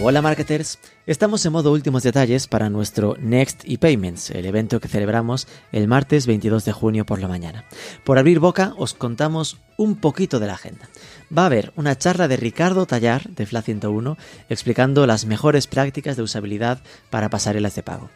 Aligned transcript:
Hola 0.00 0.22
marketers, 0.22 0.78
estamos 1.06 1.44
en 1.44 1.52
modo 1.52 1.72
últimos 1.72 2.04
detalles 2.04 2.46
para 2.46 2.70
nuestro 2.70 3.16
Next 3.18 3.64
ePayments, 3.64 4.30
el 4.30 4.46
evento 4.46 4.78
que 4.78 4.86
celebramos 4.86 5.48
el 5.72 5.88
martes 5.88 6.28
22 6.28 6.64
de 6.64 6.70
junio 6.70 7.04
por 7.04 7.20
la 7.20 7.26
mañana. 7.26 7.64
Por 8.04 8.16
abrir 8.16 8.38
boca 8.38 8.74
os 8.78 8.94
contamos 8.94 9.58
un 9.76 9.96
poquito 9.96 10.38
de 10.38 10.46
la 10.46 10.54
agenda. 10.54 10.88
Va 11.36 11.42
a 11.42 11.46
haber 11.46 11.72
una 11.74 11.98
charla 11.98 12.28
de 12.28 12.36
Ricardo 12.36 12.86
Tallar 12.86 13.28
de 13.28 13.44
FLA 13.44 13.62
101 13.62 14.16
explicando 14.48 15.04
las 15.04 15.26
mejores 15.26 15.66
prácticas 15.66 16.16
de 16.16 16.22
usabilidad 16.22 16.80
para 17.10 17.28
pasarelas 17.28 17.74
de 17.74 17.82
pago. 17.82 18.08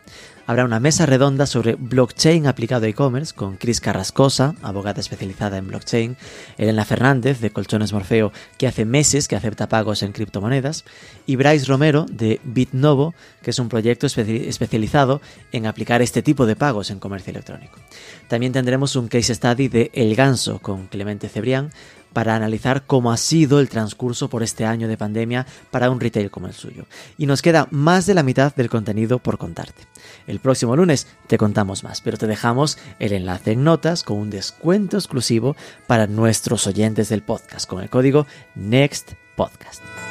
Habrá 0.44 0.64
una 0.64 0.80
mesa 0.80 1.06
redonda 1.06 1.46
sobre 1.46 1.76
blockchain 1.76 2.48
aplicado 2.48 2.86
a 2.86 2.88
e-commerce 2.88 3.32
con 3.32 3.56
Cris 3.56 3.80
Carrascosa, 3.80 4.56
abogada 4.60 5.00
especializada 5.00 5.56
en 5.56 5.68
blockchain, 5.68 6.16
Elena 6.58 6.84
Fernández 6.84 7.40
de 7.40 7.50
Colchones 7.50 7.92
Morfeo, 7.92 8.32
que 8.58 8.66
hace 8.66 8.84
meses 8.84 9.28
que 9.28 9.36
acepta 9.36 9.68
pagos 9.68 10.02
en 10.02 10.10
criptomonedas, 10.10 10.84
y 11.26 11.36
Bryce 11.36 11.66
Romero 11.66 12.06
de 12.10 12.40
BitNovo, 12.42 13.14
que 13.40 13.50
es 13.50 13.58
un 13.60 13.68
proyecto 13.68 14.08
especializado 14.08 15.20
en 15.52 15.66
aplicar 15.66 16.02
este 16.02 16.22
tipo 16.22 16.44
de 16.44 16.56
pagos 16.56 16.90
en 16.90 16.98
comercio 16.98 17.30
electrónico. 17.30 17.78
También 18.26 18.52
tendremos 18.52 18.96
un 18.96 19.06
case 19.06 19.36
study 19.36 19.68
de 19.68 19.90
El 19.94 20.16
Ganso 20.16 20.58
con 20.58 20.88
Clemente 20.88 21.28
Cebrián, 21.28 21.70
para 22.12 22.34
analizar 22.34 22.84
cómo 22.86 23.12
ha 23.12 23.16
sido 23.16 23.60
el 23.60 23.68
transcurso 23.68 24.28
por 24.28 24.42
este 24.42 24.64
año 24.64 24.88
de 24.88 24.96
pandemia 24.96 25.46
para 25.70 25.90
un 25.90 26.00
retail 26.00 26.30
como 26.30 26.46
el 26.46 26.52
suyo. 26.52 26.86
Y 27.18 27.26
nos 27.26 27.42
queda 27.42 27.68
más 27.70 28.06
de 28.06 28.14
la 28.14 28.22
mitad 28.22 28.54
del 28.54 28.70
contenido 28.70 29.18
por 29.18 29.38
contarte. 29.38 29.86
El 30.26 30.40
próximo 30.40 30.76
lunes 30.76 31.06
te 31.26 31.38
contamos 31.38 31.84
más, 31.84 32.00
pero 32.00 32.16
te 32.16 32.26
dejamos 32.26 32.78
el 32.98 33.12
enlace 33.12 33.52
en 33.52 33.64
notas 33.64 34.02
con 34.02 34.18
un 34.18 34.30
descuento 34.30 34.96
exclusivo 34.96 35.56
para 35.86 36.06
nuestros 36.06 36.66
oyentes 36.66 37.08
del 37.08 37.22
podcast 37.22 37.68
con 37.68 37.82
el 37.82 37.90
código 37.90 38.26
NEXTPODCAST. 38.54 40.01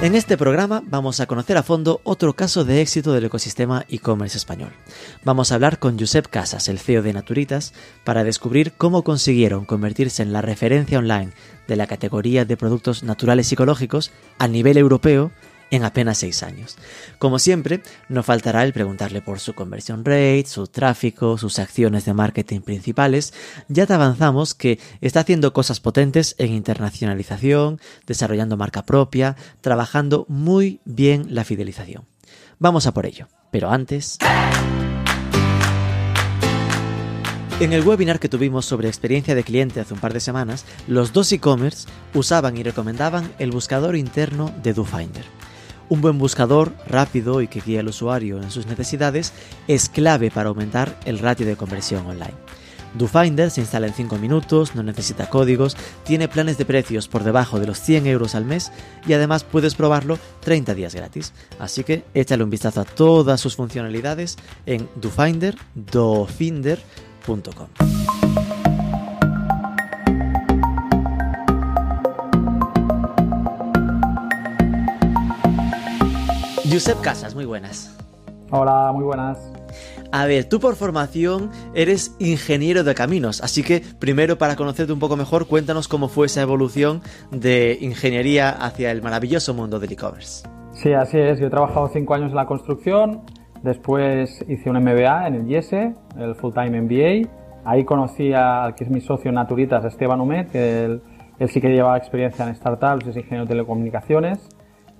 En 0.00 0.14
este 0.14 0.38
programa 0.38 0.80
vamos 0.86 1.18
a 1.18 1.26
conocer 1.26 1.56
a 1.56 1.64
fondo 1.64 2.00
otro 2.04 2.34
caso 2.34 2.64
de 2.64 2.80
éxito 2.80 3.12
del 3.12 3.24
ecosistema 3.24 3.84
e-commerce 3.88 4.38
español. 4.38 4.70
Vamos 5.24 5.50
a 5.50 5.56
hablar 5.56 5.80
con 5.80 5.98
Josep 5.98 6.28
Casas, 6.28 6.68
el 6.68 6.78
CEO 6.78 7.02
de 7.02 7.12
Naturitas, 7.12 7.74
para 8.04 8.22
descubrir 8.22 8.74
cómo 8.78 9.02
consiguieron 9.02 9.64
convertirse 9.64 10.22
en 10.22 10.32
la 10.32 10.40
referencia 10.40 11.00
online 11.00 11.32
de 11.66 11.74
la 11.74 11.88
categoría 11.88 12.44
de 12.44 12.56
productos 12.56 13.02
naturales 13.02 13.48
psicológicos 13.48 14.12
a 14.38 14.46
nivel 14.46 14.76
europeo 14.76 15.32
en 15.70 15.84
apenas 15.84 16.18
seis 16.18 16.42
años. 16.42 16.76
Como 17.18 17.38
siempre, 17.38 17.82
no 18.08 18.22
faltará 18.22 18.62
el 18.64 18.72
preguntarle 18.72 19.22
por 19.22 19.40
su 19.40 19.54
conversión 19.54 20.04
rate, 20.04 20.44
su 20.46 20.66
tráfico, 20.66 21.38
sus 21.38 21.58
acciones 21.58 22.04
de 22.04 22.14
marketing 22.14 22.60
principales. 22.60 23.32
Ya 23.68 23.86
te 23.86 23.94
avanzamos 23.94 24.54
que 24.54 24.78
está 25.00 25.20
haciendo 25.20 25.52
cosas 25.52 25.80
potentes 25.80 26.34
en 26.38 26.52
internacionalización, 26.52 27.80
desarrollando 28.06 28.56
marca 28.56 28.84
propia, 28.84 29.36
trabajando 29.60 30.26
muy 30.28 30.80
bien 30.84 31.26
la 31.34 31.44
fidelización. 31.44 32.04
Vamos 32.58 32.86
a 32.86 32.92
por 32.92 33.06
ello. 33.06 33.28
Pero 33.50 33.70
antes... 33.70 34.18
En 37.60 37.72
el 37.72 37.84
webinar 37.84 38.20
que 38.20 38.28
tuvimos 38.28 38.66
sobre 38.66 38.86
experiencia 38.86 39.34
de 39.34 39.42
cliente 39.42 39.80
hace 39.80 39.92
un 39.92 39.98
par 39.98 40.12
de 40.12 40.20
semanas, 40.20 40.64
los 40.86 41.12
dos 41.12 41.32
e-commerce 41.32 41.88
usaban 42.14 42.56
y 42.56 42.62
recomendaban 42.62 43.32
el 43.40 43.50
buscador 43.50 43.96
interno 43.96 44.54
de 44.62 44.74
DoFinder. 44.74 45.37
Un 45.88 46.00
buen 46.00 46.18
buscador 46.18 46.72
rápido 46.86 47.40
y 47.40 47.48
que 47.48 47.60
guíe 47.60 47.78
al 47.78 47.88
usuario 47.88 48.42
en 48.42 48.50
sus 48.50 48.66
necesidades 48.66 49.32
es 49.68 49.88
clave 49.88 50.30
para 50.30 50.50
aumentar 50.50 50.98
el 51.04 51.18
ratio 51.18 51.46
de 51.46 51.56
conversión 51.56 52.06
online. 52.06 52.34
DoFinder 52.94 53.50
se 53.50 53.60
instala 53.60 53.86
en 53.86 53.94
5 53.94 54.16
minutos, 54.16 54.74
no 54.74 54.82
necesita 54.82 55.28
códigos, 55.28 55.76
tiene 56.04 56.28
planes 56.28 56.58
de 56.58 56.64
precios 56.64 57.08
por 57.08 57.22
debajo 57.22 57.60
de 57.60 57.66
los 57.66 57.80
100 57.80 58.06
euros 58.06 58.34
al 58.34 58.44
mes 58.44 58.72
y 59.06 59.12
además 59.12 59.44
puedes 59.44 59.74
probarlo 59.74 60.18
30 60.40 60.74
días 60.74 60.94
gratis. 60.94 61.32
Así 61.58 61.84
que 61.84 62.04
échale 62.14 62.44
un 62.44 62.50
vistazo 62.50 62.80
a 62.80 62.84
todas 62.84 63.40
sus 63.40 63.56
funcionalidades 63.56 64.36
en 64.66 64.88
dofinder, 64.96 65.56
dofinder.com. 65.74 67.68
Josep 76.70 77.00
Casas, 77.00 77.34
muy 77.34 77.46
buenas. 77.46 77.96
Hola, 78.50 78.92
muy 78.92 79.04
buenas. 79.04 79.38
A 80.12 80.26
ver, 80.26 80.44
tú 80.44 80.60
por 80.60 80.76
formación 80.76 81.50
eres 81.74 82.14
ingeniero 82.18 82.84
de 82.84 82.94
caminos, 82.94 83.42
así 83.42 83.62
que 83.62 83.82
primero 83.98 84.36
para 84.36 84.54
conocerte 84.54 84.92
un 84.92 84.98
poco 84.98 85.16
mejor, 85.16 85.46
cuéntanos 85.46 85.88
cómo 85.88 86.08
fue 86.08 86.26
esa 86.26 86.42
evolución 86.42 87.00
de 87.30 87.78
ingeniería 87.80 88.50
hacia 88.50 88.90
el 88.90 89.00
maravilloso 89.00 89.54
mundo 89.54 89.78
del 89.78 89.92
e-commerce. 89.92 90.46
Sí, 90.72 90.92
así 90.92 91.18
es. 91.18 91.40
Yo 91.40 91.46
he 91.46 91.50
trabajado 91.50 91.88
cinco 91.88 92.14
años 92.14 92.30
en 92.30 92.36
la 92.36 92.44
construcción, 92.44 93.22
después 93.62 94.44
hice 94.46 94.68
un 94.68 94.76
MBA 94.82 95.26
en 95.26 95.34
el 95.36 95.50
IESE, 95.50 95.94
el 96.18 96.34
Full 96.34 96.52
Time 96.52 96.82
MBA. 96.82 97.30
Ahí 97.64 97.84
conocí 97.84 98.34
al 98.34 98.74
que 98.74 98.84
es 98.84 98.90
mi 98.90 99.00
socio 99.00 99.32
Naturitas, 99.32 99.86
Esteban 99.86 100.20
Humet, 100.20 100.50
que 100.50 100.84
él, 100.84 101.02
él 101.38 101.48
sí 101.48 101.62
que 101.62 101.68
llevaba 101.68 101.96
experiencia 101.96 102.46
en 102.46 102.54
startups, 102.54 103.06
es 103.06 103.16
ingeniero 103.16 103.44
de 103.44 103.48
telecomunicaciones 103.48 104.38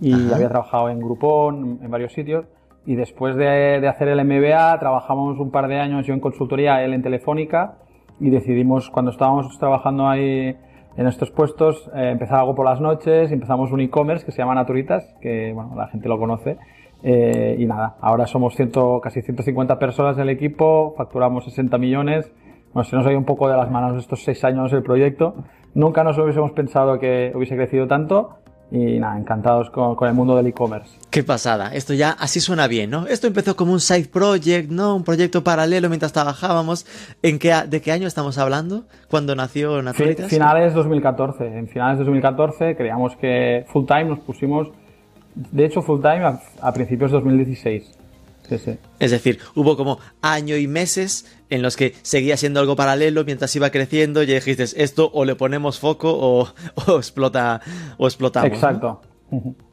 y 0.00 0.32
había 0.32 0.48
trabajado 0.48 0.88
en 0.88 1.00
Groupon, 1.00 1.80
en 1.82 1.90
varios 1.90 2.12
sitios. 2.12 2.46
Y 2.86 2.94
después 2.94 3.36
de, 3.36 3.86
hacer 3.86 4.08
el 4.08 4.24
MBA, 4.24 4.78
trabajamos 4.78 5.38
un 5.38 5.50
par 5.50 5.68
de 5.68 5.78
años 5.78 6.06
yo 6.06 6.14
en 6.14 6.20
consultoría, 6.20 6.82
él 6.82 6.94
en 6.94 7.02
Telefónica, 7.02 7.76
y 8.20 8.30
decidimos, 8.30 8.90
cuando 8.90 9.10
estábamos 9.10 9.58
trabajando 9.58 10.08
ahí 10.08 10.56
en 10.96 11.06
estos 11.06 11.30
puestos, 11.30 11.90
eh, 11.94 12.10
empezar 12.10 12.40
algo 12.40 12.54
por 12.54 12.64
las 12.64 12.80
noches, 12.80 13.30
empezamos 13.30 13.70
un 13.72 13.80
e-commerce 13.80 14.24
que 14.24 14.32
se 14.32 14.38
llama 14.38 14.54
Naturitas, 14.54 15.04
que 15.20 15.52
bueno, 15.52 15.74
la 15.76 15.88
gente 15.88 16.08
lo 16.08 16.18
conoce. 16.18 16.56
Eh, 17.02 17.56
y 17.58 17.66
nada, 17.66 17.96
ahora 18.00 18.26
somos 18.26 18.56
ciento, 18.56 19.00
casi 19.00 19.22
150 19.22 19.78
personas 19.78 20.16
en 20.16 20.22
el 20.22 20.30
equipo, 20.30 20.94
facturamos 20.96 21.44
60 21.44 21.78
millones. 21.78 22.32
Bueno, 22.72 22.88
se 22.88 22.96
nos 22.96 23.06
ha 23.06 23.10
ido 23.10 23.18
un 23.18 23.24
poco 23.24 23.48
de 23.48 23.56
las 23.56 23.70
manos 23.70 23.96
estos 23.98 24.24
seis 24.24 24.42
años 24.44 24.72
el 24.72 24.82
proyecto. 24.82 25.34
Nunca 25.74 26.02
nos 26.02 26.18
hubiésemos 26.18 26.52
pensado 26.52 26.98
que 26.98 27.32
hubiese 27.34 27.54
crecido 27.54 27.86
tanto, 27.86 28.38
y 28.70 28.98
nada, 28.98 29.18
encantados 29.18 29.70
con, 29.70 29.96
el 30.06 30.14
mundo 30.14 30.36
del 30.36 30.46
e-commerce. 30.48 30.90
Qué 31.10 31.22
pasada, 31.22 31.74
esto 31.74 31.94
ya 31.94 32.10
así 32.10 32.40
suena 32.40 32.66
bien, 32.66 32.90
¿no? 32.90 33.06
Esto 33.06 33.26
empezó 33.26 33.56
como 33.56 33.72
un 33.72 33.80
side 33.80 34.08
project, 34.08 34.70
¿no? 34.70 34.96
Un 34.96 35.04
proyecto 35.04 35.42
paralelo 35.42 35.88
mientras 35.88 36.12
trabajábamos. 36.12 36.86
¿En 37.22 37.38
qué, 37.38 37.54
¿De 37.66 37.80
qué 37.80 37.92
año 37.92 38.06
estamos 38.06 38.36
hablando? 38.36 38.84
¿Cuándo 39.08 39.34
nació 39.34 39.82
Naturitas? 39.82 40.28
Finales 40.28 40.74
2014. 40.74 41.58
En 41.58 41.68
finales 41.68 41.98
de 41.98 42.04
2014 42.04 42.76
creíamos 42.76 43.16
que 43.16 43.64
full 43.68 43.86
time 43.86 44.04
nos 44.04 44.20
pusimos, 44.20 44.68
de 45.34 45.64
hecho 45.64 45.80
full 45.80 46.00
time 46.00 46.24
a, 46.24 46.40
a 46.60 46.72
principios 46.72 47.10
de 47.10 47.16
2016. 47.16 47.98
Es 48.98 49.10
decir, 49.10 49.38
hubo 49.54 49.76
como 49.76 49.98
año 50.22 50.56
y 50.56 50.66
meses 50.66 51.40
en 51.50 51.62
los 51.62 51.76
que 51.76 51.94
seguía 52.02 52.36
siendo 52.36 52.60
algo 52.60 52.76
paralelo 52.76 53.24
mientras 53.24 53.54
iba 53.56 53.70
creciendo 53.70 54.22
y 54.22 54.26
dijiste, 54.26 54.62
esto 54.62 55.10
o 55.12 55.24
le 55.24 55.34
ponemos 55.34 55.78
foco 55.78 56.10
o, 56.10 56.48
explota 56.96 57.60
o 57.96 58.06
explotamos. 58.06 58.50
Exacto. 58.50 59.00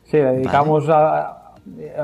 Sí, 0.03 0.17
dedicamos 0.17 0.85
a, 0.89 1.53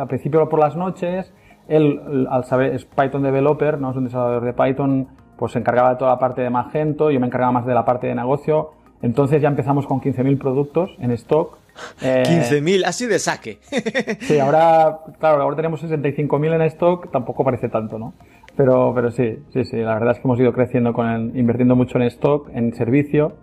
principio 0.08 0.48
por 0.50 0.60
las 0.60 0.76
noches. 0.76 1.31
Él, 1.68 2.28
al 2.30 2.46
saber, 2.46 2.76
es 2.76 2.86
Python 2.86 3.24
developer, 3.24 3.80
no 3.80 3.92
es 3.92 3.98
un 3.98 4.06
desarrollador 4.06 4.44
de 4.44 4.54
Python, 4.54 5.08
pues 5.38 5.54
se 5.54 5.60
encargaba 5.60 5.92
de 5.92 5.95
toda 5.98 6.12
la 6.12 6.19
parte 6.19 6.42
de 6.42 6.50
Magento, 6.50 7.12
yo 7.12 7.19
me 7.19 7.28
encargaba 7.28 7.51
más 7.51 7.66
de 7.66 7.74
la 7.74 7.86
parte 7.86 8.07
de 8.07 8.16
negocio. 8.16 8.72
Entonces 9.01 9.42
ya 9.42 9.48
empezamos 9.48 9.88
con 9.88 10.00
15.000 10.00 10.38
productos 10.38 10.92
en 11.00 11.12
stock 11.12 11.57
15.000, 12.01 12.81
eh, 12.81 12.83
así 12.85 13.06
de 13.06 13.19
saque. 13.19 13.59
sí, 14.21 14.39
ahora, 14.39 15.00
claro, 15.19 15.41
ahora 15.41 15.56
tenemos 15.56 15.83
65.000 15.83 16.56
en 16.56 16.62
stock, 16.63 17.12
tampoco 17.12 17.44
parece 17.44 17.69
tanto, 17.69 17.97
¿no? 17.97 18.13
Pero, 18.56 18.91
pero 18.94 19.12
sí, 19.12 19.39
sí, 19.53 19.63
sí, 19.63 19.77
la 19.77 19.94
verdad 19.94 20.12
es 20.12 20.18
que 20.18 20.27
hemos 20.27 20.39
ido 20.39 20.53
creciendo 20.53 20.94
con 20.94 21.38
invirtiendo 21.38 21.75
mucho 21.75 21.97
en 21.97 22.03
stock, 22.03 22.50
en 22.53 22.73
servicio 22.75 23.35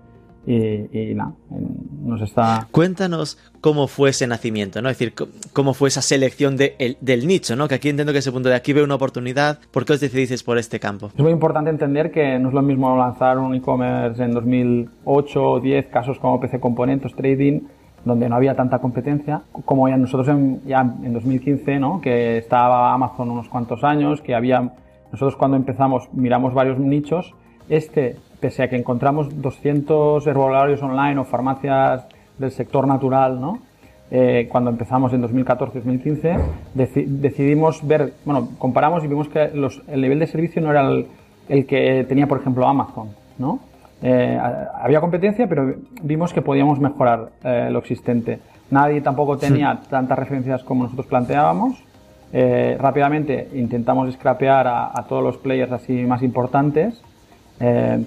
y, 0.46 1.14
nada, 1.14 1.34
nos 2.04 2.22
está... 2.22 2.69
Cuéntanos 2.70 3.38
cómo 3.60 3.86
fue 3.86 4.10
ese 4.10 4.26
nacimiento, 4.26 4.80
¿no? 4.80 4.88
Es 4.88 4.98
decir, 4.98 5.12
cómo 5.52 5.75
fue 5.75 5.88
esa 5.88 6.00
selección 6.00 6.56
del 6.56 7.26
nicho, 7.26 7.54
¿no? 7.54 7.69
Que 7.69 7.75
aquí 7.75 7.90
entiendo 7.90 8.12
que 8.12 8.20
ese 8.20 8.32
punto 8.32 8.48
de 8.48 8.54
aquí 8.54 8.72
veo 8.72 8.84
una 8.84 8.94
oportunidad. 8.94 9.58
¿Por 9.70 9.84
qué 9.84 9.94
os 9.94 10.00
decidís 10.00 10.42
por 10.42 10.56
este 10.56 10.80
campo? 10.80 11.10
Es 11.14 11.22
muy 11.22 11.32
importante 11.32 11.69
entender 11.69 12.10
que 12.10 12.38
no 12.38 12.48
es 12.48 12.54
lo 12.54 12.62
mismo 12.62 12.96
lanzar 12.96 13.38
un 13.38 13.54
e-commerce 13.54 14.22
en 14.22 14.32
2008 14.32 15.42
o 15.42 15.60
10, 15.60 15.86
casos 15.88 16.19
como 16.19 16.40
PC 16.40 16.60
Componentes, 16.60 17.14
Trading, 17.14 17.60
donde 18.05 18.29
no 18.29 18.37
había 18.37 18.55
tanta 18.55 18.79
competencia, 18.79 19.43
como 19.65 19.89
ya 19.89 19.97
nosotros 19.97 20.29
en, 20.29 20.62
ya 20.65 20.81
en 20.81 21.12
2015, 21.12 21.79
¿no? 21.79 22.00
que 22.00 22.39
estaba 22.39 22.93
Amazon 22.93 23.31
unos 23.31 23.49
cuantos 23.49 23.85
años, 23.85 24.21
que 24.21 24.35
había, 24.35 24.73
nosotros 25.12 25.37
cuando 25.37 25.56
empezamos 25.56 26.09
miramos 26.12 26.55
varios 26.55 26.79
nichos 26.79 27.35
este, 27.69 28.17
pese 28.41 28.62
a 28.62 28.69
que 28.69 28.77
encontramos 28.77 29.43
200 29.43 30.27
herbolarios 30.27 30.83
online 30.83 31.19
o 31.21 31.25
farmacias 31.25 32.06
del 32.39 32.50
sector 32.50 32.87
natural, 32.87 33.41
¿no? 33.41 33.59
Eh, 34.11 34.49
cuando 34.50 34.71
empezamos 34.71 35.12
en 35.12 35.23
2014-2015, 35.23 36.39
decidimos 36.75 37.87
ver, 37.87 38.15
bueno, 38.25 38.49
comparamos 38.59 39.05
y 39.05 39.06
vimos 39.06 39.29
que 39.29 39.43
el 39.43 40.00
nivel 40.00 40.19
de 40.19 40.27
servicio 40.27 40.62
no 40.62 40.71
era 40.71 40.89
el, 40.89 41.67
que 41.67 42.06
tenía, 42.09 42.27
por 42.27 42.41
ejemplo, 42.41 42.67
Amazon, 42.67 43.09
¿no? 43.39 43.61
Eh, 44.03 44.39
había 44.81 45.00
competencia, 45.00 45.49
pero 45.49 45.75
vimos 46.03 46.33
que 46.33 46.43
podíamos 46.43 46.79
mejorar 46.79 47.31
eh, 47.43 47.69
lo 47.71 47.81
existente. 47.81 48.39
Nadie 48.71 49.00
tampoco 49.00 49.39
tenía 49.39 49.81
tantas 49.89 50.19
referencias 50.19 50.62
como 50.62 50.85
nosotros 50.85 51.06
planteábamos. 51.06 51.83
rápidamente 52.79 53.49
intentamos 53.55 54.12
scrapear 54.12 54.67
a, 54.67 54.91
a, 54.99 55.06
todos 55.09 55.25
los 55.25 55.39
players 55.39 55.73
así 55.73 56.05
más 56.05 56.23
importantes. 56.23 57.00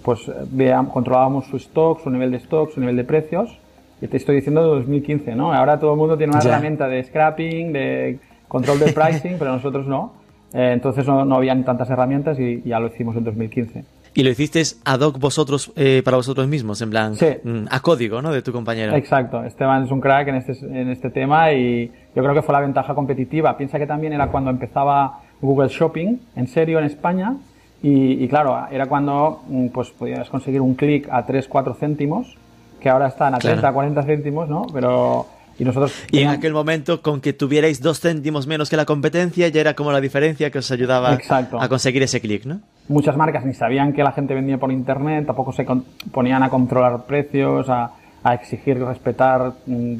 pues 0.03 0.31
veamos, 0.51 0.93
controlábamos 0.93 1.47
su 1.47 1.57
stock, 1.57 2.01
su 2.01 2.11
nivel 2.11 2.29
de 2.29 2.37
stock, 2.37 2.71
su 2.71 2.79
nivel 2.79 2.95
de 2.95 3.03
precios 3.03 3.57
y 4.01 4.07
te 4.07 4.17
estoy 4.17 4.37
diciendo 4.37 4.61
de 4.63 4.67
2015, 4.79 5.35
¿no? 5.35 5.53
Ahora 5.53 5.79
todo 5.79 5.91
el 5.93 5.97
mundo 5.97 6.17
tiene 6.17 6.33
una 6.33 6.41
herramienta 6.41 6.87
de 6.87 7.03
scrapping, 7.03 7.71
de 7.71 8.19
control 8.47 8.79
de 8.79 8.91
pricing, 8.93 9.35
pero 9.37 9.51
nosotros 9.51 9.85
no. 9.85 10.13
Eh, 10.53 10.71
entonces 10.73 11.05
no, 11.05 11.23
no 11.23 11.35
habían 11.35 11.63
tantas 11.63 11.89
herramientas 11.89 12.39
y 12.39 12.61
ya 12.63 12.79
lo 12.79 12.87
hicimos 12.87 13.15
en 13.15 13.23
2015. 13.23 13.85
Y 14.13 14.23
lo 14.23 14.29
hicisteis 14.29 14.81
ad 14.83 14.99
hoc 14.99 15.19
vosotros, 15.19 15.71
eh, 15.75 16.01
para 16.03 16.17
vosotros 16.17 16.47
mismos, 16.47 16.81
en 16.81 16.89
plan, 16.89 17.15
sí. 17.15 17.27
Mm, 17.43 17.65
a 17.69 17.79
código, 17.79 18.21
¿no? 18.21 18.31
De 18.31 18.41
tu 18.41 18.51
compañero. 18.51 18.93
Exacto. 18.95 19.43
Esteban 19.43 19.85
es 19.85 19.91
un 19.91 20.01
crack 20.01 20.27
en 20.27 20.35
este, 20.35 20.53
en 20.65 20.89
este 20.89 21.09
tema 21.09 21.53
y 21.53 21.89
yo 22.15 22.21
creo 22.21 22.33
que 22.33 22.41
fue 22.41 22.53
la 22.53 22.59
ventaja 22.59 22.93
competitiva. 22.93 23.55
Piensa 23.57 23.79
que 23.79 23.87
también 23.87 24.11
era 24.13 24.27
cuando 24.27 24.49
empezaba 24.49 25.21
Google 25.39 25.69
Shopping, 25.69 26.17
en 26.35 26.47
serio, 26.47 26.79
en 26.79 26.85
España. 26.85 27.35
Y, 27.81 28.23
y 28.23 28.27
claro, 28.27 28.67
era 28.69 28.87
cuando 28.87 29.43
mm, 29.47 29.67
pues 29.67 29.91
podías 29.91 30.29
conseguir 30.29 30.59
un 30.61 30.75
clic 30.75 31.07
a 31.09 31.25
3, 31.25 31.47
4 31.47 31.73
céntimos 31.75 32.37
que 32.81 32.89
ahora 32.89 33.07
están 33.07 33.33
a 33.35 33.37
30, 33.37 33.71
40 33.71 34.03
céntimos, 34.03 34.49
¿no? 34.49 34.65
Pero... 34.73 35.27
Y 35.59 35.65
nosotros... 35.65 35.93
Y 36.11 36.19
en 36.19 36.29
aquel 36.29 36.53
momento, 36.53 37.01
con 37.01 37.21
que 37.21 37.33
tuvierais 37.33 37.81
dos 37.81 37.99
céntimos 37.99 38.47
menos 38.47 38.69
que 38.69 38.77
la 38.77 38.85
competencia, 38.85 39.47
ya 39.49 39.61
era 39.61 39.73
como 39.75 39.91
la 39.91 40.01
diferencia 40.01 40.49
que 40.49 40.59
os 40.59 40.71
ayudaba 40.71 41.17
a 41.59 41.69
conseguir 41.69 42.03
ese 42.03 42.19
clic, 42.21 42.45
¿no? 42.45 42.61
Muchas 42.87 43.15
marcas 43.15 43.45
ni 43.45 43.53
sabían 43.53 43.93
que 43.93 44.03
la 44.03 44.11
gente 44.11 44.33
vendía 44.33 44.57
por 44.57 44.71
internet, 44.71 45.25
tampoco 45.25 45.51
se 45.51 45.65
ponían 46.11 46.43
a 46.43 46.49
controlar 46.49 47.05
precios, 47.05 47.67
a, 47.69 47.93
exigir 48.33 48.77
y 48.77 48.81
respetar 48.81 49.53
mm, 49.65 49.95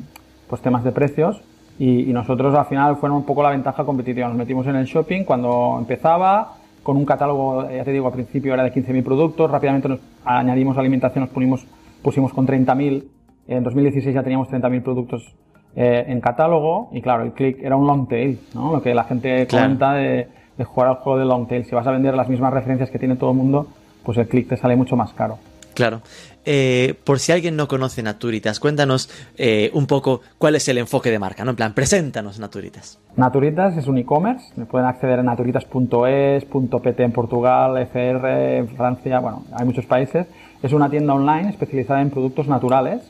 pues 0.48 0.62
temas 0.62 0.83
de 0.83 0.92
precios. 0.92 1.42
Y, 1.80 2.13
nosotros 2.13 2.54
al 2.54 2.65
final 2.65 2.97
fueron 2.97 3.18
un 3.18 3.25
poco 3.25 3.42
la 3.42 3.50
ventaja 3.50 3.83
competitiva. 3.83 4.27
Nos 4.27 4.38
metimos 4.38 4.68
en 4.68 4.75
el 4.75 4.86
shopping 4.86 5.24
cuando 5.24 5.77
empezaba, 5.80 6.56
con 6.83 6.97
un 6.97 7.06
catálogo, 7.06 7.68
ya 7.69 7.83
te 7.83 7.92
digo, 7.92 8.07
al 8.07 8.13
principio 8.13 8.54
era 8.54 8.63
de 8.63 8.71
15.000 8.71 9.04
productos, 9.04 9.50
rápidamente 9.50 9.88
nos 9.88 10.00
añadimos 10.24 10.77
alimentación, 10.77 11.24
nos 11.24 11.33
pusimos 11.33 11.65
pusimos 12.01 12.33
con 12.33 12.47
30.000, 12.47 13.04
en 13.48 13.64
2016 13.64 14.14
ya 14.14 14.24
teníamos 14.24 14.50
30.000 14.50 14.84
productos 14.84 15.34
eh, 15.76 16.06
en 16.08 16.20
catálogo 16.20 16.90
y 16.92 17.02
claro, 17.02 17.24
el 17.24 17.32
click 17.32 17.64
era 17.64 17.76
un 17.76 17.88
long 17.88 18.08
tail, 18.08 18.40
¿no? 18.54 18.74
Lo 18.74 18.82
que 18.82 18.94
la 18.94 19.06
gente 19.06 19.48
comenta 19.48 19.94
de, 19.94 20.28
jugar 20.66 20.90
al 20.90 20.96
juego 20.98 21.18
de 21.18 21.26
long 21.26 21.48
tail. 21.48 21.66
Si 21.66 21.74
vas 21.74 21.88
a 21.88 21.92
vender 21.92 22.14
las 22.14 22.28
mismas 22.28 22.54
referencias 22.54 22.90
que 22.90 23.00
tiene 23.00 23.16
todo 23.16 23.32
el 23.32 23.38
mundo, 23.38 23.68
pues 24.04 24.18
el 24.18 24.28
click 24.28 24.50
te 24.50 24.58
sale 24.58 24.76
mucho 24.76 24.96
más 24.96 25.14
caro. 25.14 25.38
Claro. 25.74 26.02
Eh, 26.44 26.96
por 27.06 27.20
si 27.20 27.32
alguien 27.32 27.56
no 27.56 27.68
conoce 27.68 28.04
Naturitas, 28.04 28.60
cuéntanos 28.60 29.10
eh, 29.38 29.72
un 29.74 29.88
poco 29.88 30.22
cuál 30.38 30.56
es 30.56 30.68
el 30.68 30.78
enfoque 30.78 31.10
de 31.10 31.20
marca, 31.20 31.46
¿no? 31.46 31.52
En 31.52 31.56
plan, 31.56 31.74
preséntanos 31.74 32.40
Naturitas. 32.40 33.00
Naturitas 33.16 33.78
es 33.78 33.88
un 33.88 33.98
e-commerce, 33.98 34.54
pueden 34.66 34.88
acceder 34.88 35.20
a 35.20 35.24
naturitas.es, 35.24 36.46
.pt 36.46 37.00
en 37.00 37.12
Portugal, 37.12 37.78
FR 37.78 38.58
en 38.58 38.68
Francia, 38.70 39.20
bueno, 39.20 39.44
hay 39.54 39.66
muchos 39.66 39.86
países. 39.86 40.28
Es 40.62 40.74
una 40.74 40.90
tienda 40.90 41.14
online 41.14 41.50
especializada 41.50 42.02
en 42.02 42.10
productos 42.10 42.48
naturales. 42.48 43.02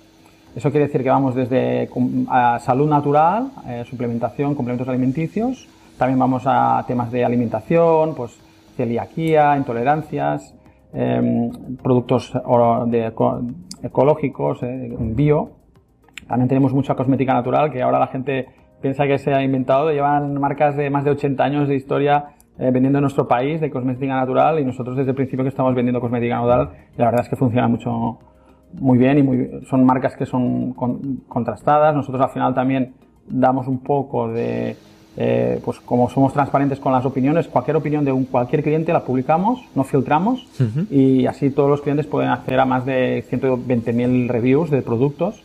Eso 0.56 0.70
quiere 0.70 0.88
decir 0.88 1.02
que 1.02 1.10
vamos 1.10 1.34
desde 1.34 1.88
salud 2.60 2.90
natural, 2.90 3.52
eh, 3.68 3.84
suplementación, 3.86 4.54
complementos 4.54 4.88
alimenticios. 4.90 5.68
También 5.98 6.20
vamos 6.20 6.44
a 6.46 6.84
temas 6.88 7.10
de 7.12 7.24
alimentación, 7.24 8.16
pues 8.16 8.38
celiaquía, 8.76 9.56
intolerancias, 9.56 10.54
em, 10.94 11.78
productos 11.82 12.34
ecológicos, 13.82 14.64
eh, 14.64 14.96
bio. 15.00 15.52
También 16.28 16.50
tenemos 16.50 16.74
mucha 16.74 16.96
cosmética 16.96 17.34
natural 17.34 17.72
que 17.72 17.82
ahora 17.82 18.00
la 18.00 18.08
gente 18.08 18.48
piensa 18.82 19.08
que 19.08 19.18
se 19.20 19.34
ha 19.34 19.42
inventado. 19.42 19.92
Llevan 19.92 20.34
marcas 20.40 20.76
de 20.76 20.90
más 20.90 21.06
de 21.06 21.12
80 21.12 21.44
años 21.44 21.70
de 21.70 21.76
historia 21.76 22.26
eh, 22.60 22.72
vendiendo 22.72 23.00
en 23.00 23.04
nuestro 23.04 23.28
país 23.28 23.62
de 23.62 23.72
cosmética 23.72 24.16
natural 24.16 24.60
y 24.60 24.66
nosotros 24.66 24.98
desde 24.98 25.12
el 25.12 25.16
principio 25.16 25.44
que 25.44 25.50
estamos 25.50 25.74
vendiendo 25.74 26.02
cosmética 26.02 26.36
natural 26.36 26.70
la 26.98 27.06
verdad 27.06 27.22
es 27.22 27.30
que 27.30 27.38
funciona 27.38 27.68
mucho 27.68 28.20
muy 28.74 28.98
bien 28.98 29.18
y 29.18 29.24
muy, 29.24 29.50
son 29.70 29.86
marcas 29.86 30.16
que 30.16 30.26
son 30.26 30.74
contrastadas. 31.28 31.96
Nosotros 31.96 32.22
al 32.22 32.30
final 32.30 32.54
también 32.54 32.94
damos 33.28 33.68
un 33.68 33.80
poco 33.80 34.28
de, 34.30 34.76
eh, 35.18 35.60
pues 35.64 35.80
como 35.80 36.10
somos 36.10 36.34
transparentes 36.34 36.80
con 36.80 36.92
las 36.92 37.06
opiniones, 37.06 37.48
cualquier 37.48 37.78
opinión 37.78 38.06
de 38.06 38.12
un, 38.12 38.26
cualquier 38.26 38.64
cliente 38.64 38.94
la 38.94 39.04
publicamos, 39.04 39.62
no 39.76 39.84
filtramos 39.84 40.48
y 40.90 41.26
así 41.26 41.52
todos 41.52 41.70
los 41.70 41.82
clientes 41.82 42.08
pueden 42.08 42.30
acceder 42.30 42.60
a 42.60 42.66
más 42.66 42.86
de 42.86 43.26
120.000 43.30 44.28
reviews 44.28 44.70
de 44.70 44.82
productos. 44.82 45.44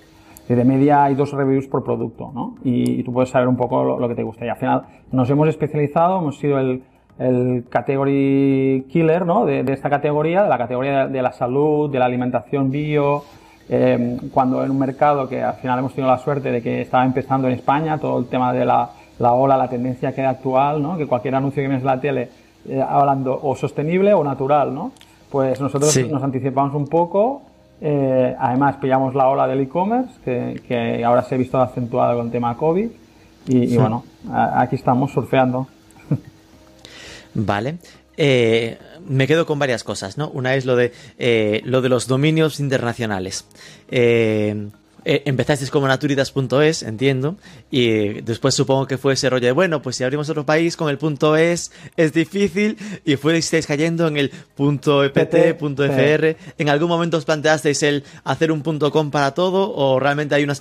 Y 0.49 0.55
de 0.55 0.64
media 0.64 1.02
hay 1.02 1.17
dos 1.17 1.32
reviews 1.32 1.67
por 1.67 1.82
producto, 1.82 2.31
¿no? 2.32 2.55
Y, 2.62 3.02
tú 3.02 3.12
puedes 3.12 3.31
saber 3.31 3.49
un 3.49 3.56
poco 3.56 3.82
lo, 3.82 3.99
lo, 3.99 4.08
que 4.08 4.14
te 4.14 4.23
gusta. 4.23 4.46
Y 4.46 4.49
al 4.49 4.56
final 4.56 4.82
nos 5.11 5.28
hemos 5.28 5.49
especializado, 5.49 6.20
hemos 6.20 6.38
sido 6.38 6.61
el, 6.61 6.84
el 7.18 7.64
category 7.68 8.86
killer 8.90 9.24
¿no? 9.24 9.46
de, 9.46 9.60
esta 9.72 9.88
categoría, 9.88 10.42
de 10.42 10.48
la 10.48 10.58
categoría 10.58 11.06
de, 11.08 11.22
la 11.22 11.32
salud, 11.32 11.90
de 11.90 11.98
la 11.98 12.04
alimentación 12.04 12.70
bio, 12.70 13.24
eh, 13.68 14.18
cuando 14.32 14.62
en 14.62 14.70
un 14.70 14.78
mercado 14.78 15.28
que 15.28 15.42
al 15.42 15.54
final 15.54 15.78
hemos 15.78 15.94
tenido 15.94 16.10
la 16.10 16.18
suerte 16.18 16.52
de 16.52 16.62
que 16.62 16.82
estaba 16.82 17.04
empezando 17.04 17.48
en 17.48 17.54
España, 17.54 17.98
todo 17.98 18.18
el 18.18 18.26
tema 18.26 18.52
de 18.52 18.64
la, 18.64 18.90
la 19.18 19.32
ola, 19.32 19.56
la 19.56 19.68
tendencia 19.68 20.14
que 20.14 20.20
hay 20.20 20.26
actual, 20.26 20.82
¿no? 20.82 20.96
que 20.96 21.06
cualquier 21.06 21.34
anuncio 21.34 21.62
que 21.62 21.68
ves 21.68 21.80
en 21.80 21.86
la 21.86 22.00
tele 22.00 22.28
eh, 22.68 22.84
hablando 22.86 23.38
o 23.42 23.56
sostenible 23.56 24.12
o 24.12 24.22
natural, 24.22 24.74
¿no? 24.74 24.92
pues 25.30 25.60
nosotros 25.60 25.96
nos 26.10 26.22
anticipamos 26.22 26.74
un 26.74 26.86
poco, 26.86 27.42
eh, 27.80 28.36
además 28.38 28.76
pillamos 28.76 29.14
la 29.14 29.28
ola 29.28 29.46
del 29.46 29.60
e-commerce, 29.60 30.12
que, 30.24 30.62
que, 30.68 31.04
ahora 31.04 31.22
se 31.22 31.34
ha 31.34 31.38
visto 31.38 31.60
acentuada 31.60 32.14
con 32.14 32.26
el 32.26 32.32
tema 32.32 32.56
COVID, 32.56 32.88
y, 33.48 33.74
y 33.74 33.76
bueno, 33.76 34.04
aquí 34.32 34.74
estamos 34.74 35.12
surfeando. 35.12 35.66
Vale. 37.37 37.79
Eh, 38.17 38.79
me 39.06 39.27
quedo 39.27 39.44
con 39.44 39.59
varias 39.59 39.85
cosas, 39.85 40.17
¿no? 40.17 40.31
Una 40.31 40.55
es 40.55 40.65
lo 40.65 40.75
de, 40.75 40.93
eh, 41.19 41.61
lo 41.64 41.83
de 41.83 41.90
los 41.90 42.07
dominios 42.07 42.61
internacionales. 42.61 43.45
Eh, 43.90 44.71
empezasteis 45.05 45.71
como 45.71 45.87
naturitas.es, 45.87 46.83
entiendo, 46.83 47.37
y 47.71 48.23
después 48.23 48.55
supongo 48.55 48.88
que 48.88 48.99
fue 48.99 49.12
ese 49.12 49.31
rollo 49.31 49.47
de, 49.47 49.52
bueno, 49.52 49.81
pues 49.81 49.97
si 49.97 50.02
abrimos 50.02 50.28
otro 50.31 50.45
país 50.45 50.76
con 50.76 50.88
el 50.88 50.99
punto 50.99 51.37
.es 51.37 51.71
es 51.97 52.12
difícil, 52.12 52.76
y 53.05 53.14
fuisteis 53.14 53.66
cayendo 53.66 54.09
en 54.09 54.16
el 54.16 54.31
punto 54.57 55.05
.ept, 55.05 55.55
punto 55.59 55.85
.fr. 55.85 56.37
¿En 56.59 56.69
algún 56.71 56.88
momento 56.88 57.19
os 57.19 57.25
planteasteis 57.25 57.85
el 57.85 58.02
hacer 58.25 58.50
un 58.50 58.62
punto 58.62 58.90
.com 58.90 59.12
para 59.12 59.33
todo, 59.33 59.73
o 59.76 60.00
realmente 60.00 60.35
hay 60.35 60.43
una, 60.43 60.57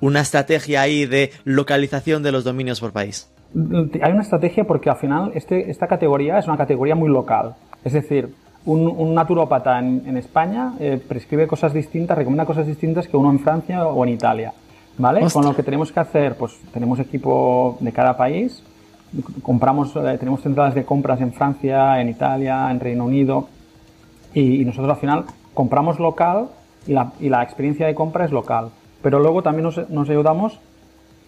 una 0.00 0.20
estrategia 0.22 0.80
ahí 0.80 1.04
de 1.04 1.32
localización 1.44 2.22
de 2.22 2.32
los 2.32 2.44
dominios 2.44 2.80
por 2.80 2.92
país? 2.92 3.28
Hay 3.54 4.12
una 4.12 4.22
estrategia 4.22 4.64
porque 4.64 4.90
al 4.90 4.96
final 4.96 5.32
este, 5.34 5.70
esta 5.70 5.86
categoría 5.86 6.38
es 6.38 6.46
una 6.46 6.56
categoría 6.56 6.94
muy 6.94 7.08
local. 7.08 7.54
Es 7.84 7.92
decir, 7.92 8.34
un, 8.64 8.86
un 8.86 9.14
naturópata 9.14 9.78
en, 9.78 10.16
España 10.16 10.74
eh, 10.78 11.00
prescribe 11.06 11.46
cosas 11.46 11.72
distintas, 11.72 12.16
recomienda 12.16 12.44
cosas 12.44 12.66
distintas 12.66 13.08
que 13.08 13.16
uno 13.16 13.30
en 13.30 13.40
Francia 13.40 13.86
o 13.86 14.04
en 14.04 14.10
Italia. 14.10 14.52
¿Vale? 14.98 15.26
Con 15.32 15.44
lo 15.44 15.56
que 15.56 15.62
tenemos 15.62 15.90
que 15.92 16.00
hacer, 16.00 16.36
pues 16.36 16.60
tenemos 16.74 16.98
equipo 16.98 17.78
de 17.80 17.90
cada 17.90 18.18
país, 18.18 18.62
compramos, 19.42 19.96
eh, 19.96 20.16
tenemos 20.18 20.42
centrales 20.42 20.74
de 20.74 20.84
compras 20.84 21.22
en 21.22 21.32
Francia, 21.32 22.00
en 22.00 22.10
Italia, 22.10 22.70
en 22.70 22.80
Reino 22.80 23.06
Unido, 23.06 23.48
y, 24.34 24.62
nosotros 24.64 24.90
al 24.90 25.00
final 25.00 25.24
compramos 25.54 25.98
local 25.98 26.48
y 26.86 26.92
la, 26.92 27.12
y 27.18 27.30
la, 27.30 27.42
experiencia 27.42 27.86
de 27.86 27.94
compra 27.94 28.26
es 28.26 28.30
local. 28.30 28.70
Pero 29.02 29.20
luego 29.20 29.42
también 29.42 29.64
nos, 29.64 29.88
nos 29.88 30.10
ayudamos 30.10 30.60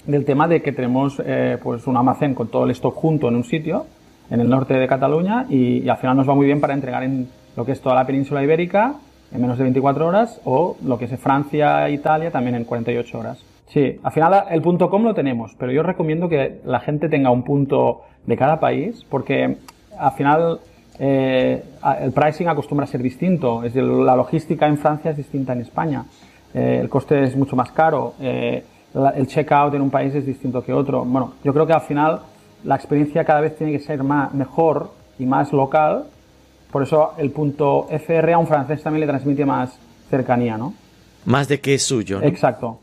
del 0.06 0.24
tema 0.24 0.48
de 0.48 0.62
que 0.62 0.72
tenemos 0.72 1.20
eh, 1.24 1.58
pues 1.62 1.86
un 1.86 1.96
almacén 1.96 2.34
con 2.34 2.48
todo 2.48 2.64
el 2.64 2.70
stock 2.72 2.94
junto 2.94 3.28
en 3.28 3.36
un 3.36 3.44
sitio, 3.44 3.86
en 4.30 4.40
el 4.40 4.48
norte 4.48 4.74
de 4.74 4.86
Cataluña, 4.86 5.46
y, 5.48 5.88
al 5.88 5.98
final 5.98 6.16
nos 6.16 6.28
va 6.28 6.34
muy 6.34 6.46
bien 6.46 6.60
para 6.60 6.74
entregar 6.74 7.02
en 7.02 7.28
lo 7.56 7.64
que 7.64 7.72
es 7.72 7.80
toda 7.80 7.94
la 7.94 8.06
península 8.06 8.42
ibérica 8.42 8.94
en 9.32 9.40
menos 9.40 9.58
de 9.58 9.64
24 9.64 10.06
horas 10.06 10.40
o 10.44 10.76
lo 10.84 10.98
que 10.98 11.06
es 11.06 11.18
Francia 11.18 11.88
e 11.88 11.92
Italia 11.92 12.30
también 12.30 12.54
en 12.54 12.64
48 12.64 13.18
horas. 13.18 13.44
Sí, 13.68 13.98
al 14.02 14.12
final 14.12 14.44
el 14.50 14.60
punto 14.60 14.90
.com 14.90 15.02
lo 15.02 15.14
tenemos, 15.14 15.54
pero 15.58 15.72
yo 15.72 15.82
recomiendo 15.82 16.28
que 16.28 16.60
la 16.64 16.80
gente 16.80 17.08
tenga 17.08 17.30
un 17.30 17.42
punto 17.42 18.02
de 18.26 18.36
cada 18.36 18.60
país 18.60 19.06
porque 19.08 19.56
al 19.98 20.12
final 20.12 20.60
eh, 20.98 21.62
el 22.00 22.12
pricing 22.12 22.48
acostumbra 22.48 22.84
a 22.84 22.86
ser 22.86 23.02
distinto. 23.02 23.64
Es 23.64 23.74
la 23.74 24.14
logística 24.14 24.66
en 24.66 24.76
Francia 24.76 25.12
es 25.12 25.16
distinta 25.16 25.54
en 25.54 25.62
España. 25.62 26.04
Eh, 26.52 26.78
el 26.82 26.90
coste 26.90 27.22
es 27.22 27.34
mucho 27.34 27.56
más 27.56 27.72
caro 27.72 28.14
el 28.94 29.26
checkout 29.26 29.74
en 29.74 29.82
un 29.82 29.90
país 29.90 30.14
es 30.14 30.26
distinto 30.26 30.62
que 30.62 30.72
otro. 30.72 31.04
Bueno, 31.04 31.34
yo 31.42 31.52
creo 31.52 31.66
que 31.66 31.72
al 31.72 31.80
final 31.82 32.20
la 32.64 32.76
experiencia 32.76 33.24
cada 33.24 33.40
vez 33.40 33.56
tiene 33.56 33.72
que 33.72 33.80
ser 33.80 34.02
más, 34.02 34.32
mejor 34.34 34.90
y 35.18 35.26
más 35.26 35.52
local 35.52 36.04
Por 36.70 36.82
eso 36.82 37.12
el 37.18 37.30
punto 37.30 37.86
FR 37.90 38.32
a 38.32 38.38
un 38.38 38.46
francés 38.46 38.82
también 38.82 39.02
le 39.02 39.06
transmite 39.06 39.44
más 39.44 39.78
cercanía, 40.08 40.56
¿no? 40.56 40.74
Más 41.26 41.48
de 41.48 41.60
que 41.60 41.74
es 41.74 41.82
suyo. 41.82 42.20
¿no? 42.20 42.26
Exacto. 42.26 42.78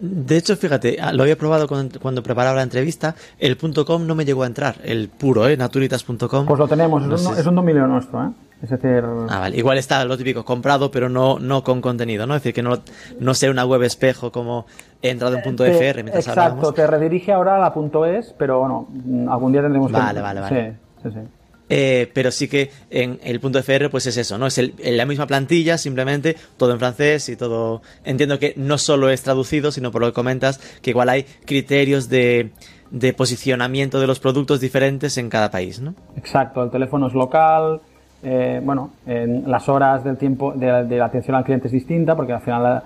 De 0.00 0.36
hecho, 0.36 0.56
fíjate, 0.56 0.98
ah, 1.00 1.12
lo 1.12 1.22
había 1.22 1.36
probado 1.36 1.66
cuando, 1.66 1.98
cuando, 2.00 2.22
preparaba 2.22 2.56
la 2.56 2.62
entrevista. 2.62 3.14
El 3.38 3.56
.com 3.56 4.06
no 4.06 4.14
me 4.14 4.24
llegó 4.24 4.44
a 4.44 4.46
entrar. 4.46 4.76
El 4.84 5.08
puro, 5.08 5.48
¿eh? 5.48 5.56
Naturitas.com. 5.56 6.46
Pues 6.46 6.58
lo 6.58 6.68
tenemos. 6.68 7.02
No 7.02 7.16
es, 7.16 7.26
un, 7.26 7.36
es, 7.36 7.46
un, 7.46 7.54
dominio 7.54 7.86
nuestro, 7.86 8.24
¿eh? 8.24 8.30
Es 8.62 8.70
decir... 8.70 9.04
Ah, 9.28 9.40
vale. 9.40 9.56
Igual 9.56 9.78
está 9.78 10.04
lo 10.04 10.16
típico, 10.16 10.44
comprado, 10.44 10.90
pero 10.90 11.08
no, 11.08 11.38
no 11.38 11.62
con 11.62 11.80
contenido, 11.80 12.26
¿no? 12.26 12.34
Es 12.34 12.42
decir, 12.42 12.54
que 12.54 12.62
no, 12.62 12.78
no 13.20 13.34
sea 13.34 13.50
una 13.50 13.64
web 13.64 13.82
espejo 13.82 14.32
como 14.32 14.66
he 15.00 15.10
entrado 15.10 15.36
en 15.36 15.42
punto 15.42 15.64
te, 15.64 15.72
.fr 15.72 16.02
mientras 16.02 16.26
Exacto, 16.26 16.40
hablábamos. 16.40 16.74
te 16.74 16.86
redirige 16.86 17.32
ahora 17.32 17.56
a 17.56 17.58
la 17.60 17.72
punto 17.72 18.04
.es, 18.04 18.34
pero 18.36 18.58
bueno, 18.58 18.88
algún 19.30 19.52
día 19.52 19.62
tendremos 19.62 19.92
vale, 19.92 20.16
que... 20.16 20.20
Vale, 20.22 20.40
vale, 20.40 20.76
Sí, 21.02 21.08
sí, 21.08 21.14
sí. 21.14 21.37
Eh, 21.70 22.10
pero 22.14 22.30
sí 22.30 22.48
que 22.48 22.70
en 22.90 23.18
el 23.22 23.40
punto 23.40 23.58
FR 23.58 23.90
pues 23.90 24.06
es 24.06 24.16
eso, 24.16 24.38
¿no? 24.38 24.46
Es 24.46 24.58
el, 24.58 24.74
la 24.78 25.04
misma 25.04 25.26
plantilla, 25.26 25.78
simplemente 25.78 26.36
todo 26.56 26.72
en 26.72 26.78
francés 26.78 27.28
y 27.28 27.36
todo... 27.36 27.82
Entiendo 28.04 28.38
que 28.38 28.54
no 28.56 28.78
solo 28.78 29.10
es 29.10 29.22
traducido, 29.22 29.70
sino 29.70 29.90
por 29.90 30.00
lo 30.00 30.08
que 30.08 30.14
comentas, 30.14 30.58
que 30.80 30.90
igual 30.90 31.08
hay 31.08 31.24
criterios 31.44 32.08
de, 32.08 32.50
de 32.90 33.12
posicionamiento 33.12 34.00
de 34.00 34.06
los 34.06 34.20
productos 34.20 34.60
diferentes 34.60 35.18
en 35.18 35.28
cada 35.28 35.50
país, 35.50 35.80
¿no? 35.80 35.94
Exacto, 36.16 36.62
el 36.62 36.70
teléfono 36.70 37.08
es 37.08 37.14
local, 37.14 37.80
eh, 38.22 38.60
bueno, 38.64 38.90
en 39.06 39.48
las 39.50 39.68
horas 39.68 40.02
del 40.02 40.16
tiempo 40.16 40.52
de, 40.52 40.84
de, 40.84 40.96
la 40.96 41.06
atención 41.06 41.36
al 41.36 41.44
cliente 41.44 41.68
es 41.68 41.72
distinta, 41.72 42.16
porque 42.16 42.32
al 42.32 42.40
final 42.40 42.82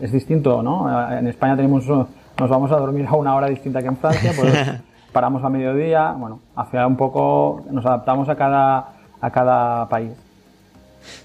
es 0.00 0.12
distinto, 0.12 0.62
¿no? 0.62 1.10
En 1.10 1.26
España 1.26 1.56
tenemos, 1.56 1.86
nos 1.86 2.50
vamos 2.50 2.70
a 2.70 2.76
dormir 2.76 3.06
a 3.06 3.16
una 3.16 3.34
hora 3.34 3.48
distinta 3.48 3.80
que 3.80 3.88
en 3.88 3.96
Francia, 3.96 4.32
pues 4.36 4.52
paramos 5.14 5.42
a 5.44 5.48
mediodía, 5.48 6.12
bueno, 6.12 6.40
hacia 6.56 6.86
un 6.86 6.98
poco 6.98 7.64
nos 7.70 7.86
adaptamos 7.86 8.28
a 8.28 8.36
cada, 8.36 8.92
a 9.20 9.30
cada 9.30 9.88
país. 9.88 10.12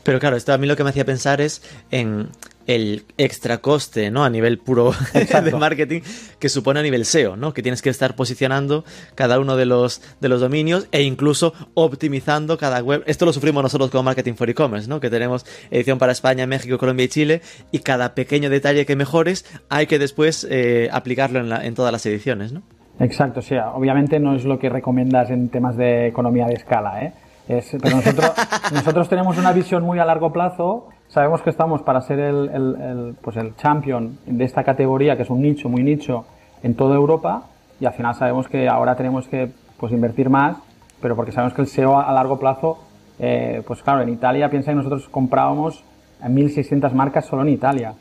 Pero 0.04 0.20
claro, 0.20 0.38
esto 0.38 0.54
a 0.54 0.58
mí 0.58 0.68
lo 0.68 0.76
que 0.76 0.84
me 0.84 0.92
hacía 0.92 1.06
pensar 1.06 1.42
es 1.42 1.62
en 1.92 2.30
el 2.68 3.04
extra 3.18 3.58
coste, 3.58 4.12
¿no? 4.12 4.24
A 4.24 4.30
nivel 4.30 4.60
puro 4.60 4.94
de 5.44 5.56
marketing 5.56 6.02
que 6.38 6.50
supone 6.50 6.80
a 6.80 6.84
nivel 6.84 7.04
SEO, 7.04 7.36
¿no? 7.36 7.52
Que 7.52 7.64
tienes 7.64 7.82
que 7.82 7.90
estar 7.90 8.16
posicionando 8.16 8.86
cada 9.16 9.40
uno 9.40 9.58
de 9.58 9.66
los, 9.66 10.04
de 10.22 10.30
los 10.30 10.40
dominios 10.40 10.88
e 10.92 11.02
incluso 11.02 11.54
optimizando 11.74 12.60
cada 12.60 12.84
web. 12.84 13.02
Esto 13.08 13.26
lo 13.26 13.34
sufrimos 13.34 13.64
nosotros 13.64 13.90
como 13.90 14.04
Marketing 14.04 14.34
for 14.34 14.52
E-Commerce, 14.52 14.88
¿no? 14.88 15.00
Que 15.00 15.10
tenemos 15.10 15.48
edición 15.72 15.98
para 15.98 16.12
España, 16.12 16.46
México, 16.46 16.78
Colombia 16.78 17.06
y 17.06 17.10
Chile 17.10 17.42
y 17.72 17.80
cada 17.80 18.14
pequeño 18.14 18.52
detalle 18.52 18.86
que 18.86 18.96
mejores 18.96 19.46
hay 19.70 19.88
que 19.88 19.98
después 19.98 20.46
eh, 20.48 20.90
aplicarlo 20.92 21.40
en, 21.40 21.50
la, 21.50 21.66
en 21.66 21.74
todas 21.74 21.92
las 21.92 22.06
ediciones, 22.06 22.52
¿no? 22.52 22.62
Exacto, 23.00 23.42
sí. 23.42 23.56
Obviamente 23.58 24.20
no 24.20 24.36
es 24.36 24.44
lo 24.46 24.60
que 24.60 24.70
recomiendas 24.70 25.30
en 25.30 25.50
temas 25.50 25.78
de 25.78 26.08
economía 26.08 26.48
de 26.48 26.54
escala, 26.54 27.04
¿eh? 27.04 27.14
Es, 27.48 27.76
pero 27.82 27.96
nosotros, 27.96 28.32
nosotros 28.74 29.10
tenemos 29.10 29.38
una 29.38 29.54
visión 29.54 29.84
muy 29.84 30.00
a 30.00 30.06
largo 30.06 30.32
plazo. 30.32 30.90
Sabemos 31.08 31.42
que 31.42 31.50
estamos 31.50 31.82
para 31.82 32.02
ser 32.02 32.20
el, 32.20 32.50
el, 32.50 32.82
el, 32.82 33.16
pues 33.22 33.38
el 33.38 33.56
champion 33.56 34.20
de 34.26 34.44
esta 34.44 34.64
categoría, 34.64 35.16
que 35.16 35.24
es 35.24 35.30
un 35.30 35.42
nicho, 35.42 35.68
muy 35.70 35.82
nicho, 35.82 36.26
en 36.62 36.76
toda 36.76 36.96
Europa. 36.96 37.44
Y 37.80 37.86
al 37.86 37.94
final 37.94 38.14
sabemos 38.14 38.48
que 38.48 38.68
ahora 38.68 38.96
tenemos 38.96 39.28
que 39.28 39.50
pues, 39.78 39.92
invertir 39.94 40.30
más, 40.30 40.58
pero 41.02 41.16
porque 41.16 41.32
sabemos 41.32 41.54
que 41.54 41.62
el 41.62 41.68
SEO 41.68 41.98
a, 41.98 42.04
a 42.04 42.14
largo 42.14 42.38
plazo, 42.38 42.78
eh, 43.18 43.64
pues 43.66 43.82
claro, 43.82 44.02
en 44.02 44.10
Italia, 44.10 44.50
piensa 44.50 44.72
que 44.72 44.76
nosotros 44.76 45.08
comprábamos 45.10 45.84
1.600 46.22 46.92
marcas 46.92 47.26
solo 47.26 47.42
en 47.44 47.50
Italia. 47.50 47.94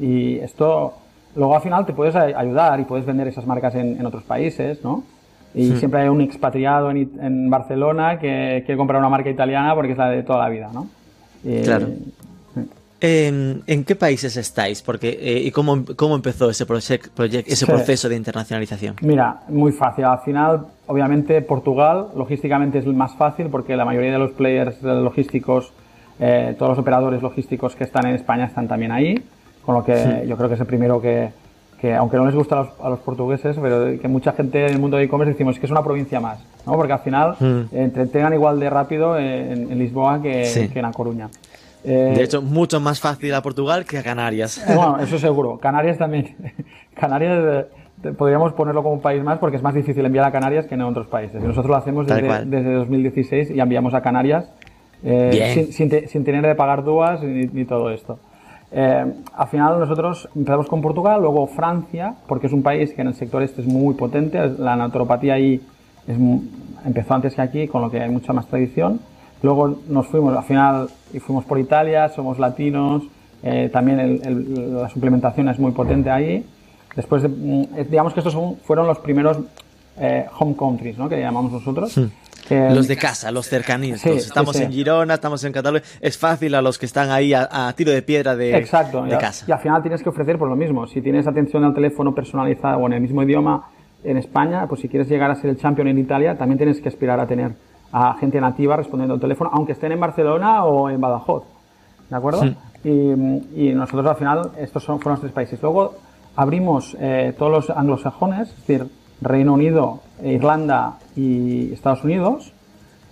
Y 0.00 0.38
esto 0.38 0.94
luego 1.36 1.54
al 1.54 1.62
final 1.62 1.86
te 1.86 1.92
puedes 1.92 2.16
ayudar 2.16 2.80
y 2.80 2.84
puedes 2.84 3.06
vender 3.06 3.28
esas 3.28 3.46
marcas 3.46 3.74
en, 3.74 4.00
en 4.00 4.06
otros 4.06 4.24
países, 4.24 4.82
¿no? 4.82 5.04
Y 5.54 5.68
sí. 5.68 5.78
siempre 5.78 6.02
hay 6.02 6.08
un 6.08 6.20
expatriado 6.20 6.90
en, 6.90 7.10
en, 7.20 7.48
Barcelona 7.48 8.18
que 8.18 8.62
quiere 8.66 8.76
comprar 8.76 8.98
una 8.98 9.08
marca 9.08 9.30
italiana 9.30 9.74
porque 9.74 9.92
es 9.92 9.98
la 9.98 10.10
de 10.10 10.22
toda 10.22 10.40
la 10.40 10.48
vida, 10.48 10.70
¿no? 10.72 10.88
Y, 11.44 11.62
claro. 11.62 11.88
¿En, 13.00 13.62
¿En, 13.66 13.84
qué 13.84 13.94
países 13.94 14.36
estáis? 14.36 14.82
Porque, 14.82 15.10
eh, 15.20 15.42
¿Y 15.44 15.50
cómo, 15.50 15.84
cómo 15.96 16.14
empezó 16.14 16.48
ese, 16.48 16.64
project, 16.64 17.08
project, 17.08 17.46
ese 17.46 17.64
sí. 17.64 17.66
proceso 17.66 18.08
de 18.08 18.16
internacionalización? 18.16 18.96
Mira, 19.02 19.42
muy 19.48 19.72
fácil. 19.72 20.04
Al 20.04 20.20
final, 20.20 20.66
obviamente, 20.86 21.40
Portugal 21.42 22.08
logísticamente 22.16 22.78
es 22.78 22.86
el 22.86 22.94
más 22.94 23.14
fácil 23.14 23.48
porque 23.48 23.76
la 23.76 23.84
mayoría 23.84 24.12
de 24.12 24.18
los 24.18 24.32
players 24.32 24.82
logísticos, 24.82 25.72
eh, 26.18 26.54
todos 26.58 26.70
los 26.70 26.78
operadores 26.78 27.22
logísticos 27.22 27.76
que 27.76 27.84
están 27.84 28.06
en 28.06 28.14
España 28.14 28.46
están 28.46 28.66
también 28.66 28.92
ahí. 28.92 29.22
Con 29.66 29.74
lo 29.74 29.84
que 29.84 29.96
sí. 29.96 30.28
yo 30.28 30.36
creo 30.36 30.48
que 30.48 30.54
es 30.54 30.60
el 30.60 30.66
primero 30.66 31.00
que, 31.00 31.30
que 31.80 31.94
aunque 31.94 32.16
no 32.16 32.24
les 32.24 32.34
gusta 32.34 32.54
a 32.54 32.62
los, 32.62 32.68
a 32.80 32.88
los, 32.88 33.00
portugueses, 33.00 33.56
pero 33.60 34.00
que 34.00 34.08
mucha 34.08 34.32
gente 34.32 34.64
en 34.64 34.72
el 34.72 34.78
mundo 34.78 34.96
de 34.96 35.04
e-commerce 35.04 35.32
decimos 35.32 35.58
que 35.58 35.66
es 35.66 35.72
una 35.72 35.82
provincia 35.82 36.20
más, 36.20 36.38
¿no? 36.64 36.74
Porque 36.74 36.92
al 36.92 37.00
final 37.00 37.36
mm. 37.38 37.44
eh, 37.44 37.66
entretengan 37.72 38.32
igual 38.32 38.58
de 38.60 38.70
rápido 38.70 39.18
en, 39.18 39.70
en 39.70 39.78
Lisboa 39.78 40.22
que, 40.22 40.44
sí. 40.46 40.68
que, 40.68 40.78
en 40.78 40.84
La 40.84 40.92
Coruña. 40.92 41.28
Eh, 41.84 42.14
de 42.16 42.24
hecho, 42.24 42.42
mucho 42.42 42.80
más 42.80 43.00
fácil 43.00 43.32
a 43.34 43.42
Portugal 43.42 43.84
que 43.84 43.98
a 43.98 44.02
Canarias. 44.02 44.58
Eh, 44.58 44.62
bueno, 44.74 44.98
eso 44.98 45.18
seguro. 45.18 45.58
Canarias 45.58 45.98
también. 45.98 46.34
Canarias 46.94 47.68
eh, 48.02 48.12
podríamos 48.12 48.52
ponerlo 48.54 48.82
como 48.82 48.94
un 48.94 49.00
país 49.00 49.22
más 49.22 49.38
porque 49.38 49.56
es 49.56 49.62
más 49.62 49.74
difícil 49.74 50.04
enviar 50.04 50.24
a 50.24 50.32
Canarias 50.32 50.66
que 50.66 50.74
en 50.74 50.82
otros 50.82 51.06
países. 51.06 51.40
Y 51.42 51.46
nosotros 51.46 51.68
lo 51.68 51.76
hacemos 51.76 52.06
desde, 52.06 52.44
desde 52.44 52.72
2016 52.72 53.50
y 53.50 53.60
enviamos 53.60 53.94
a 53.94 54.00
Canarias 54.00 54.50
sin, 55.02 55.72
sin, 55.72 55.88
te, 55.88 56.08
sin, 56.08 56.24
tener 56.24 56.44
de 56.44 56.54
pagar 56.56 56.82
ni, 57.22 57.46
ni 57.46 57.64
todo 57.64 57.90
esto. 57.90 58.18
Eh, 58.72 59.12
al 59.34 59.48
final 59.48 59.78
nosotros 59.78 60.28
empezamos 60.34 60.66
con 60.66 60.82
Portugal, 60.82 61.20
luego 61.20 61.46
Francia, 61.46 62.14
porque 62.26 62.48
es 62.48 62.52
un 62.52 62.62
país 62.62 62.92
que 62.92 63.02
en 63.02 63.08
el 63.08 63.14
sector 63.14 63.42
este 63.42 63.60
es 63.62 63.66
muy 63.66 63.94
potente, 63.94 64.38
la 64.58 64.76
naturopatía 64.76 65.34
ahí 65.34 65.60
es, 66.06 66.16
empezó 66.84 67.14
antes 67.14 67.34
que 67.34 67.42
aquí, 67.42 67.68
con 67.68 67.82
lo 67.82 67.90
que 67.90 68.00
hay 68.00 68.10
mucha 68.10 68.32
más 68.32 68.46
tradición. 68.46 69.00
Luego 69.42 69.76
nos 69.88 70.06
fuimos, 70.06 70.36
al 70.36 70.44
final, 70.44 70.88
y 71.12 71.20
fuimos 71.20 71.44
por 71.44 71.58
Italia, 71.58 72.08
somos 72.08 72.38
latinos, 72.38 73.04
eh, 73.42 73.68
también 73.72 74.00
el, 74.00 74.26
el, 74.26 74.74
la 74.82 74.88
suplementación 74.88 75.48
es 75.48 75.58
muy 75.58 75.72
potente 75.72 76.10
ahí. 76.10 76.44
Después, 76.96 77.22
de, 77.22 77.86
digamos 77.90 78.14
que 78.14 78.20
estos 78.20 78.36
fueron 78.64 78.86
los 78.86 78.98
primeros 78.98 79.38
eh, 79.98 80.26
home 80.38 80.56
countries, 80.56 80.98
¿no? 80.98 81.08
que 81.08 81.20
llamamos 81.20 81.52
nosotros. 81.52 81.92
Sí. 81.92 82.10
Eh, 82.50 82.70
los 82.72 82.88
de 82.88 82.96
casa, 82.96 83.30
los 83.30 83.48
cercaníos. 83.48 84.00
Sí, 84.00 84.10
estamos 84.10 84.54
sí, 84.54 84.60
sí. 84.60 84.64
en 84.64 84.72
Girona, 84.72 85.14
estamos 85.14 85.42
en 85.44 85.52
Cataluña. 85.52 85.84
Es 86.00 86.16
fácil 86.18 86.54
a 86.54 86.62
los 86.62 86.78
que 86.78 86.86
están 86.86 87.10
ahí 87.10 87.34
a, 87.34 87.48
a 87.50 87.72
tiro 87.74 87.92
de 87.92 88.02
piedra 88.02 88.36
de, 88.36 88.56
Exacto, 88.56 89.02
de 89.02 89.10
y 89.10 89.12
a, 89.14 89.18
casa. 89.18 89.44
Y 89.48 89.52
al 89.52 89.58
final 89.58 89.82
tienes 89.82 90.02
que 90.02 90.08
ofrecer 90.08 90.38
por 90.38 90.48
lo 90.48 90.56
mismo. 90.56 90.86
Si 90.86 91.00
tienes 91.02 91.26
atención 91.26 91.64
al 91.64 91.74
teléfono 91.74 92.14
personalizada 92.14 92.76
o 92.76 92.86
en 92.86 92.94
el 92.94 93.00
mismo 93.00 93.22
idioma 93.22 93.68
en 94.04 94.16
España, 94.16 94.66
pues 94.68 94.80
si 94.80 94.88
quieres 94.88 95.08
llegar 95.08 95.30
a 95.30 95.34
ser 95.34 95.50
el 95.50 95.58
champion 95.58 95.88
en 95.88 95.98
Italia, 95.98 96.36
también 96.38 96.58
tienes 96.58 96.80
que 96.80 96.88
aspirar 96.88 97.18
a 97.18 97.26
tener 97.26 97.52
a 97.92 98.14
gente 98.14 98.40
nativa 98.40 98.76
respondiendo 98.76 99.14
al 99.14 99.20
teléfono, 99.20 99.50
aunque 99.52 99.72
estén 99.72 99.92
en 99.92 100.00
Barcelona 100.00 100.64
o 100.64 100.90
en 100.90 101.00
Badajoz. 101.00 101.44
¿De 102.08 102.16
acuerdo? 102.16 102.44
Y, 102.84 102.90
y, 102.90 103.74
nosotros 103.74 104.06
al 104.06 104.16
final, 104.16 104.50
estos 104.58 104.84
son, 104.84 105.00
fueron 105.00 105.14
los 105.14 105.20
tres 105.20 105.32
países. 105.32 105.60
Luego 105.60 105.94
abrimos 106.36 106.96
eh, 107.00 107.34
todos 107.36 107.50
los 107.50 107.70
anglosajones, 107.76 108.50
es 108.50 108.56
decir, 108.56 108.86
Reino 109.20 109.54
Unido, 109.54 110.00
Irlanda 110.22 110.98
y 111.16 111.72
Estados 111.72 112.04
Unidos 112.04 112.52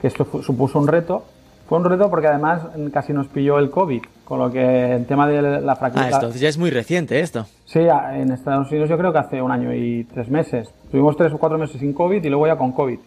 que 0.05 0.09
esto 0.09 0.27
supuso 0.43 0.79
un 0.79 0.87
reto. 0.87 1.25
Fue 1.67 1.79
un 1.79 1.85
reto 1.87 2.11
porque 2.11 2.27
además 2.27 2.61
casi 2.93 3.15
nos 3.15 3.27
pilló 3.29 3.59
el 3.59 3.71
COVID, 3.71 4.03
con 4.27 4.39
lo 4.39 4.53
que 4.53 4.97
el 4.97 5.07
tema 5.07 5.27
de 5.27 5.63
la 5.63 5.77
fractura... 5.77 6.05
Ah, 6.05 6.11
entonces 6.13 6.43
ya 6.43 6.51
es 6.51 6.59
muy 6.59 6.69
reciente 6.69 7.21
esto. 7.21 7.47
Sí, 7.65 7.79
en 7.79 8.31
Estados 8.31 8.71
Unidos 8.71 8.91
yo 8.91 8.99
creo 8.99 9.15
que 9.15 9.19
hace 9.21 9.41
un 9.41 9.51
año 9.51 9.73
y 9.73 10.05
tres 10.05 10.29
meses. 10.29 10.69
Tuvimos 10.91 11.17
tres 11.17 11.33
o 11.33 11.39
cuatro 11.39 11.57
meses 11.57 11.81
sin 11.81 11.95
COVID 11.95 12.23
y 12.23 12.29
luego 12.29 12.47
ya 12.47 12.57
con 12.57 12.73
COVID. 12.73 12.99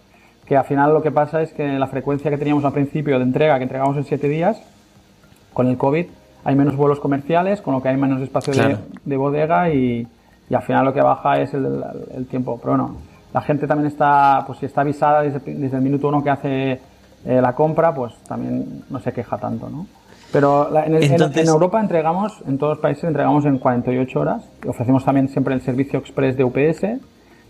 Que 0.47 0.57
al 0.57 0.65
final 0.65 0.91
lo 0.91 1.03
que 1.03 1.11
pasa 1.11 1.43
es 1.43 1.53
que 1.53 1.67
la 1.77 1.85
frecuencia 1.85 2.31
que 2.31 2.37
teníamos 2.39 2.65
al 2.65 2.73
principio 2.73 3.19
de 3.19 3.25
entrega, 3.25 3.57
que 3.57 3.63
entregamos 3.63 3.95
en 3.95 4.03
siete 4.03 4.27
días, 4.27 4.59
con 5.53 5.67
el 5.67 5.77
COVID 5.77 6.07
hay 6.45 6.55
menos 6.55 6.75
vuelos 6.75 6.99
comerciales, 6.99 7.61
con 7.61 7.75
lo 7.75 7.83
que 7.83 7.89
hay 7.89 7.97
menos 7.97 8.23
espacio 8.23 8.53
claro. 8.53 8.79
de, 8.79 8.99
de, 9.05 9.17
bodega 9.17 9.69
y, 9.69 10.07
y, 10.49 10.55
al 10.55 10.61
final 10.63 10.85
lo 10.85 10.93
que 10.93 11.01
baja 11.01 11.39
es 11.41 11.53
el, 11.53 11.83
el 12.15 12.25
tiempo. 12.27 12.57
Pero 12.61 12.77
bueno, 12.77 12.97
la 13.33 13.41
gente 13.41 13.67
también 13.67 13.87
está, 13.87 14.43
pues 14.45 14.59
si 14.59 14.65
está 14.65 14.81
avisada 14.81 15.21
desde, 15.21 15.39
desde 15.39 15.77
el 15.77 15.83
minuto 15.83 16.07
uno 16.07 16.23
que 16.23 16.29
hace 16.29 16.71
eh, 17.25 17.41
la 17.41 17.53
compra, 17.53 17.93
pues 17.93 18.15
también 18.27 18.83
no 18.89 18.99
se 18.99 19.11
queja 19.11 19.37
tanto, 19.37 19.69
¿no? 19.69 19.87
Pero 20.31 20.69
la, 20.69 20.85
en, 20.85 20.95
el, 20.95 21.03
Entonces... 21.03 21.37
en, 21.37 21.43
en, 21.43 21.49
Europa 21.49 21.79
entregamos, 21.79 22.43
en 22.47 22.57
todos 22.57 22.73
los 22.73 22.79
países 22.79 23.05
entregamos 23.05 23.45
en 23.45 23.59
48 23.59 24.19
horas. 24.19 24.49
Ofrecemos 24.67 25.05
también 25.05 25.29
siempre 25.29 25.53
el 25.53 25.61
servicio 25.61 25.99
express 25.99 26.35
de 26.35 26.43
UPS. 26.43 26.83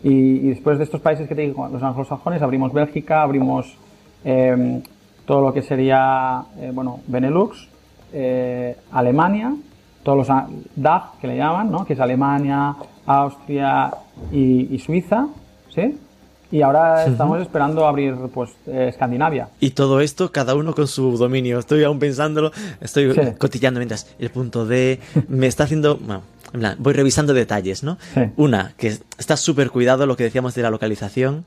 Y, 0.04 0.10
y 0.10 0.50
después 0.50 0.78
de 0.78 0.84
estos 0.84 1.02
países 1.02 1.28
que 1.28 1.34
te 1.34 1.42
digo, 1.42 1.68
los 1.68 1.82
anglosajones, 1.82 2.42
abrimos 2.42 2.72
Bélgica, 2.72 3.24
abrimos 3.24 3.78
eh, 4.24 4.82
todo 5.26 5.42
lo 5.42 5.54
que 5.54 5.62
sería, 5.62 6.44
eh, 6.60 6.72
bueno, 6.74 7.02
Benelux, 7.08 7.68
eh, 8.14 8.76
Alemania, 8.92 9.54
todos 10.08 10.26
los 10.26 10.38
DAG 10.78 11.20
que 11.20 11.28
le 11.28 11.36
llaman, 11.36 11.70
¿no? 11.70 11.86
Que 11.86 11.92
es 11.92 12.00
Alemania, 12.00 12.78
Austria 13.06 13.92
y, 14.32 14.74
y 14.74 14.80
Suiza 14.80 15.28
¿sí? 15.76 15.98
Y 16.50 16.62
ahora 16.62 17.06
estamos 17.06 17.42
esperando 17.42 17.86
abrir 17.86 18.16
pues 18.34 18.52
eh, 18.68 18.88
Escandinavia. 18.88 19.50
Y 19.60 19.72
todo 19.72 20.00
esto, 20.00 20.32
cada 20.32 20.56
uno 20.56 20.74
con 20.74 20.88
su 20.88 21.18
dominio. 21.18 21.60
Estoy 21.60 21.84
aún 21.84 22.00
pensándolo, 22.00 22.54
estoy 22.80 23.14
sí. 23.14 23.20
cotillando 23.38 23.82
mientras 23.82 24.08
el 24.18 24.30
punto 24.30 24.66
D 24.66 25.02
me 25.28 25.48
está 25.48 25.66
haciendo. 25.66 26.00
Bueno, 26.54 26.76
voy 26.78 26.94
revisando 26.94 27.34
detalles, 27.34 27.84
¿no? 27.84 27.98
Sí. 28.14 28.22
Una, 28.38 28.74
que 28.78 28.98
está 29.18 29.36
súper 29.36 29.70
cuidado 29.70 30.06
lo 30.06 30.16
que 30.16 30.24
decíamos 30.24 30.56
de 30.56 30.62
la 30.62 30.70
localización, 30.70 31.44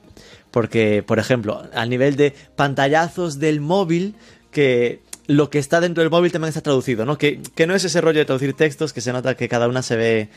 porque, 0.51 1.03
por 1.03 1.19
ejemplo, 1.19 1.63
al 1.73 1.89
nivel 1.89 2.17
de 2.17 2.35
pantallazos 2.55 3.39
del 3.39 3.63
móvil, 3.63 4.15
que 4.51 5.01
lo 5.31 5.49
que 5.49 5.61
está 5.61 5.81
dentro 5.81 6.03
del 6.03 6.11
móvil 6.11 6.33
también 6.33 6.49
está 6.49 6.61
traducido, 6.61 7.05
¿no? 7.07 7.17
Que, 7.17 7.41
que 7.55 7.69
no 7.69 7.75
es 7.77 7.85
ese 7.85 8.01
rollo 8.01 8.19
de 8.19 8.25
traducir 8.25 8.55
textos 8.55 8.93
que 8.93 9.01
se 9.01 9.13
nota 9.13 9.37
que 9.37 9.49
cada 9.49 9.69
una 9.69 9.81
se 9.81 9.97
ve 9.97 10.29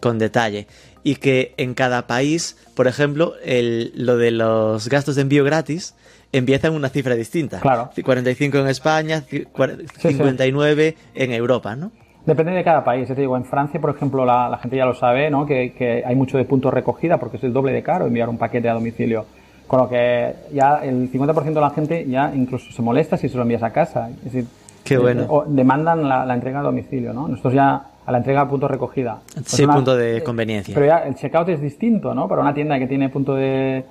con 0.00 0.18
detalle. 0.18 0.66
Y 1.04 1.16
que 1.16 1.54
en 1.56 1.74
cada 1.74 2.08
país, 2.08 2.58
por 2.74 2.88
ejemplo, 2.88 3.34
el, 3.44 3.92
lo 3.94 4.16
de 4.16 4.32
los 4.32 4.88
gastos 4.88 5.14
de 5.14 5.22
envío 5.22 5.44
gratis 5.44 5.94
empieza 6.32 6.66
en 6.66 6.74
una 6.74 6.88
cifra 6.88 7.14
distinta. 7.14 7.60
Claro. 7.60 7.90
45 8.02 8.58
en 8.58 8.66
España, 8.66 9.22
59 9.22 10.96
en 11.14 11.32
Europa, 11.32 11.76
¿no? 11.76 11.92
Depende 12.26 12.52
de 12.52 12.64
cada 12.64 12.82
país. 12.82 13.06
Te 13.06 13.14
digo, 13.14 13.36
en 13.36 13.44
Francia, 13.44 13.80
por 13.80 13.94
ejemplo, 13.94 14.24
la, 14.24 14.48
la 14.48 14.58
gente 14.58 14.76
ya 14.76 14.84
lo 14.84 14.94
sabe, 14.94 15.30
¿no? 15.30 15.46
Que, 15.46 15.74
que, 15.74 16.02
hay 16.04 16.16
mucho 16.16 16.38
de 16.38 16.44
puntos 16.44 16.74
recogida 16.74 17.18
porque 17.18 17.36
es 17.36 17.44
el 17.44 17.52
doble 17.52 17.72
de 17.72 17.84
caro 17.84 18.06
enviar 18.06 18.28
un 18.28 18.38
paquete 18.38 18.68
a 18.68 18.74
domicilio. 18.74 19.26
Con 19.66 19.80
lo 19.80 19.88
que 19.88 20.34
ya 20.52 20.80
el 20.82 21.10
50% 21.10 21.54
de 21.54 21.60
la 21.60 21.70
gente 21.70 22.06
ya 22.06 22.32
incluso 22.34 22.70
se 22.70 22.82
molesta 22.82 23.16
si 23.16 23.28
se 23.28 23.36
lo 23.36 23.42
envías 23.42 23.62
a 23.62 23.70
casa. 23.70 24.10
Es 24.10 24.24
decir, 24.24 24.46
Qué 24.84 24.98
bueno. 24.98 25.22
eh, 25.22 25.26
o 25.28 25.44
demandan 25.46 26.08
la, 26.08 26.26
la, 26.26 26.34
entrega 26.34 26.60
a 26.60 26.62
domicilio, 26.62 27.12
¿no? 27.12 27.28
Nosotros 27.28 27.54
ya 27.54 27.82
a 28.04 28.12
la 28.12 28.18
entrega 28.18 28.42
a 28.42 28.48
punto 28.48 28.68
recogida. 28.68 29.18
Pues 29.32 29.46
sí, 29.48 29.64
una, 29.64 29.74
punto 29.74 29.96
de 29.96 30.22
conveniencia. 30.22 30.74
Pero 30.74 30.86
ya 30.86 30.98
el 30.98 31.14
checkout 31.14 31.48
es 31.48 31.60
distinto, 31.60 32.14
¿no? 32.14 32.28
Para 32.28 32.42
una 32.42 32.52
tienda 32.52 32.78
que 32.78 32.86
tiene 32.86 33.08
punto 33.08 33.34
de 33.34 33.84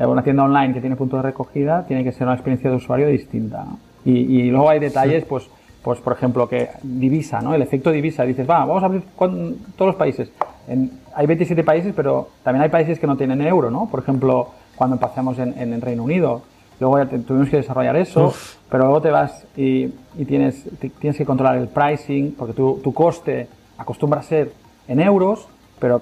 eh, 0.00 0.06
una 0.06 0.22
tienda 0.22 0.44
online 0.44 0.72
que 0.72 0.80
tiene 0.80 0.96
punto 0.96 1.16
de 1.16 1.22
recogida 1.22 1.84
tiene 1.86 2.02
que 2.02 2.12
ser 2.12 2.26
una 2.26 2.34
experiencia 2.34 2.70
de 2.70 2.76
usuario 2.76 3.06
distinta. 3.08 3.64
¿no? 3.64 3.78
Y, 4.04 4.12
y, 4.40 4.50
luego 4.50 4.70
hay 4.70 4.78
detalles, 4.80 5.24
pues, 5.26 5.48
pues 5.82 6.00
por 6.00 6.14
ejemplo, 6.14 6.48
que 6.48 6.70
divisa, 6.82 7.40
¿no? 7.42 7.54
El 7.54 7.60
efecto 7.60 7.90
divisa. 7.90 8.24
Dices, 8.24 8.48
va, 8.48 8.64
vamos 8.64 8.82
a 8.82 8.86
abrir 8.86 9.02
todos 9.16 9.56
los 9.78 9.96
países. 9.96 10.32
En, 10.66 10.90
hay 11.14 11.26
27 11.26 11.62
países, 11.64 11.92
pero 11.94 12.28
también 12.42 12.62
hay 12.62 12.70
países 12.70 12.98
que 12.98 13.06
no 13.06 13.16
tienen 13.16 13.42
euro, 13.42 13.70
¿no? 13.70 13.88
Por 13.90 14.00
ejemplo, 14.00 14.48
cuando 14.80 14.96
empezamos 14.96 15.38
en, 15.38 15.52
en 15.58 15.74
el 15.74 15.82
Reino 15.82 16.02
Unido. 16.02 16.40
Luego 16.80 16.96
ya 16.96 17.04
te, 17.04 17.18
tuvimos 17.18 17.50
que 17.50 17.58
desarrollar 17.58 17.96
eso, 17.96 18.28
Uf. 18.28 18.54
pero 18.70 18.84
luego 18.84 19.02
te 19.02 19.10
vas 19.10 19.44
y, 19.54 19.92
y 20.16 20.24
tienes, 20.26 20.64
te, 20.80 20.88
tienes 20.88 21.18
que 21.18 21.26
controlar 21.26 21.58
el 21.58 21.68
pricing, 21.68 22.32
porque 22.32 22.54
tu, 22.54 22.80
tu 22.82 22.94
coste 22.94 23.46
acostumbra 23.76 24.20
a 24.20 24.22
ser 24.22 24.52
en 24.88 25.00
euros, 25.00 25.46
pero 25.78 26.00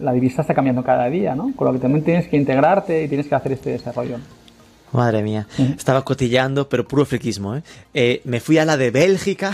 la 0.00 0.12
divisa 0.12 0.42
está 0.42 0.52
cambiando 0.52 0.84
cada 0.84 1.06
día, 1.06 1.34
¿no? 1.34 1.52
Con 1.56 1.68
lo 1.68 1.72
que 1.72 1.78
también 1.78 2.04
tienes 2.04 2.28
que 2.28 2.36
integrarte 2.36 3.04
y 3.04 3.08
tienes 3.08 3.28
que 3.28 3.34
hacer 3.34 3.52
este 3.52 3.70
desarrollo. 3.70 4.18
Madre 4.96 5.22
mía, 5.22 5.46
estaba 5.76 6.04
cotillando, 6.04 6.68
pero 6.68 6.86
puro 6.86 7.04
friquismo. 7.04 7.56
¿eh? 7.56 7.62
Eh, 7.94 8.20
me 8.24 8.40
fui 8.40 8.58
a 8.58 8.64
la 8.64 8.76
de 8.76 8.90
Bélgica 8.90 9.52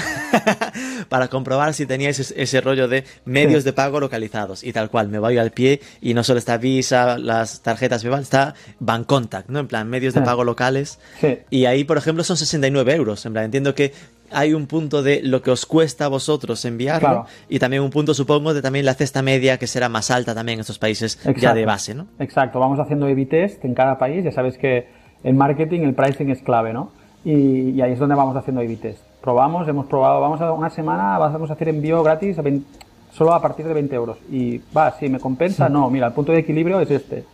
para 1.09 1.29
comprobar 1.29 1.75
si 1.75 1.87
tenía 1.87 2.11
ese, 2.11 2.41
ese 2.41 2.61
rollo 2.61 2.89
de 2.89 3.05
medios 3.25 3.65
de 3.65 3.73
pago 3.73 4.01
localizados. 4.01 4.63
Y 4.65 4.73
tal 4.73 4.91
cual, 4.91 5.09
me 5.09 5.19
voy 5.19 5.39
al 5.39 5.51
pie 5.51 5.81
y 6.01 6.15
no 6.15 6.25
solo 6.25 6.39
está 6.39 6.57
Visa, 6.57 7.19
las 7.19 7.61
tarjetas 7.63 8.03
Vival, 8.05 8.23
está 8.23 8.55
Bancontact, 8.81 9.49
¿no? 9.49 9.59
En 9.61 9.69
plan, 9.69 9.89
medios 9.89 10.15
de 10.15 10.23
pago 10.23 10.45
locales. 10.45 10.99
Sí. 11.21 11.39
Y 11.51 11.65
ahí, 11.67 11.85
por 11.85 11.99
ejemplo, 11.99 12.25
son 12.25 12.37
69 12.37 12.95
euros. 12.95 13.25
En 13.27 13.33
plan, 13.33 13.45
entiendo 13.45 13.75
que 13.75 13.93
hay 14.35 14.55
un 14.55 14.67
punto 14.67 15.03
de 15.03 15.21
lo 15.23 15.43
que 15.43 15.51
os 15.51 15.67
cuesta 15.67 16.07
a 16.07 16.09
vosotros 16.09 16.65
enviarlo 16.65 17.01
Claro. 17.07 17.27
y 17.51 17.59
también 17.59 17.83
un 17.83 17.91
punto, 17.91 18.15
supongo, 18.15 18.55
de 18.55 18.63
también 18.63 18.87
la 18.87 18.95
cesta 18.95 19.21
media 19.21 19.59
que 19.59 19.67
será 19.67 19.91
más 19.91 20.11
alta 20.11 20.35
también 20.35 20.57
en 20.57 20.61
estos 20.61 20.79
países 20.79 21.19
ya 21.37 21.53
de 21.53 21.67
base, 21.67 21.95
¿no? 21.95 22.07
Exacto, 22.19 22.59
vamos 22.59 22.79
haciendo 22.81 23.05
A-B 23.07 23.27
test 23.27 23.63
en 23.65 23.75
cada 23.75 23.99
país. 23.99 24.25
Ya 24.25 24.33
sabes 24.33 24.57
que 24.57 24.89
en 25.25 25.37
marketing 25.37 25.81
el 25.81 25.95
pricing 25.95 26.31
es 26.31 26.43
clave, 26.43 26.73
¿no? 26.73 26.91
Y, 27.25 27.71
y 27.71 27.83
ahí 27.83 27.93
es 27.93 27.99
donde 27.99 28.15
vamos 28.15 28.37
haciendo 28.37 28.61
A-B 28.61 28.77
test. 28.77 29.01
Probamos, 29.23 29.69
hemos 29.69 29.87
probado, 29.87 30.21
vamos 30.21 30.41
a 30.41 30.53
una 30.53 30.71
semana, 30.71 31.19
vamos 31.19 31.51
a 31.51 31.53
hacer 31.53 31.69
envío 31.69 32.03
gratis 32.03 32.39
a 32.39 32.43
20 32.43 32.83
solo 33.17 33.35
a 33.35 33.43
partir 33.43 33.67
de 33.67 33.75
20 33.75 33.95
euros. 33.95 34.19
Y 34.31 34.61
va, 34.77 34.97
si 34.99 35.09
me 35.09 35.21
compensa, 35.21 35.69
no, 35.69 35.89
mira, 35.91 36.07
el 36.09 36.13
punto 36.13 36.33
de 36.33 36.39
equilibrio 36.39 36.81
es 36.81 36.91
este. 36.91 37.25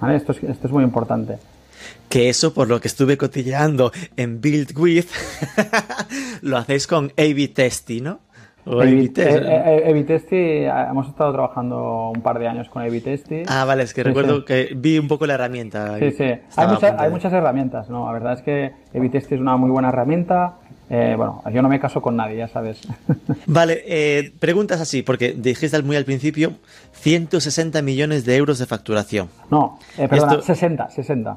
¿Vale? 0.00 0.16
Esto, 0.16 0.32
es, 0.32 0.42
esto 0.42 0.66
es 0.66 0.72
muy 0.72 0.82
importante. 0.82 1.38
Que 2.08 2.28
eso, 2.28 2.52
por 2.52 2.68
lo 2.68 2.80
que 2.80 2.88
estuve 2.88 3.16
cotilleando 3.16 3.92
en 4.16 4.40
Build 4.40 4.76
With, 4.78 5.06
lo 6.42 6.56
hacéis 6.56 6.86
con 6.86 7.12
A-B 7.16 7.48
testing, 7.48 8.02
¿no? 8.02 8.20
Eh, 8.66 9.10
eh, 9.16 9.84
A-B 9.90 10.04
testing, 10.04 10.36
eh, 10.36 10.68
hemos 10.90 11.08
estado 11.08 11.32
trabajando 11.32 12.10
un 12.14 12.20
par 12.20 12.38
de 12.38 12.46
años 12.46 12.68
con 12.68 12.82
testing. 13.00 13.44
Ah, 13.48 13.64
vale, 13.64 13.84
es 13.84 13.94
que 13.94 14.02
Sí, 14.02 14.08
recuerdo 14.08 14.38
sí. 14.40 14.44
que 14.44 14.68
vi 14.76 14.98
un 14.98 15.08
poco 15.08 15.26
la 15.26 15.34
herramienta. 15.34 15.98
Sí, 15.98 16.10
sí. 16.12 16.24
Hay, 16.56 16.68
mucha- 16.68 17.08
muchas 17.10 17.32
herramientas, 17.32 17.88
¿no? 17.88 18.06
La 18.06 18.12
verdad 18.12 18.34
es 18.34 18.42
que 18.42 18.72
A-B-Test 18.94 19.32
es 19.32 19.40
una 19.40 19.56
muy 19.56 19.70
buena 19.70 19.88
herramienta. 19.88 20.56
Eh, 20.92 21.14
bueno, 21.16 21.40
yo 21.52 21.62
no 21.62 21.68
me 21.68 21.78
caso 21.78 22.02
con 22.02 22.16
nadie, 22.16 22.36
ya 22.36 22.48
sabes. 22.48 22.80
Vale, 23.46 23.82
eh, 23.86 24.32
preguntas 24.40 24.80
así, 24.80 25.02
porque 25.02 25.32
dijiste 25.32 25.80
muy 25.82 25.96
al 25.96 26.04
principio 26.04 26.54
160 26.92 27.80
millones 27.82 28.24
de 28.24 28.36
euros 28.36 28.58
de 28.58 28.66
facturación. 28.66 29.28
no, 29.50 29.78
eh, 29.96 30.08
perdona, 30.08 30.32
Esto- 30.32 30.44
60, 30.46 30.90
60. 30.90 31.36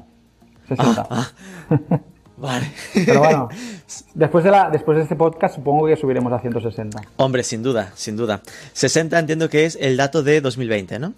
60. 0.68 1.08
Ah, 1.10 1.28
Vale. 2.44 2.70
Pero 2.94 3.20
bueno, 3.20 3.48
después 4.14 4.44
de, 4.44 4.52
la, 4.52 4.70
después 4.70 4.98
de 4.98 5.04
este 5.04 5.16
podcast 5.16 5.56
supongo 5.56 5.88
que 5.88 5.96
subiremos 5.96 6.32
a 6.34 6.40
160. 6.40 7.02
Hombre, 7.16 7.42
sin 7.42 7.64
duda, 7.64 7.94
sin 7.96 8.18
duda. 8.18 8.42
60 8.74 9.18
entiendo 9.18 9.50
que 9.50 9.66
es 9.66 9.78
el 9.80 9.96
dato 9.96 10.24
de 10.24 10.42
2020, 10.42 11.00
¿no? 11.00 11.14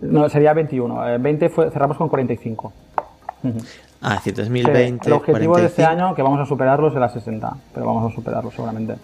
No, 0.00 0.28
sería 0.28 0.52
21. 0.54 1.08
Eh, 1.08 1.18
20 1.18 1.48
fue, 1.50 1.70
cerramos 1.70 1.96
con 1.96 2.08
45. 2.08 2.72
Ujú. 3.44 3.58
Ah, 4.02 4.16
es 4.16 4.24
decir, 4.24 4.34
Sí, 4.34 4.40
2020. 4.42 5.06
el 5.06 5.12
objetivo 5.12 5.56
de 5.56 5.66
este 5.66 5.82
45. 5.82 5.88
año, 5.88 6.14
que 6.16 6.22
vamos 6.22 6.40
a 6.40 6.46
superarlo, 6.46 6.92
será 6.92 7.08
60. 7.08 7.56
Pero 7.72 7.86
vamos 7.86 8.12
a 8.12 8.14
superarlo 8.14 8.50
seguramente. 8.50 8.96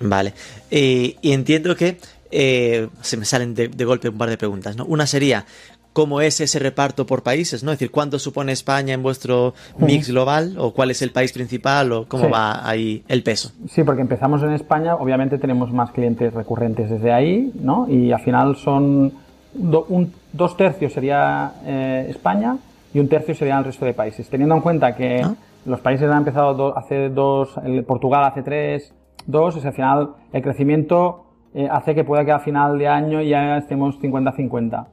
Vale. 0.00 0.34
Eh, 0.70 1.16
y 1.22 1.32
entiendo 1.32 1.74
que 1.74 1.98
eh, 2.30 2.88
se 3.00 3.16
me 3.16 3.24
salen 3.24 3.54
de, 3.54 3.68
de 3.68 3.84
golpe 3.84 4.08
un 4.08 4.18
par 4.18 4.28
de 4.28 4.36
preguntas, 4.36 4.76
¿no? 4.76 4.84
Una 4.84 5.06
sería, 5.06 5.44
¿cómo 5.92 6.20
es 6.20 6.40
ese 6.40 6.58
reparto 6.58 7.06
por 7.06 7.22
países, 7.22 7.62
no? 7.62 7.70
Es 7.72 7.78
decir, 7.78 7.90
¿cuánto 7.90 8.18
supone 8.18 8.52
España 8.52 8.94
en 8.94 9.02
vuestro 9.02 9.54
mix 9.78 10.08
global? 10.10 10.54
¿O 10.58 10.72
cuál 10.72 10.90
es 10.90 11.02
el 11.02 11.10
país 11.10 11.32
principal? 11.32 11.92
¿O 11.92 12.06
cómo 12.08 12.24
Sí. 12.26 12.30
va 12.30 12.66
ahí 12.68 13.04
el 13.08 13.22
peso? 13.22 13.52
Sí, 13.68 13.82
porque 13.84 14.02
empezamos 14.02 14.42
en 14.42 14.52
España, 14.52 14.94
obviamente 14.96 15.38
tenemos 15.38 15.72
más 15.72 15.90
clientes 15.90 16.32
recurrentes 16.32 16.88
desde 16.90 17.12
ahí, 17.12 17.52
¿no? 17.60 17.86
Y 17.88 18.12
al 18.12 18.20
final 18.20 18.56
son 18.56 19.12
do- 19.54 19.84
un- 19.88 20.12
dos 20.32 20.56
tercios 20.56 20.92
sería 20.94 21.52
eh, 21.64 22.06
España 22.08 22.56
y 22.94 22.98
un 23.00 23.08
tercio 23.08 23.34
sería 23.34 23.58
el 23.58 23.64
resto 23.64 23.84
de 23.84 23.92
países. 23.94 24.28
Teniendo 24.28 24.54
en 24.54 24.60
cuenta 24.62 24.96
que 24.96 25.20
Ah. 25.22 25.34
los 25.66 25.80
países 25.80 26.10
han 26.10 26.18
empezado 26.18 26.54
do- 26.54 26.76
hace 26.78 27.10
dos, 27.10 27.50
el 27.64 27.84
Portugal 27.84 28.24
hace 28.24 28.42
tres, 28.42 28.94
dos, 29.26 29.56
es 29.56 29.64
al 29.66 29.72
final 29.74 30.08
el 30.32 30.42
crecimiento 30.42 31.26
eh, 31.54 31.68
hace 31.70 31.94
que 31.94 32.02
pueda 32.02 32.24
que 32.24 32.32
a 32.32 32.38
final 32.38 32.78
de 32.78 32.88
año 32.88 33.20
ya 33.20 33.58
estemos 33.58 33.98
50-50. 34.00 34.86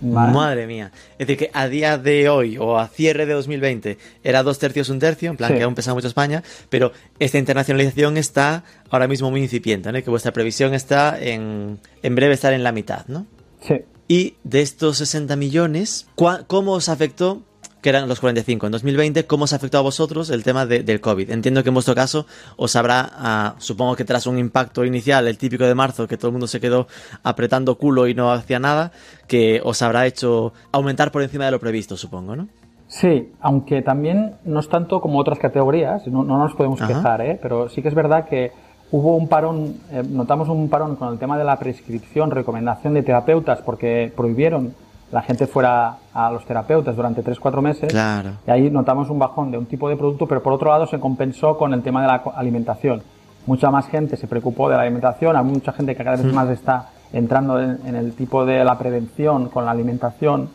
¿Vale? 0.00 0.32
Madre 0.32 0.66
mía. 0.66 0.90
Es 1.18 1.26
decir, 1.26 1.36
que 1.36 1.50
a 1.52 1.68
día 1.68 1.98
de 1.98 2.28
hoy 2.28 2.56
o 2.58 2.78
a 2.78 2.88
cierre 2.88 3.26
de 3.26 3.34
2020 3.34 3.98
era 4.24 4.42
dos 4.42 4.58
tercios, 4.58 4.88
un 4.88 4.98
tercio, 4.98 5.30
en 5.30 5.36
plan 5.36 5.50
Sí. 5.52 5.58
que 5.58 5.62
aún 5.64 5.74
pesa 5.74 5.92
mucho 5.94 6.08
España, 6.08 6.42
pero 6.68 6.92
esta 7.18 7.38
internacionalización 7.38 8.16
está 8.16 8.64
ahora 8.90 9.06
mismo 9.08 9.30
muy 9.30 9.42
incipiente, 9.42 9.92
¿no? 9.92 10.02
Que 10.02 10.10
vuestra 10.10 10.32
previsión 10.32 10.74
está 10.74 11.18
en, 11.20 11.78
en 12.02 12.14
breve 12.14 12.34
estar 12.34 12.52
en 12.52 12.62
la 12.62 12.72
mitad, 12.72 13.06
¿no? 13.06 13.26
Sí. 13.66 13.74
Y 14.08 14.34
de 14.42 14.60
estos 14.62 14.98
60 14.98 15.36
millones, 15.36 16.08
¿cuá- 16.16 16.44
¿cómo 16.46 16.72
os 16.72 16.88
afectó, 16.88 17.42
que 17.82 17.88
eran 17.88 18.08
los 18.08 18.20
45 18.20 18.66
en 18.66 18.72
2020, 18.72 19.26
cómo 19.26 19.44
os 19.44 19.52
afectó 19.52 19.78
a 19.78 19.80
vosotros 19.80 20.30
el 20.30 20.42
tema 20.44 20.66
de- 20.66 20.82
del 20.82 21.00
COVID? 21.00 21.30
Entiendo 21.30 21.62
que 21.62 21.68
en 21.70 21.74
vuestro 21.74 21.94
caso 21.94 22.26
os 22.56 22.76
habrá, 22.76 23.10
ah, 23.12 23.54
supongo 23.58 23.96
que 23.96 24.04
tras 24.04 24.26
un 24.26 24.38
impacto 24.38 24.84
inicial, 24.84 25.26
el 25.28 25.38
típico 25.38 25.64
de 25.64 25.74
marzo, 25.74 26.06
que 26.06 26.16
todo 26.16 26.28
el 26.28 26.32
mundo 26.32 26.46
se 26.46 26.60
quedó 26.60 26.86
apretando 27.22 27.76
culo 27.76 28.06
y 28.06 28.14
no 28.14 28.32
hacía 28.32 28.58
nada, 28.58 28.92
que 29.26 29.60
os 29.64 29.80
habrá 29.82 30.06
hecho 30.06 30.52
aumentar 30.72 31.10
por 31.10 31.22
encima 31.22 31.44
de 31.46 31.50
lo 31.52 31.60
previsto, 31.60 31.96
supongo, 31.96 32.36
¿no? 32.36 32.48
Sí, 32.88 33.32
aunque 33.40 33.82
también 33.82 34.32
no 34.44 34.58
es 34.60 34.68
tanto 34.68 35.00
como 35.00 35.18
otras 35.20 35.38
categorías, 35.38 36.06
no, 36.08 36.24
no 36.24 36.38
nos 36.38 36.54
podemos 36.54 36.80
Ajá. 36.82 36.88
quejar, 36.94 37.20
¿eh? 37.20 37.38
pero 37.40 37.68
sí 37.68 37.82
que 37.82 37.88
es 37.88 37.94
verdad 37.94 38.26
que 38.28 38.50
hubo 38.90 39.16
un 39.16 39.28
parón, 39.28 39.76
eh, 39.92 40.02
notamos 40.08 40.48
un 40.48 40.68
parón 40.68 40.96
con 40.96 41.12
el 41.12 41.18
tema 41.20 41.38
de 41.38 41.44
la 41.44 41.56
prescripción, 41.56 42.32
recomendación 42.32 42.92
de 42.94 43.04
terapeutas, 43.04 43.60
porque 43.64 44.12
prohibieron 44.16 44.74
la 45.12 45.22
gente 45.22 45.46
fuera 45.46 45.96
a 46.14 46.30
los 46.30 46.44
terapeutas 46.44 46.94
durante 46.94 47.22
3-4 47.24 47.60
meses. 47.62 47.88
Claro. 47.90 48.30
Y 48.46 48.50
ahí 48.50 48.70
notamos 48.70 49.10
un 49.10 49.18
bajón 49.18 49.50
de 49.50 49.58
un 49.58 49.66
tipo 49.66 49.88
de 49.88 49.96
producto, 49.96 50.26
pero 50.26 50.42
por 50.42 50.52
otro 50.52 50.70
lado 50.70 50.86
se 50.86 51.00
compensó 51.00 51.58
con 51.58 51.74
el 51.74 51.82
tema 51.82 52.02
de 52.02 52.06
la 52.08 52.22
alimentación. 52.36 53.02
Mucha 53.46 53.70
más 53.70 53.86
gente 53.88 54.16
se 54.16 54.26
preocupó 54.28 54.68
de 54.68 54.76
la 54.76 54.82
alimentación, 54.82 55.36
hay 55.36 55.44
mucha 55.44 55.72
gente 55.72 55.96
que 55.96 56.04
cada 56.04 56.16
vez 56.16 56.32
más 56.32 56.48
está 56.50 56.90
entrando 57.12 57.60
en, 57.60 57.78
en 57.86 57.96
el 57.96 58.12
tipo 58.12 58.44
de 58.44 58.62
la 58.64 58.78
prevención 58.78 59.48
con 59.48 59.64
la 59.64 59.72
alimentación, 59.72 60.48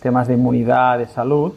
temas 0.00 0.28
de 0.28 0.34
inmunidad, 0.34 0.98
de 0.98 1.06
salud, 1.08 1.52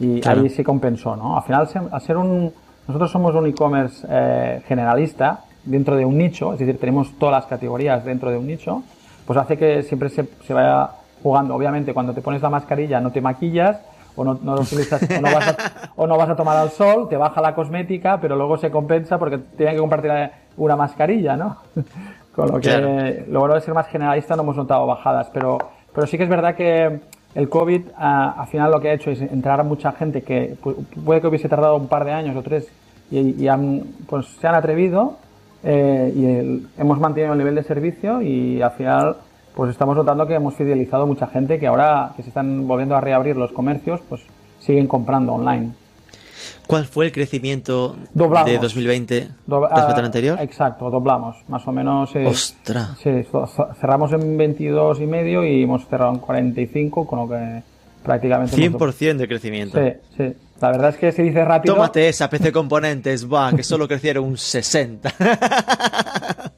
y 0.00 0.20
Claro. 0.20 0.42
ahí 0.42 0.50
se 0.50 0.64
compensó, 0.64 1.16
¿no? 1.16 1.36
Al 1.36 1.44
final, 1.44 1.68
se- 1.68 1.78
al 1.78 2.00
ser 2.00 2.16
un... 2.16 2.52
Nosotros 2.86 3.10
somos 3.10 3.34
un 3.34 3.46
e-commerce 3.46 4.06
eh, 4.10 4.60
generalista 4.66 5.44
dentro 5.64 5.96
de 5.96 6.04
un 6.04 6.18
nicho, 6.18 6.52
es 6.52 6.58
decir, 6.58 6.78
tenemos 6.78 7.12
todas 7.18 7.36
las 7.36 7.46
categorías 7.46 8.04
dentro 8.04 8.30
de 8.30 8.36
un 8.36 8.46
nicho, 8.46 8.82
pues 9.26 9.38
hace 9.38 9.56
que 9.56 9.82
siempre 9.84 10.10
se, 10.10 10.28
se 10.46 10.52
vaya 10.52 10.90
jugando. 11.24 11.54
Obviamente, 11.56 11.92
cuando 11.94 12.12
te 12.12 12.20
pones 12.20 12.42
la 12.42 12.50
mascarilla 12.50 13.00
no 13.00 13.10
te 13.10 13.20
maquillas 13.22 13.80
o 14.14 14.22
no, 14.22 14.38
no 14.40 14.54
utilizas 14.54 15.02
o 15.02 15.20
no, 15.20 15.32
vas 15.34 15.48
a, 15.48 15.56
o 15.96 16.06
no 16.06 16.16
vas 16.16 16.28
a 16.28 16.36
tomar 16.36 16.56
al 16.58 16.70
sol, 16.70 17.08
te 17.08 17.16
baja 17.16 17.40
la 17.40 17.54
cosmética, 17.54 18.20
pero 18.20 18.36
luego 18.36 18.58
se 18.58 18.70
compensa 18.70 19.18
porque 19.18 19.38
tienen 19.56 19.74
que 19.74 19.80
compartir 19.80 20.12
una 20.58 20.76
mascarilla, 20.76 21.36
¿no? 21.36 21.56
Con 22.36 22.48
lo 22.48 22.60
que 22.60 22.68
Claro. 22.68 22.88
lo 23.28 23.40
bueno 23.40 23.54
de 23.54 23.60
ser 23.62 23.74
más 23.74 23.88
generalista 23.88 24.36
no 24.36 24.42
hemos 24.42 24.56
notado 24.56 24.86
bajadas, 24.86 25.30
pero, 25.32 25.58
pero 25.94 26.06
sí 26.06 26.18
que 26.18 26.24
es 26.24 26.28
verdad 26.28 26.54
que 26.54 27.00
el 27.34 27.48
COVID 27.48 27.82
ah, 27.96 28.34
al 28.38 28.46
final 28.48 28.70
lo 28.70 28.80
que 28.80 28.90
ha 28.90 28.92
hecho 28.92 29.10
es 29.10 29.20
entrar 29.22 29.60
a 29.60 29.62
mucha 29.64 29.92
gente 29.92 30.22
que 30.22 30.56
puede 31.04 31.20
que 31.20 31.26
hubiese 31.28 31.48
tardado 31.48 31.76
un 31.76 31.88
par 31.88 32.04
de 32.04 32.12
años 32.12 32.36
o 32.36 32.42
tres 32.42 32.68
y, 33.10 33.46
han, 33.48 33.82
pues, 34.08 34.26
se 34.40 34.46
han 34.46 34.56
atrevido 34.56 35.16
eh, 35.62 36.12
y 36.14 36.80
hemos 36.80 36.98
mantenido 36.98 37.32
el 37.32 37.38
nivel 37.38 37.54
de 37.54 37.62
servicio 37.62 38.20
y 38.20 38.60
al 38.60 38.72
final 38.72 39.16
pues 39.54 39.70
estamos 39.70 39.96
notando 39.96 40.26
que 40.26 40.34
hemos 40.34 40.54
fidelizado 40.54 41.06
mucha 41.06 41.26
gente 41.26 41.58
que 41.58 41.66
ahora 41.66 42.12
que 42.16 42.22
se 42.22 42.28
están 42.28 42.66
volviendo 42.66 42.96
a 42.96 43.00
reabrir 43.00 43.36
los 43.36 43.52
comercios 43.52 44.00
pues 44.08 44.22
siguen 44.60 44.86
comprando 44.86 45.34
online. 45.34 45.72
¿Cuál 46.66 46.86
fue 46.86 47.06
el 47.06 47.12
crecimiento 47.12 47.96
de 48.14 48.58
2020 48.58 49.14
respecto 49.46 49.66
al 49.66 49.72
ah, 49.72 50.04
anterior? 50.04 50.38
Exacto, 50.40 50.90
doblamos, 50.90 51.36
más 51.48 51.66
o 51.68 51.72
menos. 51.72 52.14
Eh, 52.16 52.26
¡Ostras! 52.26 52.98
Sí, 53.02 53.10
cerramos 53.80 54.12
en 54.12 54.36
22 54.36 55.00
y 55.00 55.06
medio 55.06 55.44
y 55.44 55.62
hemos 55.62 55.86
cerrado 55.86 56.12
en 56.12 56.20
45, 56.20 57.06
con 57.06 57.18
lo 57.20 57.28
que 57.28 57.62
prácticamente... 58.02 58.56
100% 58.56 59.16
de 59.16 59.28
crecimiento. 59.28 59.78
Sí, 59.78 59.92
sí. 60.16 60.34
La 60.60 60.70
verdad 60.70 60.90
es 60.90 60.96
que 60.96 61.12
se 61.12 61.22
dice 61.22 61.44
rápido. 61.44 61.74
Tómate 61.74 62.08
esa 62.08 62.30
PC 62.30 62.50
Componentes, 62.50 63.30
va, 63.30 63.52
que 63.52 63.62
solo 63.62 63.86
crecieron 63.86 64.24
un 64.24 64.38
60. 64.38 65.12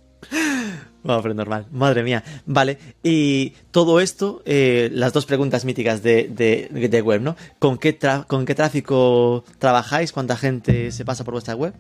Normal. 1.07 1.67
Madre 1.71 2.03
mía. 2.03 2.23
Vale. 2.47 2.79
Y 3.03 3.55
todo 3.71 4.01
esto, 4.01 4.43
eh, 4.45 4.91
las 4.93 5.13
dos 5.13 5.27
preguntas 5.27 5.65
míticas 5.65 6.03
de, 6.03 6.29
de, 6.29 7.03
web, 7.03 7.21
¿no? 7.21 7.37
¿Con 7.59 7.79
qué, 7.79 7.99
¿Con 8.27 8.45
qué 8.45 8.55
tráfico 8.55 9.45
trabajáis? 9.59 10.13
¿Cuánta 10.13 10.37
gente 10.37 10.91
se 10.91 11.05
pasa 11.05 11.25
por 11.25 11.33
vuestra 11.35 11.55
web? 11.55 11.75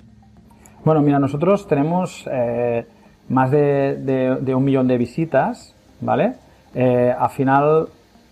Bueno, 0.84 1.02
mira, 1.02 1.18
nosotros 1.18 1.66
tenemos 1.66 2.24
eh, 2.30 2.86
más 3.28 3.50
de, 3.50 4.54
un 4.54 4.64
millón 4.64 4.86
de 4.86 4.98
visitas, 4.98 5.74
¿vale? 6.00 6.34
Eh, 6.74 7.14
al 7.18 7.30
final, 7.30 7.88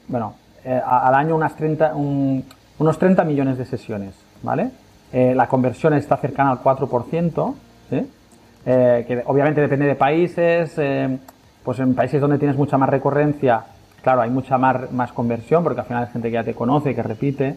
bueno, 0.09 0.37
al 0.64 1.14
año 1.14 1.35
unas 1.37 1.57
30, 1.57 1.94
unos 1.94 2.98
30 2.98 3.24
millones 3.24 3.59
de 3.59 3.64
sesiones, 3.64 4.14
¿vale? 4.42 4.70
la 5.12 5.46
conversión 5.46 5.94
está 5.94 6.16
cercana 6.16 6.50
al 6.50 6.59
4%, 6.59 7.54
¿sí? 7.88 8.04
Eh, 8.66 9.05
que 9.07 9.22
obviamente 9.27 9.61
depende 9.61 9.87
de 9.87 9.94
países, 9.94 10.74
eh, 10.79 11.18
pues 11.62 11.79
en 11.81 11.94
países 11.94 12.20
donde 12.20 12.38
tienes 12.38 12.57
mucha 12.57 12.79
más 12.79 12.88
recurrencia, 12.88 13.62
claro, 14.03 14.22
hay 14.22 14.31
mucha 14.31 14.57
más, 14.57 14.90
más 14.90 15.12
conversión, 15.12 15.62
porque 15.62 15.81
al 15.81 15.87
final 15.87 16.05
es 16.05 16.11
gente 16.11 16.29
que 16.29 16.35
ya 16.35 16.44
te 16.44 16.55
conoce, 16.55 16.94
que 16.94 17.03
repite. 17.03 17.57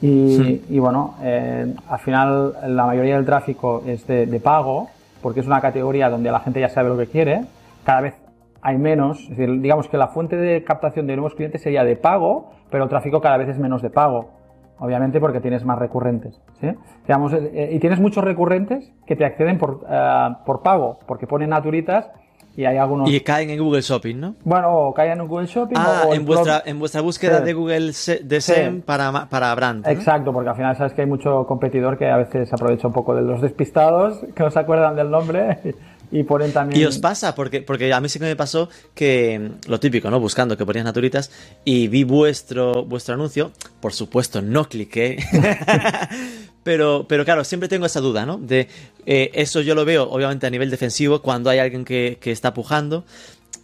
Y, 0.00 0.78
bueno, 0.78 1.16
eh, 1.22 1.74
al 1.88 1.98
final 1.98 2.54
la 2.68 2.86
mayoría 2.86 3.16
del 3.16 3.26
tráfico 3.26 3.82
es 3.84 4.06
de, 4.06 4.40
pago, 4.40 4.88
porque 5.20 5.40
es 5.40 5.46
una 5.46 5.60
categoría 5.60 6.08
donde 6.08 6.30
la 6.30 6.38
gente 6.38 6.60
ya 6.60 6.68
sabe 6.68 6.88
lo 6.88 6.96
que 6.96 7.08
quiere. 7.08 7.42
Cada 7.84 8.02
vez 8.02 8.14
hay 8.62 8.78
menos, 8.78 9.20
es 9.22 9.30
decir, 9.30 9.60
digamos 9.60 9.88
que 9.88 9.98
la 9.98 10.08
fuente 10.08 10.36
de 10.36 10.62
captación 10.62 11.08
de 11.08 11.16
nuevos 11.16 11.34
clientes 11.34 11.62
sería 11.62 11.82
de 11.82 11.96
pago, 11.96 12.52
pero 12.70 12.84
el 12.84 12.90
tráfico 12.90 13.20
cada 13.20 13.38
vez 13.38 13.48
es 13.48 13.58
menos 13.58 13.82
de 13.82 13.90
pago 13.90 14.37
obviamente 14.78 15.20
porque 15.20 15.40
tienes 15.40 15.64
más 15.64 15.78
recurrentes. 15.78 16.34
¿sí? 16.60 16.68
Digamos, 17.06 17.32
eh, 17.32 17.50
eh, 17.52 17.70
y 17.72 17.78
tienes 17.78 18.00
muchos 18.00 18.24
recurrentes 18.24 18.90
que 19.06 19.16
te 19.16 19.24
acceden 19.24 19.58
por, 19.58 19.84
eh, 19.88 20.28
por 20.44 20.62
pago, 20.62 20.98
porque 21.06 21.26
ponen 21.26 21.50
naturitas 21.50 22.08
y 22.56 22.64
hay 22.64 22.76
algunos... 22.76 23.08
Y 23.08 23.20
caen 23.20 23.50
en 23.50 23.60
Google 23.60 23.82
Shopping, 23.82 24.16
¿no? 24.16 24.34
Bueno, 24.42 24.92
caen 24.94 25.20
en 25.20 25.28
Google 25.28 25.46
Shopping. 25.46 25.76
Ah, 25.78 26.02
en, 26.12 26.24
vuestra, 26.24 26.62
en 26.66 26.78
vuestra 26.80 27.00
búsqueda 27.00 27.40
de 27.40 27.52
Google 27.52 27.92
de 28.22 28.40
SEM 28.40 28.82
para, 28.82 29.26
para 29.26 29.54
brand. 29.54 29.86
Exacto, 29.86 30.32
porque 30.32 30.50
al 30.50 30.56
final 30.56 30.76
sabes 30.76 30.92
que 30.92 31.02
hay 31.02 31.06
mucho 31.06 31.46
competidor 31.46 31.96
que 31.96 32.08
a 32.08 32.16
veces 32.16 32.52
aprovecha 32.52 32.88
un 32.88 32.92
poco 32.92 33.14
de 33.14 33.22
los 33.22 33.40
despistados, 33.40 34.24
que 34.34 34.42
no 34.42 34.50
se 34.50 34.58
acuerdan 34.58 34.96
del 34.96 35.08
nombre 35.08 35.58
y 35.64 35.97
ponen 36.26 36.52
también... 36.52 36.80
¿Y 36.80 36.84
os 36.84 36.98
pasa? 36.98 37.34
Porque, 37.34 37.62
porque 37.62 37.92
a 37.92 38.00
mí 38.00 38.08
sí 38.08 38.18
que 38.18 38.24
me 38.24 38.36
pasó 38.36 38.68
que 38.94 39.38
mm, 39.38 39.70
lo 39.70 39.80
típico, 39.80 40.10
¿no? 40.10 40.20
Buscando 40.20 40.56
que 40.56 40.64
ponías 40.64 40.84
naturitas 40.84 41.30
y 41.64 41.88
vi 41.88 42.04
vuestro, 42.04 42.84
vuestro 42.84 43.14
anuncio. 43.14 43.52
Por 43.80 43.92
supuesto, 43.92 44.42
no 44.42 44.68
cliqué. 44.68 45.18
pero, 46.62 47.06
pero 47.08 47.24
claro, 47.24 47.44
siempre 47.44 47.68
tengo 47.68 47.86
esa 47.86 48.00
duda, 48.00 48.26
¿no? 48.26 48.38
De 48.38 48.68
eh, 49.06 49.30
eso 49.34 49.60
yo 49.60 49.74
lo 49.74 49.84
veo, 49.84 50.08
obviamente, 50.10 50.46
a 50.46 50.50
nivel 50.50 50.70
defensivo, 50.70 51.22
cuando 51.22 51.50
hay 51.50 51.58
alguien 51.58 51.84
que, 51.84 52.18
que 52.20 52.30
está 52.30 52.54
pujando 52.54 53.04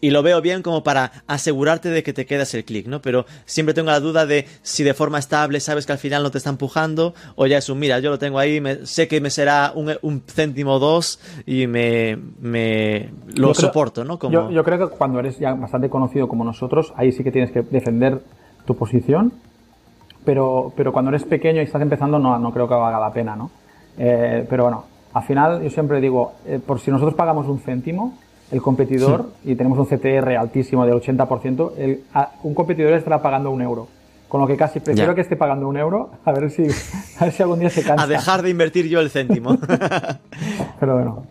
y 0.05 0.11
lo 0.11 0.23
veo 0.23 0.43
bien 0.43 0.61
como 0.61 0.83
para 0.83 1.13
asegurarte 1.27 1.89
de 1.89 2.03
que 2.03 2.13
te 2.13 2.27
quedas 2.27 2.53
el 2.53 2.67
clic, 2.67 2.87
¿no? 2.89 3.01
Pero 3.01 3.25
siempre 3.47 3.73
tengo 3.73 3.91
la 3.91 4.01
duda 4.01 4.27
de 4.27 4.45
si 4.61 4.85
de 4.85 4.93
forma 4.93 5.19
estable 5.19 5.61
sabes 5.61 5.87
que 5.87 5.93
al 5.93 5.99
final 5.99 6.23
no 6.23 6.31
te 6.31 6.37
está 6.37 6.51
empujando 6.51 7.15
o 7.37 7.47
ya 7.47 7.57
es 7.57 7.71
un, 7.71 7.79
mira, 7.79 8.01
yo 8.01 8.11
lo 8.11 8.19
tengo 8.19 8.39
ahí, 8.39 8.63
sé 8.83 9.09
que 9.09 9.23
me 9.23 9.31
será 9.31 9.73
un, 9.75 10.23
céntimo 10.27 10.75
o 10.75 10.79
dos 10.79 11.21
y 11.47 11.67
me, 11.67 12.19
lo 13.35 13.55
soporto, 13.55 14.05
¿no? 14.05 14.19
Como... 14.19 14.51
Yo, 14.51 14.63
creo 14.63 14.91
que 14.91 14.95
cuando 14.95 15.21
eres 15.21 15.39
ya 15.39 15.55
bastante 15.55 15.89
conocido 15.89 16.29
como 16.29 16.45
nosotros, 16.45 16.93
ahí 16.97 17.11
sí 17.11 17.25
que 17.25 17.33
tienes 17.33 17.51
que 17.51 17.63
defender 17.63 18.21
tu 18.67 18.77
posición, 18.77 19.33
pero, 20.23 20.71
pero 20.77 20.93
cuando 20.93 21.13
eres 21.13 21.25
pequeño 21.25 21.63
y 21.63 21.65
estás 21.65 21.81
empezando 21.81 22.19
no, 22.19 22.39
no 22.39 22.53
creo 22.53 22.69
que 22.69 22.75
valga 22.75 23.01
la 23.01 23.11
pena, 23.11 23.37
¿no? 23.37 23.51
Eh, 23.97 24.47
pero 24.51 24.65
bueno, 24.65 24.85
al 25.15 25.23
final 25.23 25.63
yo 25.63 25.71
siempre 25.71 25.99
digo, 26.03 26.35
eh, 26.45 26.61
por 26.65 26.79
si 26.79 26.91
nosotros 26.91 27.15
pagamos 27.15 27.47
un 27.49 27.59
céntimo, 27.59 28.19
el 28.51 28.63
competidor, 28.63 29.31
y 29.45 29.55
tenemos 29.55 29.79
un 29.79 29.87
CTR 29.87 30.37
altísimo 30.37 30.85
del 30.85 30.95
80%, 30.95 31.73
el, 31.79 32.05
un 32.43 32.55
competidor 32.55 32.93
estará 32.93 33.23
pagando 33.23 33.51
un 33.51 33.63
euro. 33.63 33.89
Con 34.29 34.41
lo 34.41 34.47
que 34.47 34.57
casi 34.57 34.81
prefiero 34.81 35.15
que 35.15 35.21
esté 35.21 35.37
pagando 35.37 35.69
un 35.69 35.77
euro, 35.77 36.11
a 36.25 36.33
ver 36.33 36.51
si, 36.51 36.63
a 37.19 37.25
ver 37.25 37.33
si 37.33 37.43
algún 37.43 37.61
día 37.61 37.71
se 37.71 37.83
cansa. 37.83 38.05
A 38.05 38.07
dejar 38.07 38.43
de 38.43 38.51
invertir 38.51 38.89
yo 38.89 39.01
el 39.01 39.11
céntimo. 39.11 39.57
Pero 40.81 40.95
bueno. 40.95 41.27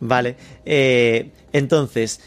Vale. 0.00 0.36
Eh, 0.64 1.30
entonces, 1.52 2.20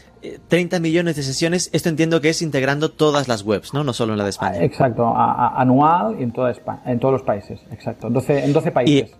30 0.48 0.80
millones 0.80 1.16
de 1.16 1.22
sesiones, 1.22 1.70
esto 1.72 1.88
entiendo 1.88 2.20
que 2.20 2.30
es 2.30 2.42
integrando 2.42 2.90
todas 2.90 3.28
las 3.28 3.42
webs, 3.42 3.74
¿no? 3.74 3.84
No 3.84 3.92
solo 3.92 4.12
en 4.12 4.18
la 4.18 4.24
de 4.24 4.30
España. 4.30 4.62
Exacto, 4.62 5.12
anual 5.16 6.16
y 6.18 6.22
en, 6.22 6.32
toda 6.32 6.50
España, 6.50 6.82
en 6.86 6.98
todos 6.98 7.12
los 7.12 7.22
países, 7.22 7.60
exacto. 7.70 8.08
12, 8.10 8.44
en 8.44 8.52
12 8.52 8.70
países. 8.72 9.16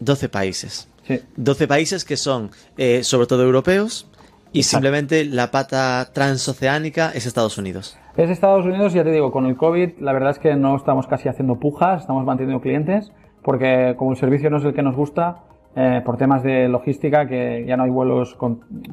12 0.00 0.28
países. 0.28 0.88
12 1.36 1.68
países 1.68 2.04
que 2.04 2.16
son 2.16 2.50
eh, 2.76 3.02
sobre 3.02 3.26
todo 3.26 3.42
europeos 3.42 4.08
y 4.52 4.64
simplemente 4.64 5.24
la 5.24 5.50
pata 5.50 6.10
transoceánica 6.12 7.10
es 7.14 7.26
Estados 7.26 7.56
Unidos. 7.58 7.96
Es 8.16 8.28
Estados 8.28 8.66
Unidos, 8.66 8.92
ya 8.92 9.02
te 9.02 9.10
digo, 9.10 9.32
con 9.32 9.46
el 9.46 9.56
COVID 9.56 9.98
la 10.00 10.12
verdad 10.12 10.30
es 10.30 10.38
que 10.38 10.54
no 10.54 10.76
estamos 10.76 11.06
casi 11.06 11.28
haciendo 11.28 11.56
pujas, 11.56 12.02
estamos 12.02 12.24
manteniendo 12.24 12.60
clientes 12.60 13.10
porque 13.42 13.94
como 13.96 14.12
el 14.12 14.16
servicio 14.16 14.50
no 14.50 14.58
es 14.58 14.64
el 14.64 14.74
que 14.74 14.82
nos 14.82 14.94
gusta, 14.94 15.38
eh, 15.74 16.02
por 16.04 16.16
temas 16.16 16.42
de 16.42 16.68
logística, 16.68 17.26
que 17.26 17.64
ya 17.66 17.76
no 17.76 17.84
hay 17.84 17.90
vuelos 17.90 18.36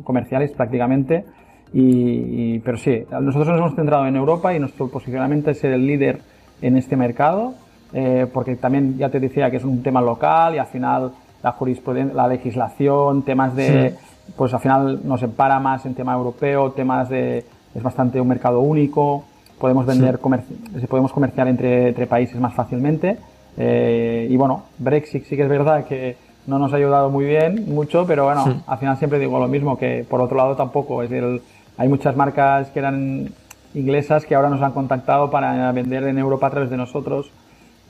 comerciales 0.04 0.52
prácticamente. 0.52 1.26
Y, 1.72 2.60
pero 2.60 2.78
sí, 2.78 3.04
nosotros 3.12 3.50
nos 3.50 3.60
hemos 3.60 3.76
centrado 3.76 4.08
en 4.08 4.16
Europa 4.16 4.56
y 4.56 4.60
nuestro 4.60 4.88
posicionamiento 4.88 5.52
es 5.52 5.60
ser 5.60 5.74
el 5.74 5.86
líder 5.86 6.20
en 6.62 6.78
este 6.78 6.96
mercado, 6.96 7.54
eh, 7.94 8.26
porque 8.34 8.56
también 8.56 8.98
ya 8.98 9.10
te 9.10 9.20
decía 9.20 9.52
que 9.52 9.58
es 9.58 9.64
un 9.64 9.84
tema 9.84 10.02
local 10.02 10.56
y 10.56 10.58
al 10.58 10.66
final 10.66 11.12
la 11.44 11.52
jurisprudencia, 11.54 12.16
la 12.16 12.28
legislación, 12.28 13.24
temas 13.24 13.56
de, 13.56 13.96
pues 14.36 14.54
al 14.54 14.60
final 14.60 15.00
nos 15.04 15.22
empara 15.24 15.60
más 15.60 15.86
en 15.86 15.96
tema 15.96 16.14
europeo, 16.14 16.72
temas 16.72 17.10
de, 17.10 17.46
es 17.74 17.84
bastante 17.84 18.20
un 18.20 18.28
mercado 18.28 18.60
único, 18.60 19.24
podemos 19.60 19.86
vender, 19.86 20.20
podemos 20.20 21.12
comerciar 21.12 21.48
entre, 21.48 21.90
entre 21.90 22.08
países 22.08 22.40
más 22.40 22.54
fácilmente. 22.54 23.18
Eh, 23.58 24.28
y 24.30 24.38
bueno, 24.38 24.64
Brexit 24.78 25.26
sí 25.26 25.36
que 25.36 25.44
es 25.44 25.50
verdad 25.50 25.86
que 25.86 26.18
no 26.48 26.60
nos 26.60 26.74
ha 26.74 26.78
ayudado 26.78 27.10
muy 27.10 27.26
bien, 27.26 27.66
mucho, 27.74 28.06
pero 28.08 28.26
bueno, 28.26 28.62
al 28.66 28.78
final 28.78 28.98
siempre 28.98 29.20
digo 29.20 29.40
lo 29.40 29.48
mismo, 29.48 29.78
que 29.78 30.06
por 30.10 30.22
otro 30.22 30.38
lado 30.38 30.56
tampoco, 30.56 31.04
es 31.04 31.10
decir, 31.10 31.42
hay 31.78 31.88
muchas 31.88 32.16
marcas 32.16 32.70
que 32.70 32.80
eran 32.80 33.30
inglesas 33.74 34.26
que 34.26 34.34
ahora 34.36 34.50
nos 34.50 34.62
han 34.62 34.72
contactado 34.72 35.30
para 35.30 35.72
vender 35.72 36.04
en 36.06 36.18
Europa 36.18 36.48
a 36.48 36.50
través 36.50 36.70
de 36.70 36.78
nosotros 36.78 37.32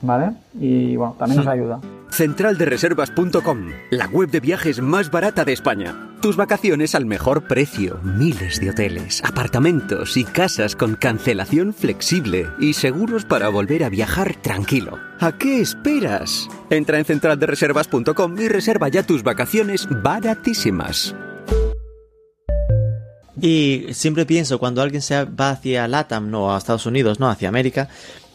¿vale? 0.02 0.32
Y 0.58 0.96
bueno, 0.96 1.16
también 1.18 1.38
nos 1.38 1.46
ayuda. 1.46 1.80
Centraldereservas.com, 2.10 3.70
la 3.90 4.06
web 4.06 4.30
de 4.30 4.40
viajes 4.40 4.80
más 4.80 5.10
barata 5.10 5.44
de 5.44 5.52
España. 5.52 5.94
Tus 6.20 6.36
vacaciones 6.36 6.94
al 6.94 7.06
mejor 7.06 7.46
precio, 7.46 7.98
miles 8.02 8.60
de 8.60 8.70
hoteles, 8.70 9.22
apartamentos 9.24 10.16
y 10.16 10.24
casas 10.24 10.76
con 10.76 10.96
cancelación 10.96 11.72
flexible 11.72 12.48
y 12.58 12.74
seguros 12.74 13.24
para 13.24 13.48
volver 13.48 13.84
a 13.84 13.88
viajar 13.88 14.34
tranquilo. 14.34 14.98
¿A 15.20 15.32
qué 15.32 15.60
esperas? 15.60 16.48
Entra 16.68 16.98
en 16.98 17.04
centraldereservas.com 17.04 18.38
y 18.38 18.48
reserva 18.48 18.88
ya 18.88 19.02
tus 19.02 19.22
vacaciones 19.22 19.88
baratísimas. 20.02 21.14
Y 23.40 23.86
siempre 23.92 24.26
pienso, 24.26 24.58
cuando 24.58 24.82
alguien 24.82 25.00
se 25.00 25.24
va 25.24 25.50
hacia 25.50 25.88
LATAM, 25.88 26.30
no 26.30 26.54
a 26.54 26.58
Estados 26.58 26.84
Unidos, 26.84 27.20
no 27.20 27.30
hacia 27.30 27.48
América, 27.48 27.88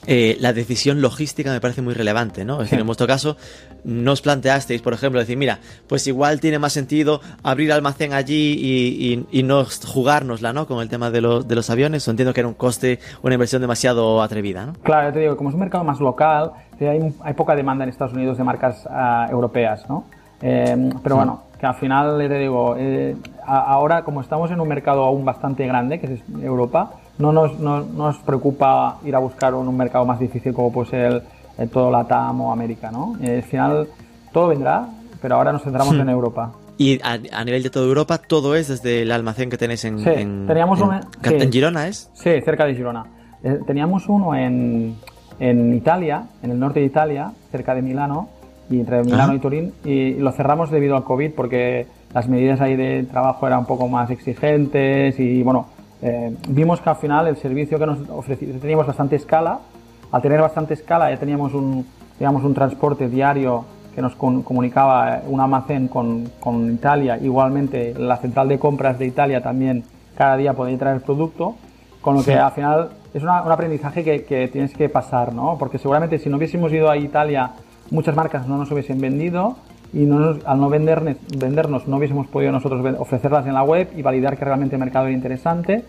eh, 0.08 0.38
la 0.40 0.54
decisión 0.54 1.02
logística 1.02 1.52
me 1.52 1.62
parece 1.62 1.82
muy 1.82 1.94
relevante, 1.94 2.46
¿no? 2.46 2.56
Es 2.56 2.70
decir, 2.70 2.80
en 2.80 2.86
vuestro 2.86 3.08
caso, 3.08 3.38
no 3.84 4.12
os 4.12 4.22
planteasteis, 4.22 4.82
por 4.82 4.94
ejemplo, 4.94 5.20
decir, 5.20 5.38
mira, 5.38 5.60
pues 5.88 6.08
igual 6.08 6.40
tiene 6.40 6.60
más 6.60 6.74
sentido 6.74 7.22
abrir 7.44 7.72
almacén 7.72 8.14
allí 8.14 9.26
y, 9.32 9.44
no 9.44 9.64
jugárnosla, 9.66 10.54
¿no? 10.54 10.66
Con 10.66 10.82
el 10.82 10.90
tema 10.90 11.12
de, 11.12 11.22
de 11.22 11.56
los 11.56 11.70
aviones. 11.70 12.08
O 12.08 12.12
entiendo 12.12 12.34
que 12.34 12.40
era 12.40 12.48
un 12.48 12.56
coste, 12.56 13.00
una 13.22 13.36
inversión 13.36 13.62
demasiado 13.62 14.22
atrevida, 14.22 14.66
¿no? 14.66 14.74
Claro, 14.84 15.14
te 15.14 15.20
digo, 15.20 15.38
como 15.38 15.50
es 15.50 15.54
un 15.54 15.62
mercado 15.62 15.84
más 15.84 16.00
local, 16.00 16.52
hay, 16.80 17.14
hay 17.22 17.34
poca 17.34 17.56
demanda 17.56 17.84
en 17.84 17.90
Estados 17.90 18.14
Unidos 18.14 18.38
de 18.38 18.44
marcas 18.44 18.88
ah, 18.90 19.28
europeas, 19.30 19.88
¿no? 19.90 20.06
Eh, 20.42 20.92
pero 21.02 21.16
bueno, 21.16 21.44
que 21.60 21.66
al 21.66 21.76
final, 21.76 22.18
te 22.18 22.40
digo, 22.40 22.76
eh, 22.78 23.16
ahora 23.46 24.04
como 24.04 24.22
estamos 24.22 24.52
en 24.52 24.60
un 24.60 24.68
mercado 24.68 25.04
aún 25.04 25.24
bastante 25.24 25.66
grande, 25.66 26.00
que 26.00 26.14
es 26.14 26.22
Europa, 26.42 26.92
no 27.18 27.32
nos, 27.32 27.60
no, 27.60 27.82
nos 27.84 28.18
preocupa 28.20 28.98
ir 29.06 29.16
a 29.16 29.20
buscar 29.20 29.54
un, 29.54 29.68
un 29.68 29.78
mercado 29.78 30.06
más 30.06 30.20
difícil 30.20 30.54
como 30.54 30.72
puede 30.72 30.90
ser 30.90 31.24
el, 31.58 31.70
todo 31.70 31.90
Latam 31.92 32.42
o 32.42 32.52
América, 32.52 32.92
¿no? 32.92 33.16
Eh, 33.22 33.38
al 33.38 33.44
final 33.44 33.88
todo 34.34 34.48
vendrá, 34.50 34.88
pero 35.22 35.36
ahora 35.36 35.52
nos 35.54 35.64
centramos 35.64 35.96
Hmm. 35.96 36.02
en 36.02 36.10
Europa. 36.10 36.52
Y 36.78 37.00
a, 37.02 37.18
a 37.32 37.46
nivel 37.46 37.64
de 37.64 37.70
toda 37.70 37.86
Europa, 37.86 38.18
todo 38.18 38.54
es 38.56 38.68
desde 38.68 39.04
el 39.04 39.12
almacén 39.12 39.50
que 39.50 39.58
tenéis 39.58 39.86
en, 39.86 40.00
Sí, 40.00 40.10
en, 40.10 40.46
teníamos 40.46 40.80
en, 40.80 40.86
una- 40.88 41.02
en 41.24 41.42
sí. 41.42 41.50
Girona, 41.52 41.88
¿es? 41.88 42.10
Sí, 42.14 42.32
cerca 42.44 42.66
de 42.66 42.76
Girona. 42.76 43.06
Eh, 43.44 43.60
teníamos 43.66 44.10
uno 44.10 44.36
en, 44.36 44.96
en 45.40 45.74
Italia, 45.74 46.24
en 46.44 46.52
el 46.52 46.60
norte 46.60 46.82
de 46.82 46.88
Italia, 46.88 47.32
cerca 47.50 47.74
de 47.76 47.82
Milano, 47.82 48.28
y 48.70 48.80
entre 48.82 49.04
Milano 49.04 49.24
Ajá. 49.24 49.36
y 49.36 49.40
Turín, 49.40 49.74
y 49.86 50.16
lo 50.16 50.32
cerramos 50.34 50.70
debido 50.72 50.98
al 50.98 51.04
COVID 51.06 51.32
porque 51.34 51.86
las 52.14 52.28
medidas 52.28 52.60
ahí 52.60 52.76
de 52.76 53.04
trabajo 53.04 53.46
eran 53.48 53.60
un 53.60 53.66
poco 53.68 53.88
más 53.88 54.10
exigentes 54.10 55.18
y 55.20 55.44
bueno, 55.44 55.68
eh, 56.02 56.36
vimos 56.50 56.82
que 56.82 56.90
al 56.90 56.96
final 56.98 57.28
el 57.28 57.38
servicio 57.38 57.80
que 57.80 57.86
nos 57.86 58.00
ofrecía, 58.10 58.50
teníamos 58.60 58.86
bastante 58.88 59.16
escala, 59.16 59.60
al 60.12 60.22
tener 60.22 60.42
bastante 60.42 60.74
escala 60.74 61.10
ya 61.12 61.18
teníamos 61.18 61.54
un, 61.54 61.86
digamos, 62.20 62.44
un 62.44 62.54
transporte 62.54 63.10
diario 63.10 63.66
que 63.94 64.02
nos 64.02 64.16
con- 64.16 64.44
comunicaba 64.44 65.18
eh, 65.18 65.22
un 65.28 65.40
almacén 65.40 65.88
con, 65.88 66.30
con 66.40 66.72
Italia, 66.74 67.18
igualmente 67.18 67.94
la 67.98 68.18
central 68.18 68.48
de 68.50 68.60
compras 68.60 69.00
de 69.00 69.06
Italia 69.08 69.42
también 69.42 69.84
cada 70.18 70.38
día 70.38 70.54
podía 70.54 70.78
traer 70.78 71.02
producto, 71.02 71.56
con 72.02 72.16
lo 72.16 72.24
que 72.24 72.36
al 72.36 72.52
final 72.52 72.90
es 73.14 73.24
una- 73.24 73.42
un 73.44 73.52
aprendizaje 73.52 74.04
que, 74.04 74.24
que 74.26 74.48
tienes 74.48 74.74
que 74.74 74.90
pasar, 74.90 75.34
¿no? 75.34 75.58
Porque 75.58 75.78
seguramente 75.78 76.20
si 76.20 76.30
no 76.30 76.38
hubiésemos 76.38 76.72
ido 76.72 76.90
a 76.90 76.98
Italia, 76.98 77.52
muchas 77.90 78.16
marcas 78.16 78.48
no 78.48 78.58
nos 78.58 78.70
hubiesen 78.72 79.00
vendido 79.00 79.58
y 79.94 80.00
no 80.06 80.36
al 80.46 80.60
no 80.60 80.70
vendernos, 80.70 81.16
vendernos 81.38 81.88
no 81.88 81.98
hubiésemos 81.98 82.28
podido 82.28 82.52
nosotros 82.52 82.84
ofrecerlas 83.00 83.46
en 83.48 83.54
la 83.54 83.64
web 83.64 83.90
y 83.96 84.02
validar 84.02 84.38
que 84.38 84.46
realmente 84.46 84.76
el 84.76 84.80
mercado 84.80 85.06
era 85.06 85.16
interesante. 85.16 85.84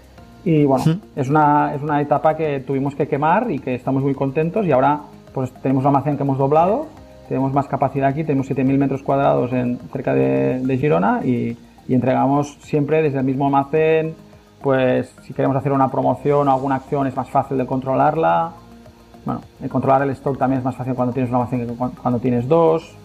Y 0.44 0.64
bueno, 0.64 0.84
es, 1.16 1.28
una, 1.28 1.74
es 1.74 1.82
una 1.82 2.00
etapa 2.00 2.36
que 2.36 2.60
tuvimos 2.60 2.94
que 2.94 3.08
quemar 3.08 3.50
y 3.50 3.58
que 3.58 3.74
estamos 3.74 4.02
muy 4.02 4.14
contentos 4.14 4.64
y 4.64 4.70
ahora 4.72 5.00
pues 5.34 5.50
tenemos 5.62 5.82
un 5.82 5.88
almacén 5.88 6.16
que 6.16 6.22
hemos 6.22 6.38
doblado, 6.38 6.86
tenemos 7.28 7.52
más 7.52 7.66
capacidad 7.66 8.08
aquí, 8.08 8.22
tenemos 8.22 8.48
7.000 8.48 8.78
metros 8.78 9.02
cuadrados 9.02 9.52
en, 9.52 9.78
cerca 9.92 10.14
de, 10.14 10.60
de 10.60 10.78
Girona 10.78 11.20
y, 11.24 11.56
y 11.88 11.94
entregamos 11.94 12.58
siempre 12.60 13.02
desde 13.02 13.18
el 13.18 13.24
mismo 13.24 13.46
almacén, 13.46 14.14
pues 14.62 15.12
si 15.22 15.34
queremos 15.34 15.56
hacer 15.56 15.72
una 15.72 15.88
promoción 15.90 16.46
o 16.48 16.52
alguna 16.52 16.76
acción 16.76 17.06
es 17.08 17.16
más 17.16 17.28
fácil 17.28 17.58
de 17.58 17.66
controlarla. 17.66 18.52
Bueno, 19.24 19.40
el 19.60 19.68
controlar 19.68 20.02
el 20.02 20.10
stock 20.10 20.38
también 20.38 20.60
es 20.60 20.64
más 20.64 20.76
fácil 20.76 20.94
cuando 20.94 21.12
tienes 21.12 21.30
un 21.30 21.36
almacén 21.36 21.66
que 21.66 21.74
cu- 21.74 21.90
cuando 22.00 22.20
tienes 22.20 22.46
dos. 22.46 22.96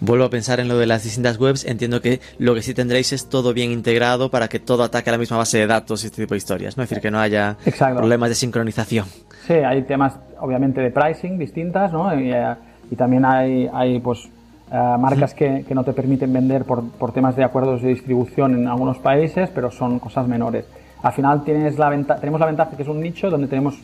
Vuelvo 0.00 0.24
a 0.24 0.30
pensar 0.30 0.60
en 0.60 0.68
lo 0.68 0.78
de 0.78 0.86
las 0.86 1.04
distintas 1.04 1.38
webs. 1.38 1.64
Entiendo 1.64 2.00
que 2.00 2.20
lo 2.38 2.54
que 2.54 2.62
sí 2.62 2.74
tendréis 2.74 3.12
es 3.12 3.28
todo 3.28 3.52
bien 3.54 3.70
integrado 3.72 4.30
para 4.30 4.48
que 4.48 4.58
todo 4.58 4.82
ataque 4.82 5.10
a 5.10 5.12
la 5.12 5.18
misma 5.18 5.36
base 5.38 5.58
de 5.58 5.66
datos 5.66 6.02
y 6.04 6.06
este 6.06 6.22
tipo 6.22 6.34
de 6.34 6.38
historias, 6.38 6.76
¿no? 6.76 6.82
Es 6.82 6.88
decir, 6.90 7.02
que 7.02 7.10
no 7.10 7.18
haya 7.20 7.56
Exacto. 7.66 7.96
problemas 7.98 8.28
de 8.28 8.34
sincronización. 8.34 9.06
Sí, 9.46 9.52
hay 9.54 9.82
temas 9.82 10.14
obviamente 10.40 10.80
de 10.80 10.90
pricing 10.90 11.38
distintas, 11.38 11.92
¿no? 11.92 12.18
Y, 12.18 12.32
eh, 12.32 12.54
y 12.90 12.96
también 12.96 13.24
hay, 13.24 13.68
hay 13.72 14.00
pues 14.00 14.24
eh, 14.72 14.96
marcas 14.98 15.34
que, 15.34 15.64
que 15.68 15.74
no 15.74 15.84
te 15.84 15.92
permiten 15.92 16.32
vender 16.32 16.64
por, 16.64 16.82
por 16.90 17.12
temas 17.12 17.36
de 17.36 17.44
acuerdos 17.44 17.82
de 17.82 17.88
distribución 17.88 18.54
en 18.54 18.68
algunos 18.68 18.98
países, 18.98 19.50
pero 19.54 19.70
son 19.70 19.98
cosas 19.98 20.26
menores. 20.26 20.64
Al 21.02 21.12
final 21.12 21.44
tienes 21.44 21.78
la 21.78 21.90
venta- 21.90 22.16
tenemos 22.16 22.40
la 22.40 22.46
ventaja 22.46 22.74
que 22.76 22.82
es 22.82 22.88
un 22.88 23.00
nicho 23.00 23.28
donde 23.30 23.46
tenemos 23.46 23.74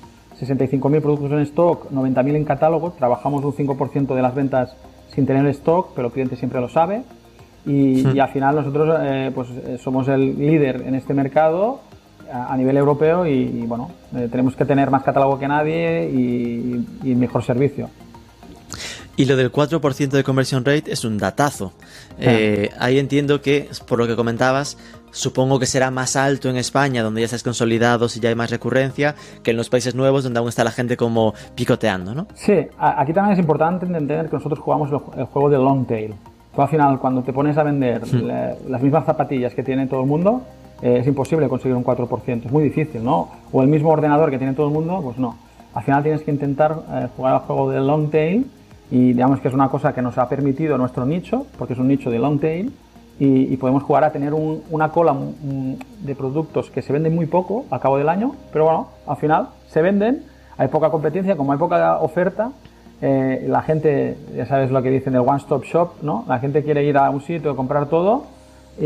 65.000 0.41 1.03
productos 1.03 1.33
en 1.33 1.41
stock, 1.41 1.91
90.000 1.91 2.35
en 2.37 2.45
catálogo, 2.45 2.93
trabajamos 2.93 3.45
un 3.45 3.53
5% 3.53 4.15
de 4.15 4.23
las 4.23 4.35
ventas 4.35 4.75
sin 5.15 5.27
tener 5.27 5.47
stock, 5.47 5.93
pero 5.95 6.09
el 6.09 6.13
cliente 6.13 6.37
siempre 6.37 6.61
lo 6.61 6.69
sabe. 6.69 7.03
Y, 7.67 8.09
y 8.09 8.19
al 8.19 8.31
final 8.31 8.57
nosotros 8.57 8.99
eh, 9.03 9.31
pues, 9.35 9.49
eh, 9.51 9.79
somos 9.83 10.09
el 10.09 10.39
líder 10.39 10.83
en 10.87 10.95
este 10.95 11.13
mercado 11.13 11.81
a, 12.33 12.55
a 12.55 12.57
nivel 12.57 12.77
europeo 12.79 13.27
y, 13.27 13.33
y, 13.33 13.67
bueno, 13.67 13.91
eh, 14.17 14.29
tenemos 14.31 14.57
que 14.57 14.65
tener 14.65 14.91
más 14.91 15.03
catálogo 15.03 15.39
que 15.39 15.47
nadie 15.47 16.09
y, 16.11 16.87
y 17.05 17.15
mejor 17.15 17.45
servicio. 17.45 17.91
Y 19.21 19.27
lo 19.27 19.37
del 19.37 19.53
4% 19.53 20.09
de 20.09 20.25
conversion 20.25 20.65
rate 20.65 20.91
es 20.91 21.05
un 21.05 21.19
datazo. 21.19 21.75
Eh, 22.19 22.71
ahí 22.79 22.99
entiendo 22.99 23.43
que, 23.43 23.69
por 23.87 23.99
lo 23.99 24.07
que 24.07 24.17
comentabas, 24.17 24.79
supongo 25.11 25.59
que 25.59 25.67
será 25.67 25.91
más 25.91 26.17
alto 26.17 26.49
en 26.49 26.57
España, 26.57 27.03
donde 27.03 27.21
ya 27.21 27.25
estáis 27.27 27.43
consolidados 27.43 28.17
y 28.17 28.21
ya 28.21 28.29
hay 28.29 28.35
más 28.35 28.51
recurrencia, 28.51 29.15
que 29.43 29.51
en 29.53 29.57
los 29.57 29.69
países 29.69 29.95
nuevos, 29.95 30.25
donde 30.25 30.39
aún 30.39 30.49
está 30.49 30.65
la 30.65 30.71
gente 30.71 30.97
como 30.97 31.35
picoteando, 31.55 32.15
¿no? 32.15 32.27
Sí, 32.35 32.67
aquí 32.79 33.13
también 33.13 33.35
es 33.35 33.39
importante 33.39 33.87
entender 33.87 34.29
que 34.29 34.37
nosotros 34.37 34.59
jugamos 34.61 34.91
el, 35.17 35.25
juego 35.27 35.51
de 35.51 35.59
long 35.59 35.87
tail. 35.87 36.15
Tú 36.55 36.63
al 36.63 36.69
final, 36.69 36.99
cuando 36.99 37.23
te 37.23 37.33
pones 37.33 37.57
a 37.59 37.63
vender 37.63 38.07
la- 38.23 38.55
las 38.69 38.83
mismas 38.83 39.05
zapatillas 39.05 39.55
que 39.55 39.63
tiene 39.63 39.87
todo 39.87 40.01
el 40.01 40.07
mundo, 40.07 40.43
eh, 40.83 40.99
es 41.01 41.07
imposible 41.07 41.49
conseguir 41.49 41.77
un 41.77 41.85
4%. 41.85 42.47
Es 42.47 42.53
muy 42.53 42.65
difícil, 42.65 43.05
¿no? 43.05 43.29
O 43.53 43.63
el 43.63 43.69
mismo 43.69 43.91
ordenador 43.91 44.31
que 44.31 44.39
tiene 44.39 44.55
todo 44.55 44.67
el 44.69 44.73
mundo, 44.73 45.01
pues 45.03 45.19
no. 45.19 45.37
Al 45.75 45.85
final 45.85 46.03
tienes 46.03 46.23
que 46.23 46.31
intentar 46.33 46.77
eh, 46.91 47.07
jugar 47.17 47.35
al 47.35 47.41
juego 47.41 47.71
de 47.71 47.81
long 47.81 48.11
tail 48.11 48.47
y 48.91 49.13
digamos 49.13 49.41
que 49.41 49.47
es 49.49 49.55
una 49.55 49.69
cosa 49.69 49.93
que 49.95 50.03
nos 50.03 50.19
ha 50.19 50.29
permitido 50.29 50.77
nuestro 50.79 51.07
nicho, 51.07 51.47
porque 51.59 51.75
es 51.75 51.79
un 51.79 51.87
nicho 51.87 52.11
de 52.11 52.19
long 52.19 52.41
tail, 52.41 52.73
y, 53.21 53.53
y 53.53 53.57
podemos 53.59 53.83
jugar 53.85 54.03
a 54.03 54.11
tener 54.11 54.35
un- 54.35 54.63
una 54.71 54.89
cola 54.91 55.13
mm, 55.13 55.75
de 56.05 56.15
productos 56.17 56.71
que 56.71 56.83
se 56.83 56.93
venden 56.93 57.15
muy 57.15 57.27
poco 57.27 57.67
al 57.71 57.79
cabo 57.79 57.99
del 57.99 58.09
año, 58.09 58.35
pero 58.53 58.65
bueno, 58.65 58.89
al 59.07 59.17
final 59.19 59.51
se 59.69 59.81
venden, 59.83 60.25
hay 60.59 60.67
poca 60.69 60.91
competencia, 60.91 61.37
como 61.37 61.53
hay 61.53 61.59
poca 61.59 61.99
oferta, 62.01 62.51
eh, 63.03 63.47
la 63.49 63.63
gente, 63.63 64.17
ya 64.37 64.45
sabes 64.47 64.71
lo 64.71 64.83
que 64.83 64.91
dicen 64.91 65.13
del 65.13 65.23
one 65.23 65.39
stop 65.39 65.65
shop, 65.65 65.91
¿no? 66.03 66.25
La 66.29 66.39
gente 66.41 66.63
quiere 66.65 66.83
ir 66.85 66.99
a 66.99 67.09
un 67.11 67.21
sitio, 67.23 67.55
comprar 67.55 67.87
todo 67.87 68.25
y, 68.79 68.85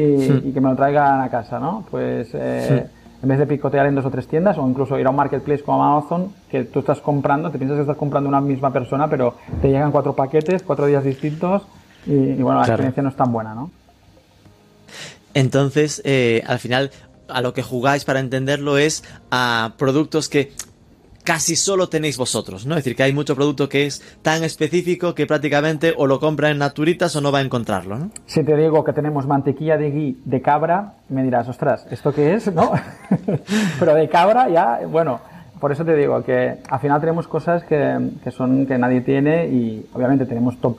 y 0.48 0.52
que 0.52 0.60
me 0.60 0.68
lo 0.68 0.76
traigan 0.76 1.20
a 1.20 1.28
casa, 1.30 1.58
¿no? 1.58 1.84
Pues 1.90 2.30
eh, 2.34 2.86
en 3.22 3.28
vez 3.28 3.38
de 3.38 3.46
picotear 3.46 3.86
en 3.86 3.94
dos 3.94 4.04
o 4.04 4.10
tres 4.10 4.26
tiendas 4.28 4.58
o 4.58 4.68
incluso 4.68 4.98
ir 4.98 5.06
a 5.06 5.10
un 5.10 5.16
marketplace 5.16 5.62
como 5.64 5.82
Amazon, 5.82 6.28
que 6.50 6.64
tú 6.64 6.80
estás 6.80 7.00
comprando, 7.00 7.50
te 7.50 7.58
piensas 7.58 7.76
que 7.76 7.82
estás 7.82 7.96
comprando 7.96 8.28
una 8.28 8.40
misma 8.40 8.70
persona, 8.72 9.08
pero 9.08 9.34
te 9.62 9.68
llegan 9.70 9.90
cuatro 9.92 10.12
paquetes, 10.14 10.62
cuatro 10.62 10.86
días 10.86 11.02
distintos 11.04 11.66
y, 12.06 12.12
y 12.12 12.42
bueno, 12.42 12.58
la 12.60 12.66
Claro. 12.66 12.72
experiencia 12.82 13.02
no 13.02 13.08
es 13.08 13.16
tan 13.16 13.32
buena, 13.32 13.54
¿no? 13.54 13.70
Entonces, 15.34 16.00
eh, 16.04 16.42
al 16.46 16.58
final, 16.58 16.90
a 17.28 17.40
lo 17.40 17.52
que 17.52 17.62
jugáis 17.62 18.04
para 18.04 18.20
entenderlo 18.20 18.78
es 18.78 19.04
a 19.30 19.74
productos 19.76 20.28
que 20.28 20.52
casi 21.24 21.56
solo 21.56 21.88
tenéis 21.88 22.18
vosotros, 22.18 22.66
¿no? 22.66 22.74
Es 22.74 22.84
decir, 22.84 22.96
que 22.96 23.02
hay 23.02 23.12
mucho 23.12 23.34
producto 23.34 23.68
que 23.68 23.86
es 23.86 24.02
tan 24.22 24.44
específico 24.44 25.14
que 25.14 25.26
prácticamente 25.26 25.94
o 25.96 26.06
lo 26.06 26.20
compra 26.20 26.50
en 26.50 26.58
Naturitas 26.58 27.16
o 27.16 27.20
no 27.20 27.32
va 27.32 27.38
a 27.38 27.42
encontrarlo, 27.42 27.98
¿no? 27.98 28.10
Si 28.26 28.44
te 28.44 28.54
digo 28.56 28.84
que 28.84 28.92
tenemos 28.92 29.26
mantequilla 29.26 29.78
de 29.78 29.90
ghee 29.90 30.16
de 30.24 30.42
cabra, 30.42 30.94
me 31.08 31.24
dirás, 31.24 31.48
ostras, 31.48 31.86
¿esto 31.90 32.12
qué 32.12 32.34
es? 32.34 32.52
¿No? 32.52 32.72
Pero 33.80 33.94
de 33.94 34.08
cabra 34.08 34.48
ya, 34.50 34.80
bueno, 34.86 35.20
por 35.58 35.72
eso 35.72 35.84
te 35.84 35.96
digo 35.96 36.22
que 36.22 36.58
al 36.68 36.80
final 36.80 37.00
tenemos 37.00 37.26
cosas 37.26 37.64
que, 37.64 38.10
que 38.22 38.30
son 38.30 38.66
que 38.66 38.76
nadie 38.76 39.00
tiene 39.00 39.46
y 39.48 39.86
obviamente 39.94 40.26
tenemos 40.26 40.60
top 40.60 40.76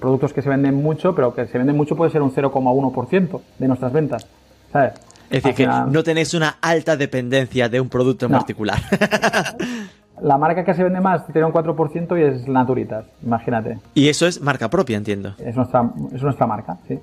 productos 0.00 0.32
que 0.32 0.42
se 0.42 0.48
venden 0.48 0.74
mucho, 0.82 1.14
pero 1.14 1.34
que 1.34 1.46
se 1.46 1.58
venden 1.58 1.76
mucho 1.76 1.96
puede 1.96 2.10
ser 2.10 2.22
un 2.22 2.32
0,1% 2.32 3.40
de 3.58 3.68
nuestras 3.68 3.92
ventas, 3.92 4.26
¿sabes? 4.72 4.92
Es 5.30 5.42
decir, 5.42 5.54
que 5.54 5.66
no 5.66 6.02
tenéis 6.02 6.32
una 6.34 6.56
alta 6.60 6.96
dependencia 6.96 7.68
de 7.68 7.80
un 7.80 7.88
producto 7.88 8.26
en 8.26 8.32
No. 8.32 8.38
particular. 8.38 8.78
La 10.20 10.36
marca 10.36 10.64
que 10.64 10.74
se 10.74 10.82
vende 10.82 11.00
más 11.00 11.26
tiene 11.28 11.44
un 11.46 11.52
4% 11.52 12.18
y 12.18 12.22
es 12.24 12.48
Naturitas, 12.48 13.04
imagínate. 13.22 13.78
y 13.94 14.08
eso 14.08 14.26
es 14.26 14.40
marca 14.40 14.68
propia, 14.68 14.96
entiendo. 14.96 15.34
Es 15.38 15.54
nuestra, 15.54 15.88
es 16.12 16.22
nuestra 16.22 16.46
marca, 16.46 16.76
sí. 16.88 16.98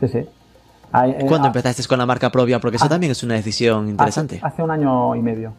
Sí, 0.00 0.08
sí. 0.08 0.24
Hay- 0.90 1.10
eh, 1.10 1.24
¿Cuándo 1.28 1.46
ah, 1.46 1.48
empezaste 1.48 1.84
con 1.86 1.98
la 1.98 2.06
marca 2.06 2.30
propia? 2.30 2.58
Porque 2.60 2.76
eso 2.76 2.86
ah, 2.86 2.88
también 2.88 3.12
es 3.12 3.22
una 3.22 3.34
decisión 3.34 3.88
interesante. 3.88 4.36
Hace, 4.36 4.46
hace 4.46 4.62
un 4.62 4.70
año 4.70 5.14
y 5.14 5.20
medio, 5.20 5.52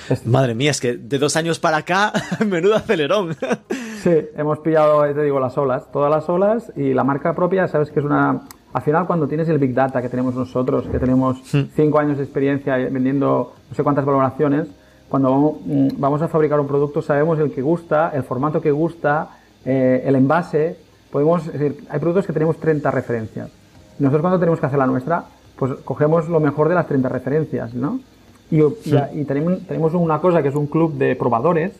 Madre 0.24 0.54
mía, 0.54 0.70
es 0.70 0.80
que 0.80 0.96
de 0.96 1.18
dos 1.18 1.36
años 1.36 1.58
para 1.58 1.78
acá, 1.78 2.12
menudo 2.46 2.76
acelerón. 2.76 3.36
Sí, 4.02 4.10
hemos 4.36 4.58
pillado, 4.60 5.02
te 5.12 5.22
digo, 5.22 5.38
las 5.40 5.56
olas, 5.58 5.90
todas 5.92 6.10
las 6.10 6.28
olas 6.28 6.72
y 6.76 6.94
la 6.94 7.04
marca 7.04 7.34
propia, 7.34 7.68
sabes 7.68 7.90
que 7.90 8.00
es 8.00 8.06
una... 8.06 8.42
Al 8.72 8.82
final, 8.82 9.06
cuando 9.06 9.28
tienes 9.28 9.48
el 9.50 9.58
Big 9.58 9.74
Data 9.74 10.00
que 10.00 10.08
tenemos 10.08 10.34
nosotros, 10.34 10.86
que 10.88 10.98
tenemos 10.98 11.42
cinco 11.76 11.98
años 11.98 12.16
de 12.16 12.24
experiencia 12.24 12.76
vendiendo 12.76 13.54
no 13.68 13.76
sé 13.76 13.82
cuántas 13.82 14.06
valoraciones, 14.06 14.68
cuando 15.12 15.58
mm, 15.66 15.88
vamos 15.98 16.22
a 16.22 16.28
fabricar 16.28 16.58
un 16.58 16.66
producto 16.66 17.02
sabemos 17.02 17.38
el 17.38 17.52
que 17.52 17.60
gusta, 17.60 18.12
el 18.14 18.22
formato 18.22 18.62
que 18.62 18.70
gusta, 18.70 19.28
eh, 19.62 20.02
el 20.06 20.16
envase. 20.16 20.78
Podemos, 21.10 21.46
es 21.48 21.52
decir, 21.52 21.84
hay 21.90 22.00
productos 22.00 22.26
que 22.26 22.32
tenemos 22.32 22.56
30 22.56 22.90
referencias. 22.90 23.50
Nosotros 23.98 24.22
cuando 24.22 24.38
tenemos 24.38 24.58
que 24.58 24.64
hacer 24.64 24.78
la 24.78 24.86
nuestra, 24.86 25.24
pues 25.56 25.74
cogemos 25.84 26.30
lo 26.30 26.40
mejor 26.40 26.70
de 26.70 26.76
las 26.76 26.86
30 26.86 27.10
referencias, 27.10 27.74
¿no? 27.74 28.00
Y, 28.52 28.60
y- 28.60 29.20
y 29.20 29.24
tenemos, 29.24 29.66
tenemos 29.66 29.94
una 29.94 30.20
cosa 30.20 30.42
que 30.42 30.48
es 30.48 30.54
un 30.54 30.66
club 30.66 30.92
de 30.98 31.16
probadores 31.16 31.72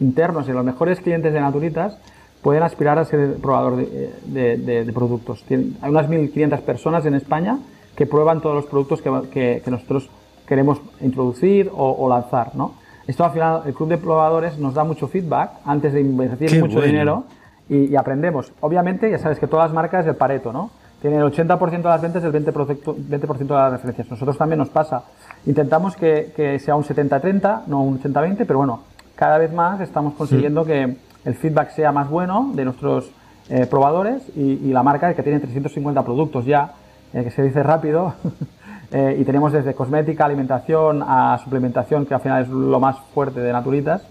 internos 0.00 0.48
y 0.48 0.52
los 0.52 0.64
mejores 0.64 1.00
clientes 1.00 1.32
de 1.32 1.40
Naturitas 1.40 1.96
pueden 2.42 2.62
aspirar 2.64 2.98
a 2.98 3.04
ser 3.04 3.36
probador 3.36 3.76
de, 3.76 4.10
de- 4.26 4.56
de- 4.56 4.84
de 4.84 4.92
productos. 4.92 5.44
Tien- 5.48 5.76
hay 5.80 5.90
unas 5.90 6.08
1.500 6.08 6.60
personas 6.62 7.06
en 7.06 7.14
España 7.14 7.58
que 7.96 8.04
prueban 8.06 8.40
todos 8.40 8.56
los 8.56 8.66
productos 8.66 9.00
que, 9.00 9.10
va- 9.10 9.22
que- 9.30 9.62
que 9.64 9.70
nosotros 9.70 10.10
queremos 10.46 10.80
introducir 11.00 11.70
o, 11.72 11.92
o 11.92 12.08
lanzar, 12.08 12.54
¿no? 12.56 12.74
Esto 13.06 13.24
al 13.24 13.30
final, 13.32 13.62
el 13.66 13.74
club 13.74 13.88
de 13.88 13.98
probadores 13.98 14.58
nos 14.58 14.74
da 14.74 14.82
mucho 14.84 15.06
feedback 15.08 15.50
antes 15.64 15.92
de 15.92 16.00
invertir 16.00 16.48
Qué 16.50 16.60
mucho 16.60 16.74
bueno. 16.74 16.86
dinero 16.86 17.24
y, 17.68 17.84
y 17.86 17.96
aprendemos. 17.96 18.52
Obviamente, 18.60 19.10
ya 19.10 19.18
sabes 19.18 19.38
que 19.38 19.46
todas 19.46 19.66
las 19.70 19.74
marcas 19.74 20.06
el 20.06 20.16
Pareto, 20.16 20.52
¿no? 20.52 20.70
Tiene 21.00 21.16
el 21.16 21.24
80% 21.24 21.70
de 21.70 21.82
las 21.82 22.02
ventas 22.02 22.22
y 22.22 22.26
el 22.26 22.32
20%, 22.32 22.94
20 22.96 23.26
de 23.44 23.54
las 23.54 23.72
referencias. 23.72 24.10
Nosotros 24.10 24.36
también 24.36 24.58
nos 24.58 24.68
pasa. 24.68 25.04
Intentamos 25.46 25.96
que, 25.96 26.32
que 26.34 26.58
sea 26.58 26.74
un 26.76 26.84
70-30, 26.84 27.66
no 27.66 27.82
un 27.82 28.00
80-20, 28.00 28.44
pero 28.46 28.58
bueno, 28.58 28.80
cada 29.14 29.38
vez 29.38 29.52
más 29.52 29.80
estamos 29.80 30.14
consiguiendo 30.14 30.64
que 30.64 30.96
el 31.24 31.34
feedback 31.34 31.70
sea 31.70 31.92
más 31.92 32.08
bueno 32.08 32.52
de 32.54 32.64
nuestros 32.64 33.10
eh, 33.50 33.66
probadores 33.66 34.22
y, 34.36 34.72
la 34.72 34.82
marca 34.82 35.14
que 35.14 35.22
tiene 35.22 35.40
350 35.40 36.04
productos 36.04 36.44
ya, 36.44 36.72
eh, 37.14 37.24
que 37.24 37.30
se 37.30 37.42
dice 37.42 37.62
rápido, 37.62 38.12
eh, 38.92 39.16
y 39.18 39.24
tenemos 39.24 39.52
desde 39.52 39.74
cosmética, 39.74 40.26
alimentación 40.26 41.02
a 41.02 41.38
suplementación, 41.42 42.04
que 42.04 42.12
al 42.12 42.20
final 42.20 42.42
es 42.42 42.48
lo 42.50 42.78
más 42.78 42.98
fuerte 43.14 43.40
de 43.40 43.52
Naturitas, 43.52 44.02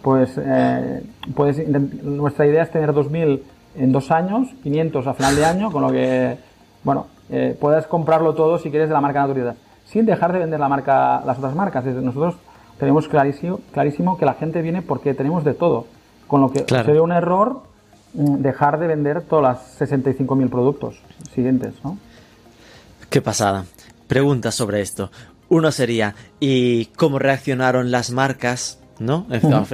pues, 0.00 0.40
pues 1.34 1.68
nuestra 1.68 2.46
idea 2.46 2.62
es 2.62 2.70
tener 2.70 2.92
2.000 2.92 3.40
en 3.76 3.92
dos 3.92 4.10
años, 4.10 4.48
500 4.62 5.06
a 5.06 5.14
final 5.14 5.36
de 5.36 5.44
año, 5.44 5.70
con 5.70 5.82
lo 5.82 5.90
que, 5.90 6.36
bueno, 6.82 7.06
puedes 7.60 7.86
comprarlo 7.86 8.34
todo 8.34 8.58
si 8.58 8.70
quieres 8.70 8.88
de 8.88 8.94
la 8.94 9.00
marca 9.00 9.20
Naturitas, 9.20 9.56
sin 9.86 10.06
dejar 10.06 10.32
de 10.32 10.38
vender 10.38 10.60
la 10.60 10.68
marca, 10.68 11.22
las 11.24 11.38
otras 11.38 11.54
marcas. 11.54 11.84
Nosotros 11.84 12.36
tenemos 12.78 13.08
clarísimo, 13.08 13.60
clarísimo 13.72 14.16
que 14.16 14.24
la 14.24 14.34
gente 14.34 14.62
viene 14.62 14.82
porque 14.82 15.14
tenemos 15.14 15.44
de 15.44 15.54
todo, 15.54 15.86
con 16.26 16.40
lo 16.40 16.50
que 16.50 16.64
sería 16.68 17.02
un 17.02 17.12
error 17.12 17.62
Mm, 18.16 18.40
dejar 18.40 18.78
de 18.78 18.86
vender 18.86 19.22
todas 19.22 19.42
las 19.78 19.90
65.000 19.90 20.48
productos 20.48 20.96
siguientes, 21.34 21.74
¿no? 21.84 21.98
Qué 23.10 23.20
pasada. 23.20 23.66
Preguntas 24.06 24.54
sobre 24.54 24.80
esto. 24.80 25.10
Uno 25.50 25.70
sería, 25.70 26.14
¿y 26.40 26.86
cómo 26.96 27.18
reaccionaron 27.18 27.90
las 27.90 28.10
marcas? 28.10 28.78
¿No? 28.98 29.26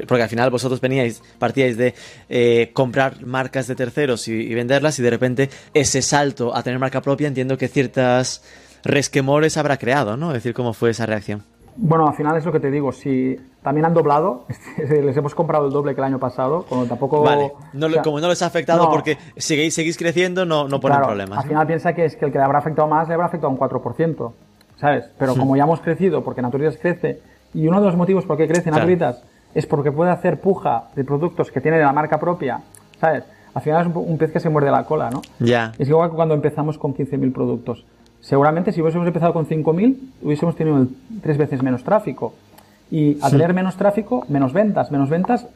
Porque 0.08 0.22
al 0.22 0.28
final 0.28 0.50
vosotros 0.50 0.80
veníais, 0.80 1.22
partíais 1.38 1.76
de 1.76 1.94
eh, 2.28 2.70
comprar 2.72 3.24
marcas 3.24 3.66
de 3.68 3.74
terceros 3.74 4.26
y, 4.28 4.52
venderlas 4.54 4.98
y 4.98 5.02
de 5.02 5.10
repente 5.10 5.50
ese 5.74 6.02
salto 6.02 6.54
a 6.54 6.62
tener 6.62 6.78
marca 6.78 7.00
propia 7.00 7.28
entiendo 7.28 7.56
que 7.56 7.68
ciertas 7.68 8.42
resquemores 8.84 9.56
habrá 9.56 9.76
creado, 9.76 10.16
¿no? 10.16 10.28
Es 10.28 10.34
decir, 10.34 10.54
¿cómo 10.54 10.72
fue 10.72 10.90
esa 10.90 11.06
reacción? 11.06 11.44
Bueno, 11.76 12.06
al 12.06 12.14
final 12.14 12.36
es 12.36 12.44
lo 12.44 12.52
que 12.52 12.60
te 12.60 12.70
digo, 12.70 12.92
si 12.92 13.36
también 13.62 13.86
han 13.86 13.94
doblado, 13.94 14.44
les 14.88 15.16
hemos 15.16 15.34
comprado 15.34 15.66
el 15.66 15.72
doble 15.72 15.94
que 15.94 16.00
el 16.00 16.06
año 16.06 16.18
pasado, 16.18 16.66
como 16.68 16.84
tampoco... 16.84 17.22
Vale, 17.22 17.52
como 18.02 18.20
no 18.20 18.28
les 18.28 18.42
ha 18.42 18.46
afectado 18.46 18.90
porque 18.90 19.16
seguís, 19.36 19.74
seguís 19.74 19.96
creciendo, 19.96 20.44
no, 20.44 20.68
no 20.68 20.80
ponen 20.80 21.00
problemas. 21.00 21.38
Al 21.38 21.48
final 21.48 21.66
piensa 21.66 21.94
que 21.94 22.04
es 22.04 22.16
que 22.16 22.26
el 22.26 22.32
que 22.32 22.38
le 22.38 22.44
habrá 22.44 22.58
afectado 22.58 22.88
más 22.88 23.08
le 23.08 23.14
habrá 23.14 23.26
afectado 23.26 23.50
un 23.50 23.58
4%, 23.58 24.32
¿sabes? 24.76 25.10
Pero 25.18 25.34
como 25.34 25.56
ya 25.56 25.64
hemos 25.64 25.80
crecido, 25.80 26.22
porque 26.22 26.42
Naturitas 26.42 26.76
crece, 26.76 27.20
y 27.54 27.66
uno 27.66 27.80
de 27.80 27.86
los 27.86 27.96
motivos 27.96 28.24
por 28.24 28.36
qué 28.36 28.48
crece 28.48 28.70
Naturitas 28.70 29.22
es 29.54 29.66
porque 29.66 29.92
puede 29.92 30.10
hacer 30.10 30.40
puja 30.40 30.84
de 30.94 31.04
productos 31.04 31.50
que 31.50 31.60
tiene 31.60 31.78
de 31.78 31.84
la 31.84 31.92
marca 31.92 32.18
propia, 32.18 32.60
¿sabes? 33.00 33.24
Al 33.54 33.62
final 33.62 33.86
es 33.86 33.94
un, 33.94 34.16
pez 34.16 34.32
que 34.32 34.40
se 34.40 34.48
muerde 34.48 34.70
la 34.70 34.84
cola, 34.84 35.10
¿no? 35.10 35.20
Ya. 35.38 35.72
Es 35.78 35.88
igual 35.88 36.10
que 36.10 36.16
cuando 36.16 36.34
empezamos 36.34 36.78
con 36.78 36.94
15.000 36.94 37.32
productos. 37.32 37.84
Seguramente 38.20 38.72
si 38.72 38.80
hubiésemos 38.80 39.06
empezado 39.06 39.34
con 39.34 39.46
5.000, 39.46 39.96
hubiésemos 40.22 40.56
tenido 40.56 40.86
tres 41.22 41.36
veces 41.36 41.62
menos 41.62 41.84
tráfico. 41.84 42.34
Y 42.90 43.18
al 43.22 43.32
tener 43.32 43.52
menos 43.52 43.76
tráfico, 43.76 44.24
menos 44.28 44.52
ventas, 44.52 44.90
menos 44.90 45.10
ventas, 45.10 45.46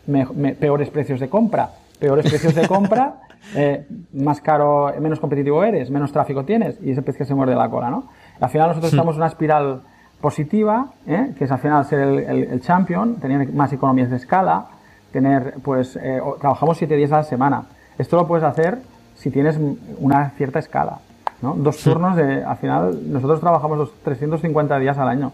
peores 0.58 0.90
precios 0.90 1.20
de 1.20 1.28
compra. 1.28 1.70
Peores 1.98 2.28
precios 2.28 2.54
de 2.54 2.66
compra, 2.66 3.20
eh, 3.54 3.86
más 4.12 4.40
caro, 4.40 4.92
menos 5.00 5.20
competitivo 5.20 5.62
eres, 5.64 5.90
menos 5.90 6.12
tráfico 6.12 6.44
tienes 6.44 6.78
y 6.82 6.90
ese 6.90 7.02
pez 7.02 7.16
que 7.16 7.24
se 7.24 7.34
muerde 7.34 7.54
la 7.54 7.70
cola, 7.70 7.90
¿no? 7.90 8.08
Al 8.40 8.50
final 8.50 8.68
nosotros 8.68 8.92
estamos 8.92 9.14
en 9.14 9.22
una 9.22 9.28
espiral 9.28 9.82
positiva, 10.20 10.92
¿eh? 11.06 11.32
que 11.36 11.44
es 11.44 11.50
al 11.50 11.58
final 11.58 11.84
ser 11.84 12.00
el, 12.00 12.60
champion, 12.60 13.16
tener 13.16 13.52
más 13.52 13.72
economías 13.72 14.10
de 14.10 14.16
escala, 14.16 14.66
tener, 15.12 15.54
pues, 15.62 15.96
eh, 15.96 16.20
trabajamos 16.40 16.78
siete 16.78 16.96
días 16.96 17.12
a 17.12 17.18
la 17.18 17.24
semana. 17.24 17.66
Esto 17.98 18.16
lo 18.16 18.26
puedes 18.26 18.44
hacer 18.44 18.78
si 19.14 19.30
tienes 19.30 19.58
una 19.98 20.30
cierta 20.30 20.58
escala. 20.58 20.98
Dos 21.40 21.76
turnos 21.78 22.16
de, 22.16 22.42
al 22.42 22.56
final, 22.56 23.12
nosotros 23.12 23.40
trabajamos 23.40 23.78
los 23.78 23.92
350 24.02 24.78
días 24.78 24.98
al 24.98 25.08
año. 25.08 25.32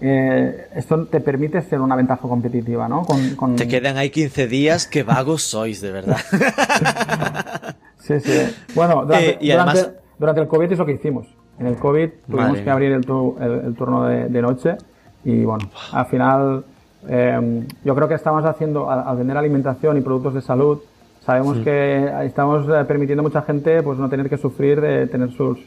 Eh, 0.00 0.66
esto 0.74 1.06
te 1.06 1.20
permite 1.20 1.62
ser 1.62 1.80
una 1.80 1.94
ventaja 1.94 2.22
competitiva, 2.22 2.88
¿no? 2.88 3.04
Con, 3.36 3.54
Te 3.54 3.68
quedan 3.68 3.96
ahí 3.96 4.10
15 4.10 4.48
días, 4.48 4.86
que 4.86 5.04
vagos 5.04 5.42
sois, 5.42 5.80
de 5.80 5.92
verdad. 5.92 6.16
sí, 7.98 8.18
sí. 8.18 8.56
Bueno, 8.74 9.04
durante, 9.04 9.38
eh, 9.40 9.92
durante, 10.18 10.40
el 10.40 10.48
COVID 10.48 10.72
es 10.72 10.78
lo 10.78 10.86
que 10.86 10.92
hicimos. 10.92 11.28
En 11.62 11.68
el 11.68 11.76
COVID 11.76 12.10
tuvimos 12.28 12.58
que 12.58 12.70
abrir 12.70 12.92
el, 12.92 13.06
turno 13.06 14.04
de, 14.04 14.42
noche 14.42 14.76
y 15.24 15.44
bueno, 15.44 15.70
al 15.92 16.06
final 16.06 16.64
eh, 17.08 17.66
yo 17.84 17.94
creo 17.94 18.08
que 18.08 18.14
estamos 18.14 18.44
haciendo, 18.44 18.90
al 18.90 19.16
vender 19.16 19.36
alimentación 19.36 19.96
y 19.96 20.00
productos 20.00 20.34
de 20.34 20.40
salud, 20.42 20.80
Sabemos 21.24 21.58
que 21.58 22.12
estamos 22.24 22.66
eh, 22.68 22.84
permitiendo 22.84 23.20
a 23.20 23.22
mucha 23.22 23.42
gente 23.42 23.80
pues 23.82 23.96
no 23.96 24.08
tener 24.08 24.28
que 24.28 24.36
sufrir 24.36 24.80
de 24.80 25.06
tener 25.06 25.30
sus 25.30 25.58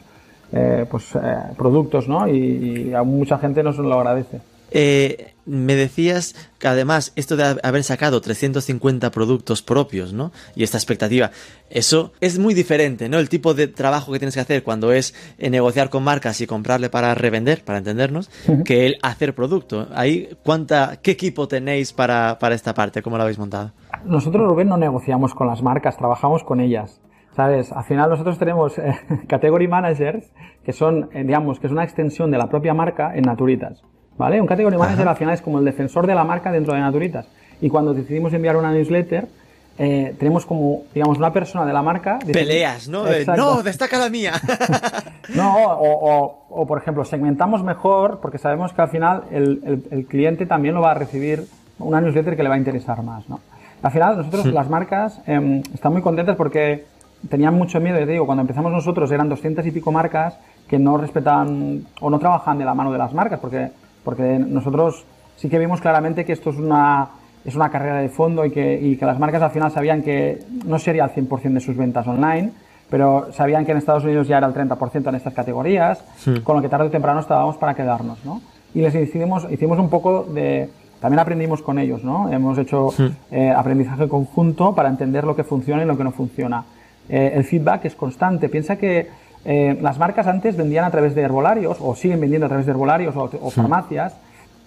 eh, 0.52 0.86
pues, 0.90 1.16
eh, 1.16 1.20
productos, 1.58 2.10
¿no? 2.10 2.28
Y, 2.28 2.94
a 2.94 3.04
mucha 3.04 3.38
gente 3.38 3.64
nos 3.64 3.78
lo 3.78 3.94
agradece. 3.94 4.42
Me 4.72 5.76
decías 5.76 6.36
que 6.60 6.68
además 6.68 7.14
esto 7.16 7.36
de 7.38 7.60
haber 7.62 7.84
sacado 7.84 8.20
350 8.20 9.12
productos 9.12 9.62
propios, 9.62 10.14
¿no? 10.14 10.32
Y 10.56 10.64
esta 10.64 10.78
expectativa, 10.78 11.32
eso 11.70 12.14
es 12.20 12.40
muy 12.40 12.54
diferente, 12.54 13.10
¿no? 13.10 13.20
El 13.20 13.30
tipo 13.30 13.54
de 13.54 13.68
trabajo 13.68 14.12
que 14.12 14.20
tienes 14.20 14.36
que 14.36 14.42
hacer 14.42 14.64
cuando 14.64 14.92
es 14.92 15.14
negociar 15.38 15.90
con 15.90 16.04
marcas 16.04 16.42
y 16.42 16.48
comprarle 16.48 16.90
para 16.90 17.14
revender, 17.14 17.64
para 17.64 17.78
entendernos, 17.78 18.30
que 18.66 18.88
el 18.88 18.98
hacer 19.02 19.36
producto. 19.36 19.88
Ahí, 19.94 20.30
¿cuánta, 20.44 21.00
¿Qué 21.02 21.12
equipo 21.12 21.48
tenéis 21.48 21.94
para, 21.94 22.40
para 22.40 22.56
esta 22.56 22.74
parte? 22.74 23.02
¿Cómo 23.02 23.18
lo 23.18 23.24
habéis 23.24 23.38
montado? 23.40 23.72
nosotros, 24.06 24.48
Rubén, 24.48 24.70
no 24.70 24.78
negociamos 24.78 25.34
con 25.34 25.48
las 25.48 25.62
marcas, 25.62 25.98
trabajamos 25.98 26.44
con 26.44 26.60
ellas. 26.60 27.02
¿Sabes? 27.32 27.72
Al 27.74 27.84
final 27.84 28.10
nosotros 28.10 28.40
tenemos 28.40 28.78
eh, 28.78 28.96
category 29.28 29.68
managers, 29.68 30.32
que 30.64 30.72
son, 30.72 31.10
eh, 31.12 31.24
digamos, 31.24 31.60
que 31.60 31.68
es 31.68 31.74
una 31.74 31.84
extensión 31.84 32.32
de 32.32 32.38
la 32.38 32.48
propia 32.48 32.74
marca 32.74 33.14
en 33.14 33.24
Naturitas. 33.24 33.84
¿Vale? 34.18 34.40
Un 34.40 34.48
category 34.48 34.78
manager 34.78 35.08
al 35.08 35.16
final 35.16 35.34
es 35.34 35.42
como 35.42 35.60
el 35.60 35.66
defensor 35.66 36.08
de 36.08 36.16
la 36.16 36.24
marca 36.24 36.52
dentro 36.52 36.74
de 36.74 36.80
Naturitas. 36.80 37.28
Y 37.62 37.70
cuando 37.70 37.94
decidimos 37.94 38.34
enviar 38.34 38.56
una 38.56 38.72
newsletter, 38.72 39.28
eh, 39.78 40.16
tenemos 40.18 40.46
como, 40.46 40.84
digamos, 40.94 41.18
una 41.18 41.34
persona 41.34 41.66
de 41.66 41.74
la 41.74 41.82
marca. 41.82 42.20
Peleas, 42.32 42.88
¿no? 42.88 43.04
no, 43.36 43.62
destaca 43.62 43.98
la 43.98 44.10
mía. 44.10 44.34
no, 45.36 45.56
o, 45.56 46.46
o, 46.50 46.66
por 46.68 46.78
ejemplo, 46.78 47.04
segmentamos 47.04 47.64
mejor 47.64 48.20
porque 48.22 48.38
sabemos 48.38 48.72
que 48.74 48.82
al 48.82 48.90
final 48.90 49.24
el, 49.32 49.62
el, 49.66 49.84
el, 49.92 50.06
cliente 50.06 50.46
también 50.46 50.76
lo 50.76 50.82
va 50.82 50.92
a 50.92 50.94
recibir 50.94 51.46
una 51.80 52.00
newsletter 52.00 52.38
que 52.38 52.44
le 52.44 52.50
va 52.50 52.56
a 52.56 52.58
interesar 52.58 53.04
más, 53.04 53.28
¿no? 53.28 53.42
Al 53.82 53.92
final, 53.92 54.18
nosotros, 54.18 54.48
las 54.48 54.70
marcas, 54.70 55.22
eh, 55.28 55.62
están 55.74 55.94
muy 55.94 56.02
contentas 56.02 56.36
porque 56.36 56.86
tenían 57.30 57.54
mucho 57.54 57.80
miedo, 57.80 57.98
te 57.98 58.06
digo, 58.06 58.26
cuando 58.26 58.42
empezamos 58.42 58.72
nosotros 58.72 59.12
eran 59.12 59.30
200 59.30 59.66
y 59.66 59.72
pico 59.72 59.92
marcas 59.92 60.38
que 60.68 60.80
no 60.80 60.98
respetaban 60.98 61.86
o 62.02 62.10
no 62.10 62.18
trabajaban 62.20 62.58
de 62.58 62.66
la 62.66 62.74
mano 62.74 62.92
de 62.92 62.98
las 62.98 63.14
marcas, 63.14 63.40
porque, 63.40 63.70
porque 64.06 64.40
nosotros 64.40 65.04
sí 65.36 65.50
que 65.50 65.60
vimos 65.60 65.82
claramente 65.82 66.24
que 66.24 66.32
esto 66.32 66.52
es 66.52 66.58
una, 66.58 67.10
es 67.44 67.56
una 67.56 67.70
carrera 67.70 67.98
de 68.00 68.08
fondo 68.08 68.46
y 68.46 68.52
que, 68.52 68.80
y 68.82 68.96
que 68.96 69.06
las 69.06 69.20
marcas 69.20 69.42
al 69.42 69.52
final 69.52 69.72
sabían 69.72 70.02
que 70.02 70.40
no 70.66 70.80
sería 70.80 71.04
el 71.04 71.12
100% 71.12 71.54
de 71.54 71.60
sus 71.60 71.76
ventas 71.76 72.08
online, 72.08 72.52
pero 72.90 73.34
sabían 73.34 73.66
que 73.66 73.72
en 73.72 73.80
Estados 73.80 74.04
Unidos 74.04 74.28
ya 74.28 74.38
era 74.38 74.48
el 74.48 74.54
30% 74.54 75.10
en 75.10 75.16
estas 75.16 75.34
categorías, 75.34 76.06
con 76.44 76.56
lo 76.56 76.62
que 76.62 76.70
tarde 76.70 76.86
o 76.86 76.92
temprano 76.92 77.20
estábamos 77.20 77.58
para 77.58 77.74
quedarnos, 77.74 78.24
¿no? 78.24 78.42
Y 78.74 78.82
les 78.82 78.94
hicimos, 78.94 79.48
hicimos 79.50 79.80
un 79.80 79.90
poco 79.90 80.24
de, 80.24 80.70
también 81.00 81.20
aprendimos 81.20 81.62
con 81.62 81.80
ellos, 81.80 82.04
¿no? 82.04 82.32
Hemos 82.32 82.58
hecho 82.58 82.90
eh, 83.32 83.50
aprendizaje 83.50 84.08
conjunto 84.08 84.76
para 84.76 84.90
entender 84.90 85.24
lo 85.24 85.36
que 85.36 85.44
funciona 85.44 85.84
y 85.84 85.86
lo 85.86 85.98
que 85.98 86.04
no 86.04 86.12
funciona. 86.12 86.64
Eh, 87.10 87.34
el 87.36 87.44
feedback 87.44 87.86
es 87.86 87.96
constante. 87.96 88.50
Piensa 88.50 88.78
que 88.78 89.08
eh, 89.46 89.78
las 89.80 90.00
marcas 90.00 90.26
antes 90.26 90.58
vendían 90.58 90.86
a 90.86 90.92
través 90.92 91.14
de 91.14 91.22
herbolarios 91.22 91.78
o 91.80 91.96
siguen 91.96 92.20
vendiendo 92.20 92.48
a 92.48 92.50
través 92.50 92.66
de 92.66 92.72
herbolarios 92.72 93.16
o, 93.16 93.52
farmacias 93.52 94.16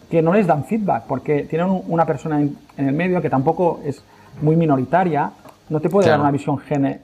que 0.09 0.23
no 0.23 0.33
les 0.33 0.47
dan 0.47 0.65
feedback 0.65 1.05
porque 1.09 1.43
tienen 1.43 1.83
una 1.89 2.07
persona 2.07 2.41
en, 2.41 2.57
el 2.77 2.93
medio 2.93 3.21
que 3.21 3.29
tampoco 3.29 3.81
es 3.85 4.03
muy 4.41 4.55
minoritaria, 4.55 5.33
no 5.69 5.81
te 5.81 5.91
puede 5.91 6.09
dar 6.09 6.21
una 6.21 6.31
visión 6.31 6.59
gene. 6.59 7.01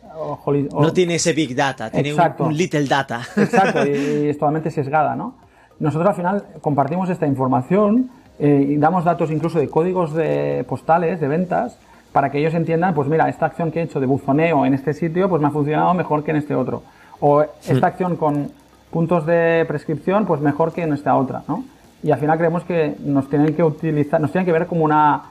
no 0.73 0.93
tiene 0.93 1.17
ese 1.17 1.33
big 1.33 1.57
data, 1.57 1.91
tiene 1.91 2.15
un, 2.15 2.57
little 2.57 2.87
data. 2.87 3.23
Exacto, 3.37 3.85
y, 3.87 4.29
es 4.29 4.39
totalmente 4.39 4.71
sesgada, 4.71 5.17
¿no? 5.17 5.35
Nosotros 5.81 6.11
al 6.11 6.15
final 6.15 6.45
compartimos 6.61 7.11
esta 7.11 7.27
información 7.27 8.09
eh, 8.39 8.67
y 8.71 8.77
damos 8.77 9.05
datos 9.05 9.33
incluso 9.33 9.59
de 9.59 9.69
códigos 9.69 10.15
de 10.15 10.65
postales 10.69 11.21
de 11.21 11.27
ventas 11.27 11.77
para 12.13 12.31
que 12.31 12.39
ellos 12.39 12.55
entiendan, 12.55 12.95
pues 12.95 13.09
mira, 13.09 13.29
esta 13.29 13.47
acción 13.47 13.73
que 13.73 13.81
he 13.81 13.83
hecho 13.83 13.99
de 13.99 14.07
buzoneo 14.07 14.65
en 14.65 14.75
este 14.75 14.95
sitio, 14.95 15.29
pues 15.29 15.43
me 15.43 15.49
ha 15.49 15.51
funcionado 15.51 15.93
mejor 15.95 16.23
que 16.23 16.31
en 16.31 16.37
este 16.37 16.55
otro. 16.55 16.85
O 17.27 17.43
esta 17.43 17.87
acción 17.87 18.17
con 18.17 18.51
puntos 18.91 19.25
de 19.25 19.65
prescripción, 19.67 20.27
pues 20.27 20.43
mejor 20.43 20.75
que 20.75 20.83
en 20.83 20.93
esta 20.93 21.17
otra, 21.17 21.43
¿no? 21.49 21.65
Y 22.03 22.11
al 22.11 22.21
final 22.21 22.37
creemos 22.37 22.65
que 22.65 22.97
nos 23.03 23.31
tienen 23.31 23.55
que 23.55 23.63
utilizar, 23.63 24.21
nos 24.21 24.31
tienen 24.31 24.45
que 24.45 24.53
ver 24.53 24.67
como 24.67 24.85
una, 24.85 25.23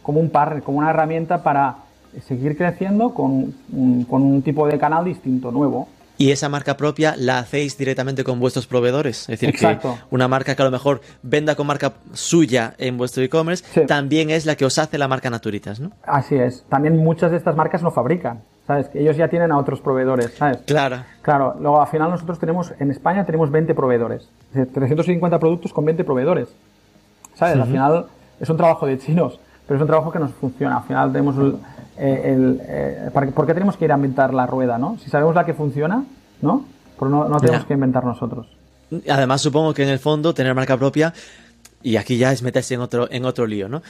como 0.00 0.20
un 0.20 0.30
par, 0.30 0.62
como 0.62 0.78
una 0.78 0.90
herramienta 0.90 1.42
para 1.42 1.78
seguir 2.24 2.56
creciendo 2.56 3.12
con, 3.12 3.52
con 4.08 4.22
un 4.22 4.42
tipo 4.42 4.68
de 4.68 4.78
canal 4.78 5.04
distinto, 5.04 5.50
nuevo. 5.50 5.88
Y 6.18 6.30
esa 6.30 6.48
marca 6.48 6.76
propia 6.76 7.16
la 7.16 7.40
hacéis 7.40 7.76
directamente 7.76 8.22
con 8.22 8.38
vuestros 8.38 8.68
proveedores. 8.68 9.22
Es 9.22 9.40
decir, 9.40 9.52
que 9.52 9.78
una 10.10 10.28
marca 10.28 10.54
que 10.54 10.62
a 10.62 10.66
lo 10.66 10.70
mejor 10.70 11.00
venda 11.24 11.56
con 11.56 11.66
marca 11.66 11.94
suya 12.12 12.74
en 12.78 12.96
vuestro 12.96 13.24
e-commerce, 13.24 13.86
también 13.86 14.30
es 14.30 14.46
la 14.46 14.54
que 14.54 14.66
os 14.66 14.78
hace 14.78 14.98
la 14.98 15.08
marca 15.08 15.30
Naturitas, 15.30 15.80
¿no? 15.80 15.90
Así 16.04 16.36
es. 16.36 16.64
También 16.68 16.96
muchas 16.96 17.32
de 17.32 17.38
estas 17.38 17.56
marcas 17.56 17.82
no 17.82 17.90
fabrican. 17.90 18.42
¿Sabes? 18.70 18.88
Que 18.88 19.00
ellos 19.00 19.16
ya 19.16 19.26
tienen 19.26 19.50
a 19.50 19.58
otros 19.58 19.80
proveedores, 19.80 20.32
¿sabes? 20.38 20.58
Claro. 20.64 20.98
Claro, 21.22 21.56
luego 21.60 21.80
al 21.80 21.88
final 21.88 22.08
nosotros 22.08 22.38
tenemos, 22.38 22.72
en 22.78 22.92
España 22.92 23.26
tenemos 23.26 23.50
20 23.50 23.74
proveedores, 23.74 24.22
es 24.50 24.54
decir, 24.54 24.72
350 24.72 25.40
productos 25.40 25.72
con 25.72 25.84
20 25.84 26.04
proveedores, 26.04 26.48
¿sabes? 27.34 27.56
Al 27.56 27.66
final 27.66 28.06
es 28.38 28.48
un 28.48 28.56
trabajo 28.56 28.86
de 28.86 28.96
chinos, 28.96 29.40
pero 29.66 29.76
es 29.76 29.80
un 29.82 29.88
trabajo 29.88 30.12
que 30.12 30.20
nos 30.20 30.30
funciona, 30.34 30.76
al 30.78 30.84
final 30.84 31.10
tenemos 31.10 31.36
el... 31.36 31.56
eh, 31.98 32.22
el, 32.32 32.60
eh, 32.62 33.10
¿para 33.12 33.26
qué- 33.26 33.32
¿Por 33.32 33.44
qué 33.44 33.54
tenemos 33.54 33.76
que 33.76 33.86
ir 33.86 33.92
a 33.92 33.96
inventar 33.96 34.32
la 34.32 34.46
rueda, 34.46 34.78
no? 34.78 34.96
Si 35.02 35.10
sabemos 35.10 35.34
la 35.34 35.44
que 35.44 35.52
funciona, 35.54 36.04
¿no? 36.40 36.64
Pues 36.96 37.10
no, 37.10 37.28
no 37.28 37.40
tenemos 37.40 37.62
Ya. 37.62 37.66
que 37.66 37.74
inventar 37.74 38.04
nosotros. 38.04 38.46
Además, 39.10 39.40
supongo 39.40 39.74
que 39.74 39.82
en 39.82 39.88
el 39.88 39.98
fondo 39.98 40.32
tener 40.32 40.54
marca 40.54 40.76
propia, 40.76 41.12
y 41.82 41.96
aquí 41.96 42.18
ya 42.18 42.30
es 42.30 42.42
meterse 42.44 42.74
en 42.74 42.82
otro, 42.82 43.08
en 43.10 43.24
otro 43.24 43.46
lío, 43.46 43.68
¿no? 43.68 43.82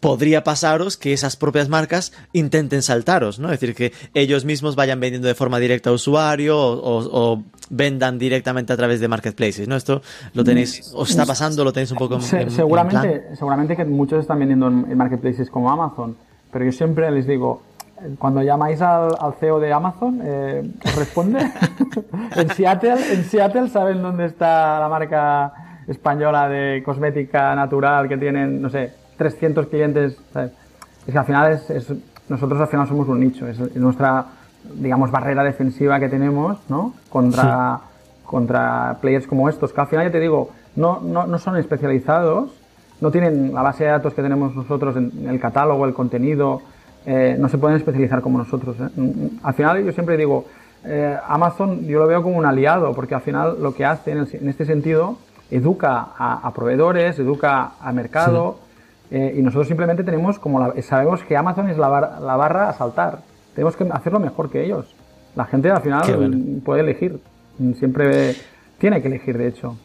Podría 0.00 0.42
pasaros 0.44 0.96
que 0.96 1.12
esas 1.12 1.36
propias 1.36 1.68
marcas 1.68 2.12
intenten 2.32 2.80
saltaros, 2.80 3.38
¿no? 3.38 3.52
Es 3.52 3.60
decir, 3.60 3.74
que 3.74 3.92
ellos 4.14 4.46
mismos 4.46 4.76
vayan 4.76 4.98
vendiendo 4.98 5.28
de 5.28 5.34
forma 5.34 5.58
directa 5.58 5.90
a 5.90 5.92
usuario 5.92 6.56
o, 6.58 6.72
o- 6.78 7.32
o 7.34 7.42
vendan 7.68 8.18
directamente 8.18 8.72
a 8.72 8.76
través 8.78 9.00
de 9.00 9.08
marketplaces, 9.08 9.68
¿no? 9.68 9.76
Esto 9.76 10.00
lo 10.32 10.42
tenéis, 10.42 10.90
os 10.94 11.10
está 11.10 11.26
pasando, 11.26 11.64
lo 11.64 11.72
tenéis 11.72 11.90
un 11.90 11.98
poco 11.98 12.14
en, 12.14 12.20
plan? 12.22 12.50
seguramente, 12.50 13.24
seguramente 13.36 13.76
que 13.76 13.84
muchos 13.84 14.20
están 14.20 14.38
vendiendo 14.38 14.68
en, 14.68 14.96
marketplaces 14.96 15.50
como 15.50 15.70
Amazon, 15.70 16.16
pero 16.50 16.64
yo 16.64 16.72
siempre 16.72 17.10
les 17.10 17.26
digo, 17.26 17.62
cuando 18.18 18.42
llamáis 18.42 18.80
al, 18.80 19.10
al 19.20 19.34
CEO 19.34 19.60
de 19.60 19.70
Amazon, 19.72 20.20
eh, 20.24 20.62
¿os 20.82 20.96
responde? 20.96 21.40
en, 22.36 22.48
Seattle, 22.54 23.12
en 23.12 23.24
Seattle 23.24 23.68
saben 23.68 24.00
dónde 24.00 24.24
está 24.26 24.80
la 24.80 24.88
marca 24.88 25.52
española 25.86 26.48
de 26.48 26.82
cosmética 26.82 27.54
natural 27.54 28.08
que 28.08 28.16
tienen, 28.16 28.62
no 28.62 28.70
sé, 28.70 29.03
300 29.16 29.66
clientes. 29.68 30.16
¿sabes? 30.32 30.52
Es 31.06 31.12
que 31.12 31.18
al 31.18 31.24
final 31.24 31.52
es, 31.52 31.70
es- 31.70 31.92
nosotros 32.28 32.58
al 32.60 32.68
final 32.68 32.88
somos 32.88 33.06
un 33.08 33.20
nicho, 33.20 33.46
es, 33.46 33.58
es 33.60 33.76
nuestra, 33.76 34.24
digamos, 34.76 35.10
barrera 35.10 35.44
defensiva 35.44 36.00
que 36.00 36.08
tenemos, 36.08 36.58
¿no? 36.70 36.94
Contra, 37.10 37.80
contra 38.24 38.96
players 39.00 39.26
como 39.26 39.48
estos, 39.48 39.72
que 39.72 39.80
al 39.80 39.86
final 39.88 40.06
ya 40.06 40.12
te 40.12 40.20
digo, 40.20 40.50
no, 40.76 41.00
no, 41.00 41.26
no 41.26 41.38
son 41.38 41.56
especializados, 41.58 42.50
no 43.00 43.10
tienen 43.10 43.52
la 43.52 43.60
base 43.62 43.84
de 43.84 43.90
datos 43.90 44.14
que 44.14 44.22
tenemos 44.22 44.54
nosotros 44.54 44.96
en, 44.96 45.12
en 45.20 45.28
el 45.28 45.38
catálogo, 45.38 45.84
el 45.84 45.92
contenido, 45.92 46.62
eh, 47.04 47.36
no 47.38 47.50
se 47.50 47.58
pueden 47.58 47.76
especializar 47.76 48.22
como 48.22 48.38
nosotros. 48.38 48.76
¿eh? 48.80 48.88
Mm, 48.96 49.02
mm. 49.02 49.30
Al 49.42 49.52
final 49.54 49.84
yo 49.84 49.92
siempre 49.92 50.16
digo, 50.16 50.46
eh, 50.84 51.16
Amazon 51.28 51.84
yo 51.84 51.98
lo 51.98 52.06
veo 52.06 52.22
como 52.22 52.38
un 52.38 52.46
aliado, 52.46 52.94
porque 52.94 53.14
al 53.14 53.20
final 53.20 53.56
lo 53.60 53.74
que 53.74 53.84
hace 53.84 54.12
en, 54.12 54.18
el- 54.18 54.28
en 54.34 54.48
este 54.48 54.64
sentido, 54.64 55.18
educa 55.50 56.08
a, 56.16 56.40
a 56.42 56.54
proveedores, 56.54 57.18
educa 57.18 57.72
al 57.82 57.94
mercado, 57.94 58.58
eh, 59.16 59.34
y 59.38 59.42
nosotros 59.42 59.68
simplemente 59.68 60.02
tenemos 60.02 60.38
como 60.38 60.58
la- 60.60 60.82
sabemos 60.82 61.22
que 61.22 61.36
Amazon 61.36 61.68
es 61.68 61.78
la, 61.78 61.88
bar- 61.88 62.20
la 62.20 62.36
barra 62.36 62.68
a 62.68 62.72
saltar. 62.72 63.20
Tenemos 63.54 63.76
que 63.76 63.86
hacerlo 63.90 64.18
mejor 64.18 64.50
que 64.50 64.64
ellos. 64.64 64.86
La 65.36 65.44
gente 65.44 65.70
al 65.70 65.82
final 65.82 66.02
bueno. 66.16 66.36
puede 66.64 66.80
elegir. 66.80 67.20
Siempre 67.78 68.34
tiene 68.78 69.00
que 69.00 69.08
elegir, 69.08 69.38
de 69.38 69.48
hecho. 69.48 69.76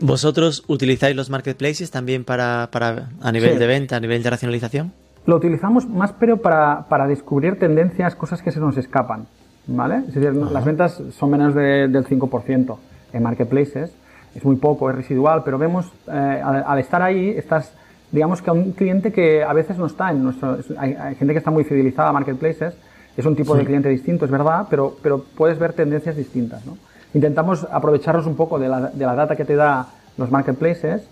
¿Vosotros 0.00 0.64
utilizáis 0.68 1.16
los 1.16 1.30
marketplaces 1.30 1.90
también 1.90 2.24
para, 2.24 2.68
para 2.70 3.08
a 3.22 3.32
nivel 3.32 3.52
Sí. 3.54 3.58
de 3.58 3.66
venta, 3.66 3.96
a 3.96 4.00
nivel 4.00 4.22
de 4.22 4.30
racionalización? 4.30 4.92
Lo 5.26 5.36
utilizamos 5.36 5.88
más, 5.88 6.12
pero 6.18 6.36
para, 6.38 6.86
para 6.88 7.06
descubrir 7.06 7.58
tendencias, 7.58 8.14
cosas 8.14 8.42
que 8.42 8.52
se 8.52 8.60
nos 8.60 8.76
escapan. 8.76 9.26
¿Vale? 9.68 9.96
Es 10.08 10.14
decir, 10.14 10.32
las 10.34 10.64
ventas 10.64 11.02
son 11.18 11.30
menos 11.30 11.54
de- 11.54 11.88
del 11.88 12.04
5% 12.06 12.76
en 13.12 13.22
marketplaces. 13.22 13.90
Es 14.34 14.44
muy 14.44 14.56
poco, 14.56 14.88
es 14.90 14.96
residual, 14.96 15.42
pero 15.44 15.58
vemos, 15.58 15.86
eh, 16.06 16.40
al, 16.44 16.62
al 16.66 16.78
estar 16.78 17.02
ahí, 17.02 17.30
estás, 17.30 17.72
digamos 18.16 18.42
que 18.42 18.50
a 18.50 18.52
un 18.52 18.72
cliente 18.72 19.12
que 19.12 19.44
a 19.44 19.52
veces 19.52 19.76
no 19.78 19.86
está 19.86 20.10
en 20.10 20.24
nuestro. 20.24 20.56
es- 20.56 20.72
Hay, 20.78 20.94
hay 20.94 21.14
gente 21.14 21.32
que 21.34 21.38
está 21.38 21.50
muy 21.50 21.64
fidelizada 21.64 22.08
a 22.08 22.12
marketplaces, 22.12 22.74
es 23.16 23.24
un 23.26 23.36
tipo 23.36 23.54
de 23.54 23.64
cliente 23.64 23.88
distinto, 23.88 24.24
es 24.24 24.30
verdad, 24.30 24.66
pero, 24.68 24.96
pero 25.02 25.22
puedes 25.36 25.58
ver 25.58 25.72
tendencias 25.74 26.16
distintas. 26.16 26.64
¿no? 26.66 26.76
Intentamos 27.14 27.66
aprovecharnos 27.70 28.26
un 28.26 28.34
poco 28.36 28.58
de 28.58 28.68
la, 28.68 28.80
de 28.90 29.04
la 29.06 29.14
data 29.14 29.36
que 29.36 29.44
te 29.44 29.54
da 29.54 29.86
los 30.18 30.30
marketplaces 30.30 31.02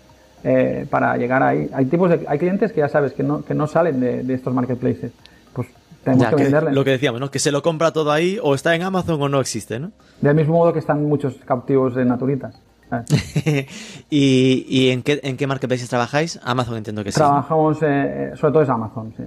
eh, 0.43 0.85
para 0.89 1.15
llegar 1.17 1.41
ahí. 1.41 1.69
Hay 1.73 1.85
tipos 1.85 2.09
de, 2.09 2.25
hay 2.27 2.37
clientes 2.37 2.71
que 2.71 2.79
ya 2.81 2.89
sabes 2.89 3.13
que 3.13 3.23
no, 3.23 3.43
que 3.45 3.53
no 3.55 3.65
salen 3.67 3.99
de, 3.99 4.23
de 4.23 4.33
estos 4.33 4.53
marketplaces. 4.53 5.11
Pues 5.53 5.67
tenemos 6.03 6.23
Ya, 6.23 6.29
que 6.31 6.35
que- 6.37 6.43
venderles. 6.43 6.73
lo 6.75 6.83
que 6.83 6.91
decíamos, 6.91 7.19
¿no? 7.21 7.31
Que 7.31 7.39
se 7.39 7.51
lo 7.51 7.61
compra 7.63 7.91
todo 7.91 8.11
ahí 8.11 8.37
o 8.41 8.53
está 8.53 8.75
en 8.75 8.83
Amazon 8.83 9.21
o 9.21 9.29
no 9.29 9.39
existe, 9.39 9.79
¿no? 9.79 9.91
Del 10.21 10.35
mismo 10.35 10.55
modo 10.55 10.73
que 10.73 10.79
están 10.79 11.03
muchos 11.05 11.35
cautivos 11.45 11.95
de 11.95 12.05
naturitas. 12.05 12.59
¿Sabes? 12.89 13.05
¿Y, 14.09 14.65
y 14.69 14.89
en, 14.91 15.03
qué, 15.03 15.19
en 15.23 15.37
qué 15.37 15.47
marketplaces 15.47 15.89
trabajáis? 15.89 16.39
Amazon 16.43 16.77
entiendo 16.77 17.03
que 17.03 17.11
sí. 17.11 17.19
¿no? 17.19 17.27
Trabajamos, 17.27 17.77
eh, 17.81 18.31
sobre 18.35 18.53
todo 18.53 18.63
es 18.63 18.69
Amazon, 18.69 19.13
sí. 19.17 19.23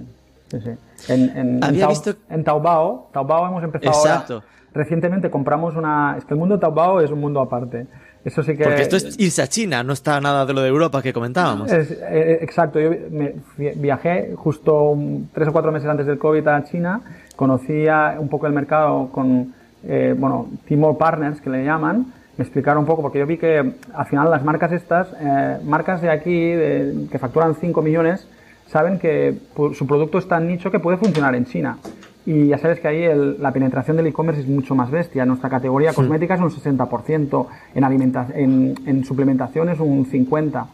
Sí, 0.51 0.57
sí. 0.63 1.11
En, 1.13 1.37
en, 1.37 1.63
Había 1.63 1.83
en, 1.83 1.89
visto- 1.89 2.15
en 2.29 2.43
Taobao, 2.43 3.09
Taobao 3.13 3.47
hemos 3.47 3.63
empezado 3.63 3.91
Exacto. 3.91 4.33
ahora. 4.35 4.45
Recientemente 4.73 5.29
compramos 5.29 5.75
una... 5.75 6.15
Es 6.17 6.25
que 6.25 6.33
el 6.33 6.39
mundo 6.39 6.55
de 6.55 6.61
Taobao 6.61 7.01
es 7.01 7.11
un 7.11 7.19
mundo 7.19 7.39
aparte. 7.41 7.85
Eso 8.25 8.43
sí 8.43 8.55
que... 8.57 8.63
Porque 8.63 8.81
esto 8.81 8.97
es 8.97 9.19
irse 9.19 9.41
a 9.41 9.47
China, 9.47 9.83
no 9.83 9.93
está 9.93 10.19
nada 10.19 10.45
de 10.45 10.53
lo 10.53 10.61
de 10.61 10.67
Europa 10.69 11.01
que 11.01 11.13
comentábamos. 11.13 11.71
Es, 11.71 11.91
eh, 11.91 12.39
exacto, 12.41 12.79
yo 12.79 12.91
me 13.11 13.33
viajé 13.75 14.33
justo 14.35 14.89
un- 14.91 15.29
tres 15.33 15.47
o 15.47 15.51
cuatro 15.53 15.71
meses 15.71 15.87
antes 15.87 16.05
del 16.07 16.17
COVID 16.17 16.47
a 16.47 16.63
China, 16.65 17.01
conocía 17.35 18.15
un 18.19 18.27
poco 18.27 18.45
el 18.47 18.53
mercado 18.53 19.09
con, 19.11 19.53
eh, 19.83 20.13
bueno, 20.17 20.47
Tmall 20.67 20.97
Partners 20.97 21.39
que 21.41 21.49
le 21.49 21.63
llaman, 21.63 22.07
me 22.39 22.43
explicaron 22.45 22.79
un 22.83 22.85
poco, 22.87 23.01
porque 23.01 23.19
yo 23.19 23.25
vi 23.27 23.37
que 23.37 23.57
al 23.93 24.05
final 24.05 24.31
las 24.31 24.45
marcas 24.45 24.71
estas, 24.71 25.09
eh, 25.19 25.57
marcas 25.65 26.01
de 26.01 26.09
aquí 26.09 26.51
de- 26.51 27.07
que 27.11 27.19
facturan 27.19 27.53
5 27.55 27.81
millones, 27.81 28.25
saben 28.65 28.97
que 28.97 29.35
su 29.73 29.85
producto 29.85 30.17
es 30.19 30.27
tan 30.27 30.47
nicho 30.47 30.71
que 30.71 30.79
puede 30.79 30.95
funcionar 30.97 31.35
en 31.35 31.43
China. 31.45 31.77
Y 32.25 32.47
ya 32.47 32.57
sabes 32.57 32.79
que 32.79 32.87
ahí 32.87 33.03
el- 33.03 33.41
la 33.41 33.51
penetración 33.51 33.97
del 33.97 34.07
e-commerce 34.07 34.39
es 34.41 34.47
mucho 34.47 34.73
más 34.73 34.89
bestia. 34.89 35.25
Nuestra 35.25 35.49
categoría 35.49 35.91
cosmética 35.91 36.35
es 36.35 36.39
un 36.41 36.49
60%, 36.49 37.47
en, 37.75 37.83
alimenta 37.83 38.27
en, 38.33 38.73
en 38.85 39.03
suplementación 39.03 39.67
es 39.67 39.79
un 39.81 40.05
50%. 40.05 40.65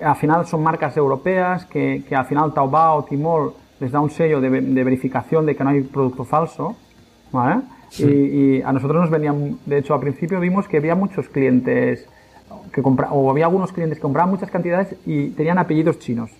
Al 0.00 0.14
final 0.14 0.46
son 0.46 0.62
marcas 0.62 0.96
europeas 0.96 1.64
que, 1.64 2.04
que 2.08 2.14
al 2.14 2.26
final 2.26 2.54
Taobao, 2.54 3.04
Tmall 3.06 3.50
les 3.80 3.90
da 3.90 3.98
un 3.98 4.10
sello 4.10 4.40
de, 4.40 4.50
de 4.50 4.84
verificación 4.84 5.46
de 5.46 5.56
que 5.56 5.64
no 5.64 5.70
hay 5.70 5.80
producto 5.82 6.22
falso. 6.24 6.76
¿vale? 7.32 7.62
Y, 7.98 8.04
y 8.04 8.62
a 8.62 8.72
nosotros 8.72 9.00
nos 9.00 9.10
venían, 9.10 9.58
de 9.64 9.78
hecho 9.78 9.94
al 9.94 10.00
principio 10.00 10.40
vimos 10.40 10.68
que 10.68 10.76
había 10.76 10.94
muchos 10.94 11.28
clientes 11.28 12.06
que 12.72 12.82
compra, 12.82 13.10
o 13.12 13.30
había 13.30 13.46
algunos 13.46 13.72
clientes 13.72 13.98
que 13.98 14.02
compraban 14.02 14.30
muchas 14.30 14.50
cantidades 14.50 14.94
y 15.06 15.30
tenían 15.30 15.58
apellidos 15.58 15.98
chinos. 15.98 16.30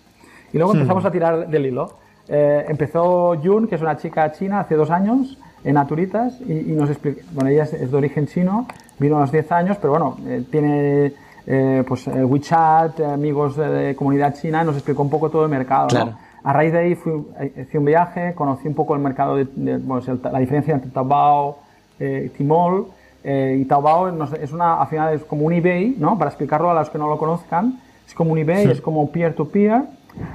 Y 0.53 0.59
luego 0.59 0.75
empezamos 0.75 1.05
a 1.05 1.11
tirar 1.11 1.49
del 1.49 1.67
hilo. 1.67 1.93
Eh, 2.29 2.65
empezó 2.69 3.35
Jun, 3.43 3.67
que 3.67 3.75
es 3.77 3.81
una 3.81 3.97
chica 3.97 4.31
china, 4.33 4.61
hace 4.61 4.75
dos 4.75 4.91
años, 4.91 5.39
en 5.65 5.75
Naturitas, 5.75 6.41
y, 6.41 6.53
y 6.53 6.75
nos 6.75 6.91
explicó, 6.91 7.21
bueno, 7.33 7.51
ella 7.51 7.65
es, 7.65 7.73
es 7.75 7.91
de 7.91 7.97
origen 7.97 8.27
chino, 8.27 8.67
vino 8.99 9.17
a 9.17 9.21
los 9.21 9.33
10 9.33 9.53
años, 9.53 9.77
pero 9.81 9.93
bueno, 9.93 10.17
eh, 10.27 10.45
tiene 10.51 11.13
eh, 11.47 11.85
pues 11.87 12.07
WeChat, 12.07 13.01
amigos 13.01 13.57
de, 13.57 13.69
de 13.69 13.97
comunidad 13.97 14.35
china, 14.35 14.63
y 14.63 14.67
nos 14.67 14.77
explicó 14.77 15.03
un 15.03 15.11
poco 15.11 15.31
todo 15.31 15.45
el 15.45 15.51
mercado. 15.51 15.89
¿no? 15.93 16.28
A 16.49 16.53
raíz 16.55 16.73
de 16.73 16.79
ahí 16.79 16.95
fui, 16.95 17.13
eh, 17.41 17.53
hice 17.67 17.77
un 17.77 17.85
viaje, 17.85 18.33
conocí 18.35 18.67
un 18.67 18.75
poco 18.75 18.95
el 18.95 19.03
mercado, 19.03 19.37
de, 19.37 19.47
de- 19.55 19.77
bueno, 19.77 20.03
la 20.33 20.39
diferencia 20.39 20.73
entre 20.75 20.91
Taobao 20.91 21.59
eh, 22.01 22.31
y 22.35 22.43
Tmall. 22.43 22.87
eh, 23.23 23.59
y 23.61 23.65
Taobao 23.67 24.09
es 24.35 24.53
una, 24.53 24.81
al 24.81 24.87
final 24.89 25.13
es 25.13 25.25
como 25.25 25.43
un 25.45 25.53
eBay, 25.53 25.97
¿no? 25.99 26.17
Para 26.17 26.31
explicarlo 26.31 26.71
a 26.71 26.75
los 26.75 26.89
que 26.89 26.97
no 26.97 27.07
lo 27.07 27.19
conozcan, 27.19 27.79
es 28.07 28.15
como 28.15 28.33
un 28.33 28.39
eBay, 28.39 28.71
es 28.71 28.81
como 28.81 29.11
peer-to-peer. 29.11 29.83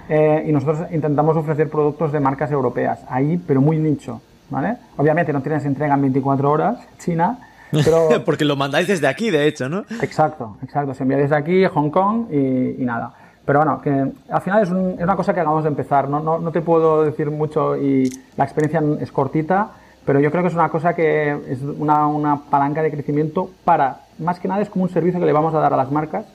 eh, 0.07 0.45
y 0.47 0.51
nosotros 0.51 0.79
intentamos 0.91 1.35
ofrecer 1.35 1.67
productos 1.69 2.11
de 2.11 2.19
marcas 2.19 2.51
europeas, 2.51 3.03
ahí, 3.09 3.41
pero 3.47 3.59
muy 3.59 3.77
nicho, 3.79 4.21
¿vale? 4.51 4.75
Obviamente 4.97 5.33
no 5.33 5.41
tienes 5.41 5.65
entrega 5.65 5.95
en 5.95 6.01
24 6.01 6.51
horas, 6.51 6.77
China, 6.99 7.39
pero 7.83 8.07
Porque 8.25 8.45
lo 8.45 8.55
mandáis 8.55 8.87
desde 8.87 9.07
aquí, 9.07 9.31
de 9.31 9.47
hecho, 9.47 9.67
¿no? 9.67 9.83
Exacto, 9.99 10.57
exacto. 10.61 10.93
Se 10.93 11.01
envía 11.01 11.17
desde 11.17 11.35
aquí, 11.35 11.65
Hong 11.65 11.89
Kong 11.89 12.27
y, 12.31 12.81
y 12.83 12.85
nada. 12.85 13.13
Pero 13.45 13.59
bueno, 13.59 13.81
que 13.81 14.11
al 14.29 14.41
final 14.41 14.63
es, 14.63 14.69
un- 14.71 14.95
es 14.97 15.03
una 15.03 15.15
cosa 15.15 15.33
que 15.33 15.39
acabamos 15.41 15.63
de 15.63 15.69
empezar. 15.69 16.07
No, 16.09 16.19
no, 16.19 16.39
no 16.39 16.51
te 16.51 16.61
puedo 16.61 17.03
decir 17.03 17.29
mucho 17.29 17.75
y 17.75 18.09
la 18.37 18.45
experiencia 18.45 18.81
es 19.01 19.11
cortita, 19.11 19.69
pero 20.05 20.19
yo 20.19 20.31
creo 20.31 20.43
que 20.43 20.49
es 20.49 20.53
una 20.55 20.69
cosa 20.69 20.93
que 20.95 21.31
es 21.49 21.61
una, 21.61 22.07
una 22.07 22.37
palanca 22.49 22.81
de 22.81 22.91
crecimiento 22.91 23.49
para, 23.65 23.97
más 24.19 24.39
que 24.39 24.47
nada 24.47 24.61
es 24.61 24.69
como 24.69 24.83
un 24.83 24.89
servicio 24.89 25.19
que 25.19 25.25
le 25.25 25.33
vamos 25.33 25.53
a 25.53 25.59
dar 25.59 25.73
a 25.73 25.77
las 25.77 25.91
marcas 25.91 26.25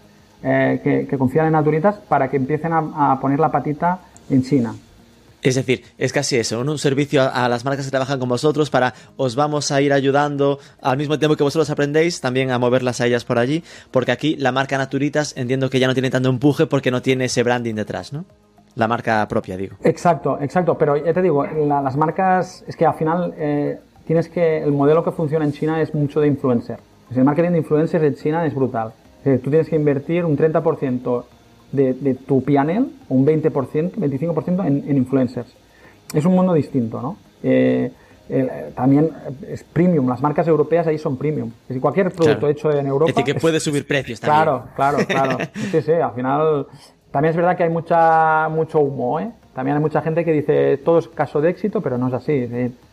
eh, 0.43 0.81
que, 0.85 1.07
que 1.07 1.19
confían 1.19 1.47
en 1.47 1.53
Naturitas 1.53 1.97
para 1.97 2.29
que 2.29 2.37
empiecen 2.37 2.73
a, 2.73 3.13
a 3.13 3.21
poner 3.21 3.41
la 3.41 3.51
patita 3.51 3.99
en 4.31 4.43
China. 4.43 4.75
Es 5.43 5.55
decir, 5.55 5.85
es 5.99 6.13
casi 6.13 6.37
eso, 6.37 6.61
un 6.61 6.79
servicio 6.79 7.23
a, 7.23 7.49
las 7.49 7.65
marcas 7.65 7.85
que 7.85 7.91
trabajan 7.91 8.19
con 8.19 8.29
vosotros 8.29 8.71
para 8.71 8.95
os 9.17 9.37
vamos 9.37 9.71
a 9.71 9.81
ir 9.81 9.93
ayudando 9.93 10.59
al 10.83 10.97
mismo 10.97 11.19
tiempo 11.19 11.37
que 11.37 11.45
vosotros 11.45 11.71
aprendéis 11.71 12.21
también 12.21 12.51
a 12.51 12.59
moverlas 12.59 13.01
a 13.01 13.07
ellas 13.07 13.25
por 13.25 13.39
allí, 13.39 13.63
porque 13.93 14.11
aquí 14.11 14.35
la 14.37 14.51
marca 14.51 14.77
Naturitas 14.79 15.35
entiendo 15.37 15.71
que 15.71 15.79
ya 15.79 15.87
no 15.87 15.95
tiene 15.95 16.11
tanto 16.11 16.29
empuje 16.29 16.67
porque 16.67 16.91
no 16.91 17.03
tiene 17.03 17.27
ese 17.27 17.45
branding 17.45 17.75
detrás, 17.75 18.13
¿no? 18.13 18.25
La 18.75 18.89
marca 18.89 19.27
propia, 19.29 19.57
digo. 19.57 19.77
Exacto, 19.85 20.39
exacto. 20.41 20.77
Pero 20.77 20.97
ya 20.97 21.13
te 21.13 21.23
digo, 21.23 21.45
la- 21.45 21.83
las 21.83 21.97
marcas, 21.97 22.65
es 22.67 22.77
que 22.77 22.87
al 22.87 22.95
final 22.95 23.35
eh, 23.37 23.79
tienes 24.07 24.29
que, 24.29 24.59
el 24.63 24.73
modelo 24.73 25.05
que 25.05 25.13
funciona 25.13 25.45
en 25.45 25.53
China 25.53 25.81
es 25.81 25.95
mucho 25.95 26.21
de 26.21 26.27
influencer. 26.29 26.79
El 27.15 27.25
marketing 27.25 27.51
de 27.53 27.59
influencers 27.59 28.05
en 28.05 28.15
China 28.17 28.45
es 28.45 28.55
brutal. 28.55 28.93
Tú 29.25 29.51
tienes 29.51 29.69
que 29.69 29.77
invertir 29.77 30.25
un 30.25 30.37
30% 30.37 31.25
de, 31.73 31.93
de 31.95 32.15
tu 32.15 32.43
PNL, 32.43 32.87
un 33.09 33.27
20%, 33.27 33.93
25% 33.93 34.67
en, 34.67 34.85
en 34.89 34.97
influencers. 34.97 35.53
Es 36.15 36.25
un 36.25 36.35
mundo 36.35 36.55
distinto, 36.55 37.01
¿no? 37.03 37.17
Eh, 37.43 37.91
eh, 38.31 38.73
también 38.75 39.11
es 39.49 39.65
premium, 39.65 40.09
las 40.09 40.21
marcas 40.21 40.47
europeas 40.49 40.87
ahí 40.87 40.99
son 40.99 41.17
premium. 41.17 41.49
Es 41.63 41.69
decir, 41.69 41.81
cualquier 41.81 42.11
producto 42.11 42.41
Claro. 42.41 42.49
hecho 42.53 42.73
en 42.73 42.87
Europa. 42.87 43.11
Es 43.11 43.17
decir, 43.17 43.35
que 43.35 43.41
puede 43.41 43.61
subir 43.61 43.87
precios 43.87 44.21
también. 44.21 44.43
Claro, 44.45 44.65
claro, 44.77 44.99
claro. 45.07 45.39
Sí, 45.71 45.83
sí, 45.83 45.93
al 45.93 46.13
final 46.13 46.67
también 47.11 47.31
es 47.31 47.37
verdad 47.37 47.57
que 47.57 47.63
hay 47.65 47.71
mucha 47.71 48.49
mucho 48.51 48.81
humo, 48.81 49.19
¿eh? 49.21 49.31
También 49.59 49.77
hay 49.77 49.83
mucha 49.83 50.03
gente 50.03 50.25
que 50.25 50.31
dice 50.31 50.77
todo 50.85 50.99
es 51.01 51.09
caso 51.09 51.41
de 51.41 51.51
éxito, 51.51 51.81
pero 51.81 51.99
no 51.99 52.07
es 52.07 52.15
así. 52.15 52.33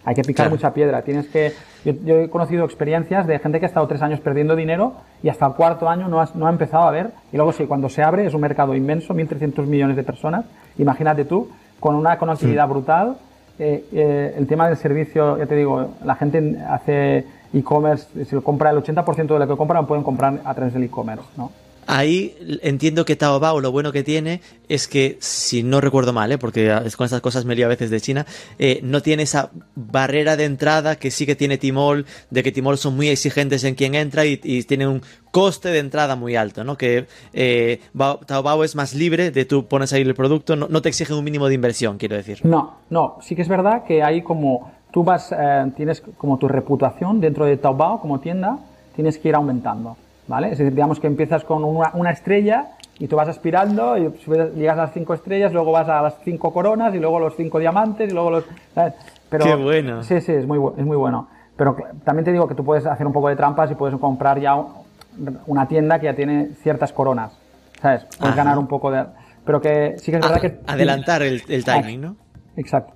hay 0.04 0.16
que 0.16 0.24
picar 0.24 0.46
Claro. 0.46 0.50
mucha 0.50 0.74
piedra. 0.74 1.04
Tienes 1.04 1.28
que. 1.28 1.52
Yo, 1.86 1.94
yo 2.04 2.16
he 2.22 2.28
conocido 2.32 2.66
experiencias 2.66 3.28
de 3.28 3.38
gente 3.38 3.60
que 3.60 3.68
ha 3.68 3.70
estado 3.70 3.86
tres 3.88 4.02
años 4.02 4.20
perdiendo 4.20 4.56
dinero 4.56 4.94
y 5.22 5.30
hasta 5.30 5.46
el 5.46 5.54
cuarto 5.54 5.88
año 5.88 6.08
no, 6.08 6.20
has- 6.20 6.36
no 6.36 6.48
ha 6.48 6.50
empezado 6.50 6.86
a 6.88 6.90
ver. 6.90 7.12
Y 7.32 7.36
luego 7.38 7.52
sí, 7.52 7.68
cuando 7.68 7.88
se 7.88 8.02
abre 8.02 8.26
es 8.26 8.34
un 8.34 8.42
mercado 8.42 8.74
inmenso, 8.74 9.14
1.300 9.14 9.68
millones 9.68 9.96
de 9.96 10.02
personas. 10.02 10.46
Imagínate 10.80 11.24
tú, 11.26 11.52
con 11.80 11.94
una 11.94 12.18
conectividad 12.18 12.68
brutal. 12.68 13.18
eh, 13.60 13.86
eh, 13.94 14.34
el 14.36 14.48
tema 14.48 14.68
del 14.68 14.76
servicio, 14.78 15.38
ya 15.38 15.46
te 15.46 15.56
digo, 15.56 15.92
la 16.04 16.16
gente 16.16 16.58
hace 16.68 17.26
e-commerce, 17.54 18.26
si 18.26 18.36
lo 18.36 18.44
compra 18.44 18.72
el 18.72 18.78
80% 18.78 19.28
de 19.36 19.40
lo 19.40 19.48
que 19.48 19.56
compran, 19.56 19.86
pueden 19.86 20.04
comprar 20.04 20.40
a 20.44 20.54
través 20.56 20.74
del 20.74 20.84
e-commerce, 20.86 21.24
¿no? 21.38 21.52
Ahí 21.88 22.36
entiendo 22.64 23.06
que 23.06 23.16
Taobao 23.16 23.60
lo 23.62 23.72
bueno 23.72 23.92
que 23.92 24.04
tiene 24.04 24.42
es 24.68 24.88
que, 24.88 25.18
si 25.20 25.62
no 25.62 25.82
recuerdo 25.82 26.14
mal, 26.14 26.32
¿eh? 26.32 26.38
porque 26.38 26.68
con 26.98 27.06
estas 27.06 27.22
cosas 27.22 27.46
me 27.46 27.56
lío 27.56 27.66
a 27.66 27.70
veces 27.70 27.90
de 27.92 28.02
China, 28.02 28.26
eh, 28.58 28.80
no 28.84 29.02
tiene 29.02 29.24
esa 29.24 29.52
barrera 29.76 30.36
de 30.36 30.46
entrada 30.46 30.96
que 30.96 31.12
sí 31.12 31.26
que 31.26 31.36
tiene 31.36 31.58
Tmall, 31.60 32.06
de 32.32 32.42
que 32.44 32.52
Tmall 32.52 32.78
son 32.80 32.96
muy 32.96 33.10
exigentes 33.10 33.64
en 33.64 33.76
quien 33.76 33.94
entra 33.94 34.26
y, 34.26 34.40
y 34.44 34.64
tiene 34.64 34.88
un 34.88 35.02
coste 35.32 35.70
de 35.70 35.80
entrada 35.80 36.16
muy 36.16 36.36
alto, 36.36 36.64
¿no? 36.64 36.78
Que 36.78 37.06
eh, 37.34 37.80
Bao- 37.94 38.26
Taobao 38.26 38.64
es 38.64 38.76
más 38.76 38.94
libre 38.96 39.30
de 39.32 39.46
tú 39.46 39.68
pones 39.68 39.94
ahí 39.94 40.02
el 40.02 40.16
producto, 40.16 40.56
no, 40.56 40.68
no 40.68 40.82
te 40.82 40.90
exige 40.90 41.14
un 41.14 41.24
mínimo 41.24 41.48
de 41.48 41.54
inversión, 41.56 41.98
quiero 41.98 42.16
decir. 42.16 42.40
No, 42.44 42.78
no, 42.90 43.18
sí 43.22 43.36
que 43.36 43.42
es 43.44 43.48
verdad 43.48 43.84
que 43.86 44.02
hay 44.02 44.22
como 44.24 44.72
tú 44.92 45.04
vas, 45.04 45.32
eh, 45.38 45.66
tienes 45.76 46.02
como 46.18 46.38
tu 46.40 46.48
reputación 46.48 47.20
dentro 47.22 47.46
de 47.46 47.58
Taobao 47.58 48.00
como 48.00 48.20
tienda, 48.22 48.58
tienes 48.96 49.18
que 49.18 49.28
ir 49.30 49.36
aumentando, 49.36 49.98
¿vale? 50.28 50.52
Es 50.52 50.58
decir, 50.58 50.74
digamos 50.74 51.00
que 51.00 51.08
empiezas 51.08 51.44
con 51.44 51.64
una, 51.64 51.92
una 51.94 52.12
estrella 52.12 52.68
y 53.00 53.08
tú 53.08 53.16
vas 53.16 53.28
aspirando 53.28 53.98
y 53.98 54.06
subes- 54.26 54.54
llegas 54.54 54.78
a 54.78 54.84
las 54.84 54.94
cinco 54.94 55.14
estrellas, 55.14 55.52
luego 55.54 55.72
vas 55.72 55.88
a 55.90 56.02
las 56.02 56.16
cinco 56.24 56.52
coronas 56.54 56.94
y 56.96 57.00
luego 57.00 57.20
los 57.20 57.36
cinco 57.36 57.60
diamantes 57.60 58.10
y 58.10 58.14
luego 58.14 58.32
los... 58.32 58.46
¿sabes? 58.74 58.94
Pero, 59.30 59.46
Qué 59.46 59.56
bueno. 59.56 60.04
Sí, 60.04 60.22
sí, 60.22 60.32
es 60.32 60.46
muy, 60.48 60.60
es 60.78 60.86
muy 60.86 60.96
bueno. 60.98 61.28
Pero 61.58 61.76
también 62.04 62.26
te 62.26 62.32
digo 62.32 62.48
que 62.48 62.56
tú 62.56 62.64
puedes 62.64 62.86
hacer 62.86 63.06
un 63.08 63.14
poco 63.14 63.30
de 63.30 63.36
trampas 63.36 63.72
y 63.72 63.76
puedes 63.76 63.98
comprar 64.00 64.40
ya 64.40 64.56
un- 64.56 65.40
una 65.48 65.68
tienda 65.68 66.00
que 66.00 66.06
ya 66.06 66.16
tiene 66.16 66.50
ciertas 66.62 66.92
coronas, 66.94 67.38
¿sabes? 67.82 68.04
Puedes 68.20 68.34
Ajá. 68.34 68.44
ganar 68.44 68.58
un 68.58 68.68
poco 68.68 68.92
de... 68.92 69.06
Pero 69.46 69.62
que 69.62 69.96
sí 69.98 70.12
que 70.12 70.18
es 70.18 70.24
verdad 70.24 70.38
A- 70.38 70.42
que... 70.42 70.60
adelantar 70.68 71.22
el, 71.22 71.42
el 71.48 71.64
timing, 71.64 72.02
¿no? 72.02 72.16
Exacto. 72.58 72.94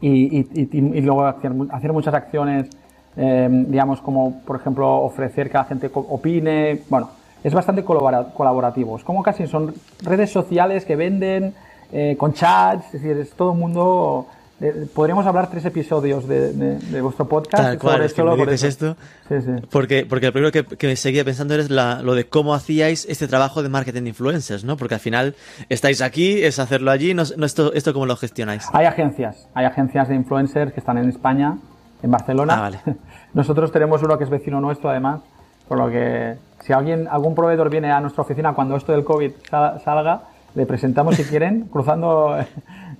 Y, 0.00 0.38
y- 0.38 0.48
y- 0.54 0.68
y 0.78 1.00
luego 1.02 1.24
hacer 1.26 1.92
muchas 1.92 2.14
acciones, 2.14 2.70
eh, 3.16 3.48
digamos, 3.68 4.00
como 4.00 4.40
por 4.46 4.56
ejemplo 4.56 4.88
ofrecer 5.02 5.50
que 5.50 5.58
la 5.58 5.64
gente 5.64 5.90
opine. 5.92 6.82
Bueno, 6.88 7.10
es 7.42 7.52
bastante 7.54 7.84
colabora- 7.84 8.32
colaborativo. 8.34 8.96
Es 8.96 9.04
como 9.04 9.22
casi 9.22 9.46
son 9.46 9.74
redes 10.02 10.30
sociales 10.30 10.84
que 10.84 10.96
venden 10.96 11.54
eh, 11.92 12.14
con 12.18 12.32
chats, 12.34 12.86
es 12.86 12.92
decir, 13.02 13.16
es 13.16 13.30
todo 13.32 13.52
el 13.52 13.58
mundo. 13.58 14.26
eh, 14.62 14.86
podríamos 14.94 15.24
hablar 15.26 15.48
tres 15.50 15.64
episodios 15.64 16.28
de, 16.28 16.52
de- 16.52 16.78
de 16.78 17.00
vuestro 17.00 17.26
podcast. 17.26 17.62
Tal 17.64 17.78
cual, 17.78 17.92
sobre 17.94 18.06
es 18.06 18.12
que 18.12 18.16
solo 18.20 18.36
me 18.36 18.44
dices 18.44 18.62
esto. 18.64 18.94
Sí, 19.26 19.36
sí. 19.40 19.50
Porque, 19.70 20.04
porque 20.06 20.26
lo 20.26 20.32
primero 20.32 20.52
que, 20.52 20.64
que 20.64 20.94
seguía 20.96 21.24
pensando 21.24 21.54
es 21.54 21.70
la- 21.70 22.02
lo 22.02 22.14
de 22.14 22.26
cómo 22.28 22.52
hacíais 22.54 23.06
este 23.08 23.26
trabajo 23.26 23.62
de 23.62 23.70
marketing 23.70 24.02
de 24.02 24.08
influencers, 24.10 24.62
¿no? 24.64 24.76
Porque 24.76 24.94
al 24.96 25.00
final 25.00 25.34
estáis 25.70 26.02
aquí, 26.02 26.42
es 26.44 26.58
hacerlo 26.58 26.90
allí, 26.90 27.14
no, 27.14 27.22
no 27.38 27.46
esto, 27.46 27.72
esto 27.72 27.94
cómo 27.94 28.04
lo 28.04 28.16
gestionáis. 28.16 28.66
Hay 28.74 28.84
agencias, 28.84 29.48
hay 29.54 29.64
agencias 29.64 30.08
de 30.10 30.14
influencers 30.14 30.74
que 30.74 30.80
están 30.80 30.98
en 30.98 31.08
España, 31.08 31.56
en 32.02 32.10
Barcelona. 32.10 32.54
Ah, 32.56 32.60
vale. 32.60 32.80
Nosotros 33.34 33.70
tenemos 33.72 34.02
uno 34.02 34.16
que 34.18 34.24
es 34.24 34.30
vecino 34.30 34.60
nuestro, 34.60 34.90
además, 34.90 35.20
por 35.68 35.78
lo 35.78 35.88
que 35.90 36.34
si 36.64 36.72
alguien, 36.72 37.08
algún 37.08 37.34
proveedor 37.34 37.70
viene 37.70 37.90
a 37.92 38.00
nuestra 38.00 38.22
oficina 38.22 38.52
cuando 38.52 38.76
esto 38.76 38.92
del 38.92 39.04
COVID 39.04 39.32
sal- 39.48 39.80
salga, 39.84 40.22
le 40.54 40.66
presentamos 40.66 41.14
si 41.16 41.24
quieren, 41.24 41.62
cruzando, 41.72 42.36
eh, 42.38 42.46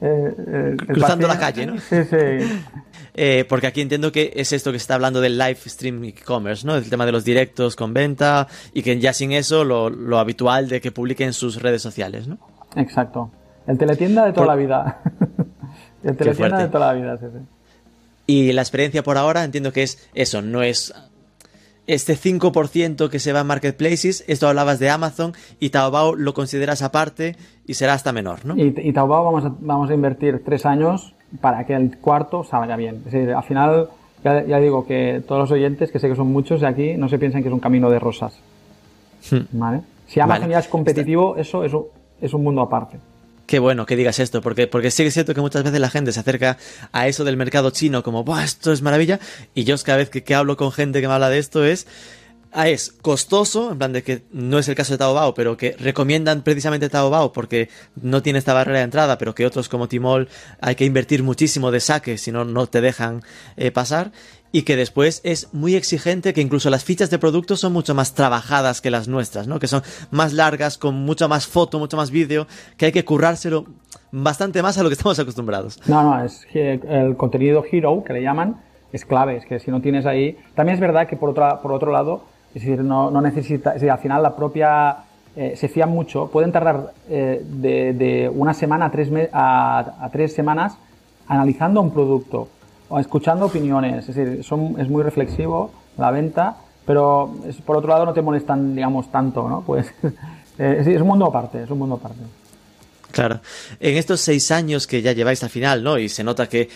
eh, 0.01 0.77
Cruzando 0.87 1.27
la 1.27 1.39
calle, 1.39 1.67
¿no? 1.67 1.79
Sí, 1.79 2.05
sí. 2.05 2.17
Eh, 3.15 3.45
porque 3.49 3.67
aquí 3.67 3.81
entiendo 3.81 4.13
que 4.13 4.33
es 4.37 4.53
esto 4.53 4.71
que 4.71 4.79
se 4.79 4.83
está 4.85 4.95
hablando 4.95 5.21
del 5.21 5.37
live 5.37 5.59
stream 5.67 6.05
e-commerce, 6.05 6.65
¿no? 6.67 6.77
El 6.77 6.89
tema 6.89 7.05
de 7.05 7.13
los 7.13 7.25
directos 7.25 7.75
con 7.75 7.93
venta 7.93 8.47
y 8.73 8.83
que 8.83 8.99
ya 9.01 9.13
sin 9.13 9.33
eso 9.33 9.65
lo, 9.65 9.91
lo 9.91 10.19
habitual 10.21 10.69
de 10.69 10.81
que 10.81 10.93
publiquen 10.93 11.27
en 11.29 11.33
sus 11.33 11.61
redes 11.61 11.83
sociales, 11.83 12.29
¿no? 12.29 12.39
Exacto. 12.77 13.31
El 13.67 13.77
teletienda 13.79 14.25
de 14.25 14.33
toda 14.33 14.47
Por- 14.47 14.55
la 14.55 14.63
vida. 14.63 14.99
el 16.05 16.17
teletienda 16.17 16.59
de 16.59 16.69
toda 16.69 16.93
la 16.95 17.01
vida, 17.01 17.17
sí, 17.19 17.27
sí. 17.33 17.39
Y 18.31 18.53
la 18.53 18.63
experiencia 18.63 19.03
por 19.03 19.19
ahora 19.19 19.43
entiendo 19.43 19.73
que 19.73 19.83
es 19.83 20.09
eso, 20.15 20.41
no 20.41 20.63
es 20.63 20.95
este 21.89 22.15
5% 22.15 23.11
que 23.11 23.19
se 23.19 23.33
va 23.33 23.41
en 23.41 23.49
marketplaces, 23.49 24.23
esto 24.29 24.47
hablabas 24.47 24.79
de 24.79 24.89
Amazon 24.89 25.33
y 25.59 25.71
Taobao 25.71 26.15
lo 26.15 26.33
consideras 26.33 26.83
aparte 26.83 27.35
y 27.67 27.75
será 27.75 27.95
hasta 27.95 28.13
menor, 28.13 28.47
¿no? 28.47 28.57
Y, 28.57 28.73
y 28.77 28.93
Taobao 28.93 29.25
vamos 29.25 29.45
a, 29.47 29.53
vamos 29.59 29.91
a 29.91 29.95
invertir 29.95 30.45
tres 30.45 30.65
años 30.65 31.13
para 31.41 31.67
que 31.67 31.75
el 31.75 31.99
cuarto 31.99 32.45
salga 32.45 32.77
bien. 32.77 33.03
Es 33.07 33.13
decir, 33.13 33.33
al 33.33 33.43
final, 33.43 33.89
ya, 34.23 34.47
ya 34.47 34.61
digo 34.61 34.87
que 34.87 35.25
todos 35.27 35.41
los 35.41 35.51
oyentes, 35.51 35.91
que 35.91 35.99
sé 35.99 36.09
que 36.09 36.15
son 36.15 36.29
muchos 36.29 36.61
de 36.61 36.69
aquí, 36.69 36.95
no 36.97 37.09
se 37.09 37.19
piensen 37.19 37.43
que 37.43 37.49
es 37.49 37.53
un 37.53 37.59
camino 37.59 37.91
de 37.91 37.99
rosas. 37.99 38.39
¿Vale? 39.51 39.81
Si 40.07 40.21
Amazon 40.21 40.43
Vale. 40.43 40.53
ya 40.53 40.59
es 40.61 40.69
competitivo, 40.69 41.37
eso 41.37 41.65
es 41.65 41.75
un, 41.75 41.87
es 42.21 42.33
un 42.33 42.45
mundo 42.45 42.61
aparte. 42.61 42.97
Qué 43.51 43.59
bueno 43.59 43.85
que 43.85 43.97
digas 43.97 44.21
esto, 44.21 44.43
porque, 44.43 44.69
porque 44.69 44.93
sí 44.93 45.03
que 45.03 45.09
es 45.09 45.15
cierto 45.15 45.35
que 45.35 45.41
muchas 45.41 45.65
veces 45.65 45.81
la 45.81 45.91
gente 45.91 46.13
se 46.13 46.21
acerca 46.21 46.57
a 46.93 47.09
eso 47.09 47.25
del 47.25 47.37
mercado 47.37 47.73
chino 47.73 48.05
como, 48.05 48.23
Buah, 48.23 48.45
esto 48.45 48.73
es 48.73 48.81
maravilla, 48.81 49.19
y 49.57 49.65
yo 49.65 49.75
cada 49.79 49.99
vez 49.99 50.09
que, 50.09 50.23
que 50.23 50.37
hablo 50.37 50.57
con 50.57 50.71
gente 50.71 51.01
que 51.01 51.09
me 51.09 51.15
habla 51.15 51.31
de 51.31 51.41
esto 51.41 51.65
es, 51.65 51.89
ah, 52.53 52.69
es 52.69 52.93
costoso, 53.03 53.73
en 53.73 53.79
plan 53.79 53.93
de 53.93 54.03
que 54.03 54.23
no 54.33 54.59
es 54.59 54.69
el 54.69 54.75
caso 54.75 54.95
de 54.95 54.99
Taobao, 54.99 55.35
pero 55.35 55.57
que 55.57 55.77
recomiendan 55.79 56.43
precisamente 56.43 56.89
Taobao 56.89 57.33
porque 57.33 57.69
no 58.01 58.23
tiene 58.23 58.39
esta 58.39 58.55
barrera 58.55 58.79
de 58.79 58.85
entrada, 58.85 59.19
pero 59.19 59.35
que 59.35 59.47
otros 59.47 59.69
como 59.69 59.89
Tmall 59.89 60.29
hay 60.61 60.75
que 60.75 60.85
invertir 60.85 61.23
muchísimo 61.23 61.71
de 61.71 61.81
saque, 61.81 62.19
si 62.19 62.33
no, 62.33 62.45
no 62.45 62.67
te 62.67 62.81
dejan 62.81 63.23
eh, 63.57 63.71
pasar. 63.71 64.13
Y 64.53 64.63
que 64.63 64.75
después 64.75 65.21
es 65.23 65.55
muy 65.55 65.77
exigente, 65.77 66.35
que 66.35 66.41
incluso 66.41 66.71
las 66.71 66.83
fichas 66.83 67.09
de 67.09 67.21
productos 67.21 67.61
son 67.61 67.73
mucho 67.73 67.95
más 67.95 68.15
trabajadas 68.15 68.81
que 68.81 68.91
las 68.91 69.07
nuestras, 69.07 69.47
¿no? 69.47 69.61
Que 69.61 69.69
son 69.69 69.83
más 70.11 70.33
largas, 70.33 70.77
con 70.77 70.97
mucha 70.97 71.29
más 71.29 71.47
foto, 71.47 71.79
mucho 71.79 71.97
más 71.97 72.11
vídeo, 72.11 72.49
que 72.77 72.87
hay 72.87 72.93
que 72.93 73.05
currárselo 73.05 73.67
bastante 74.11 74.61
más 74.61 74.77
a 74.77 74.83
lo 74.83 74.89
que 74.89 74.95
estamos 74.95 75.17
acostumbrados. 75.21 75.81
No, 75.87 76.03
no, 76.03 76.25
es 76.25 76.45
el 76.53 77.17
contenido 77.17 77.63
hero, 77.71 78.03
que 78.05 78.13
le 78.13 78.23
llaman, 78.23 78.61
es 78.93 79.05
clave. 79.05 79.37
Es 79.37 79.47
que 79.47 79.61
si 79.61 79.71
no 79.71 79.81
tienes 79.81 80.05
ahí. 80.05 80.37
También 80.57 80.75
es 80.75 80.81
verdad 80.81 81.07
que 81.07 81.17
por, 81.17 81.31
otra, 81.31 81.63
por 81.63 81.71
otro 81.71 81.93
lado, 81.93 82.25
es 82.55 82.63
decir, 82.63 82.81
no, 82.83 83.11
no 83.11 83.21
necesita. 83.21 83.75
Es 83.75 83.83
al 83.83 83.99
final 83.99 84.23
la 84.23 84.35
propia. 84.37 84.97
eh, 85.37 85.55
se 85.57 85.69
fían 85.69 85.89
mucho. 85.91 86.27
Pueden 86.29 86.51
tardar 86.53 86.93
eh, 87.09 87.41
de, 87.45 87.93
de 87.93 88.29
una 88.29 88.53
semana 88.55 88.87
a 88.87 88.91
tres, 88.91 89.11
me- 89.11 89.29
a, 89.33 89.79
a 90.05 90.11
tres 90.11 90.33
semanas 90.35 90.75
analizando 91.29 91.81
un 91.81 91.93
producto 91.93 92.49
o 92.89 92.99
escuchando 92.99 93.47
opiniones. 93.47 94.09
Es 94.09 94.15
decir, 94.17 94.43
son, 94.45 94.75
es 94.81 94.89
muy 94.89 95.03
reflexivo 95.05 95.71
la 95.97 96.11
venta, 96.11 96.57
pero 96.85 97.33
es- 97.47 97.57
por 97.63 97.77
otro 97.77 97.89
lado 97.91 98.05
no 98.07 98.13
te 98.13 98.23
molestan, 98.23 98.75
digamos, 98.75 99.11
tanto, 99.13 99.49
¿no? 99.49 99.63
Pues 99.63 99.87
eh, 100.59 100.79
es, 100.81 100.87
es 100.89 101.01
un 101.01 101.07
mundo 101.07 101.27
aparte, 101.27 101.63
es 101.63 101.71
un 101.71 101.79
mundo 101.79 101.95
aparte. 101.95 102.21
Claro. 103.13 103.41
En 103.81 103.97
estos 103.97 104.21
seis 104.21 104.51
años 104.51 104.87
que 104.87 105.03
ya 105.03 105.13
lleváis 105.13 105.43
al 105.43 105.51
final, 105.51 105.83
¿no? 105.83 105.99
Y 105.99 106.09
se 106.09 106.23
nota 106.25 106.49
que, 106.49 106.69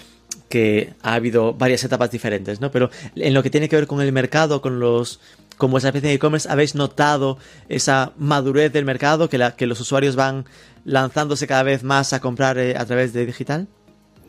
que 0.48 0.94
ha 1.02 1.14
habido 1.14 1.52
varias 1.54 1.84
etapas 1.84 2.10
diferentes, 2.10 2.60
¿no? 2.60 2.70
Pero 2.72 2.90
en 3.14 3.34
lo 3.34 3.42
que 3.42 3.50
tiene 3.50 3.68
que 3.68 3.76
ver 3.76 3.86
con 3.86 4.00
el 4.00 4.10
mercado, 4.12 4.60
con 4.60 4.80
los 4.80 5.20
con 5.56 5.70
vuestra 5.70 5.90
especie 5.90 6.10
de 6.10 6.14
e-commerce, 6.16 6.48
¿habéis 6.50 6.74
notado 6.74 7.38
esa 7.68 8.12
madurez 8.16 8.72
del 8.72 8.84
mercado, 8.84 9.28
que, 9.28 9.38
la, 9.38 9.52
que 9.52 9.66
los 9.66 9.80
usuarios 9.80 10.16
van 10.16 10.44
lanzándose 10.84 11.46
cada 11.46 11.62
vez 11.62 11.84
más 11.84 12.12
a 12.12 12.20
comprar 12.20 12.58
eh, 12.58 12.76
a 12.76 12.84
través 12.84 13.12
de 13.12 13.26
digital? 13.26 13.68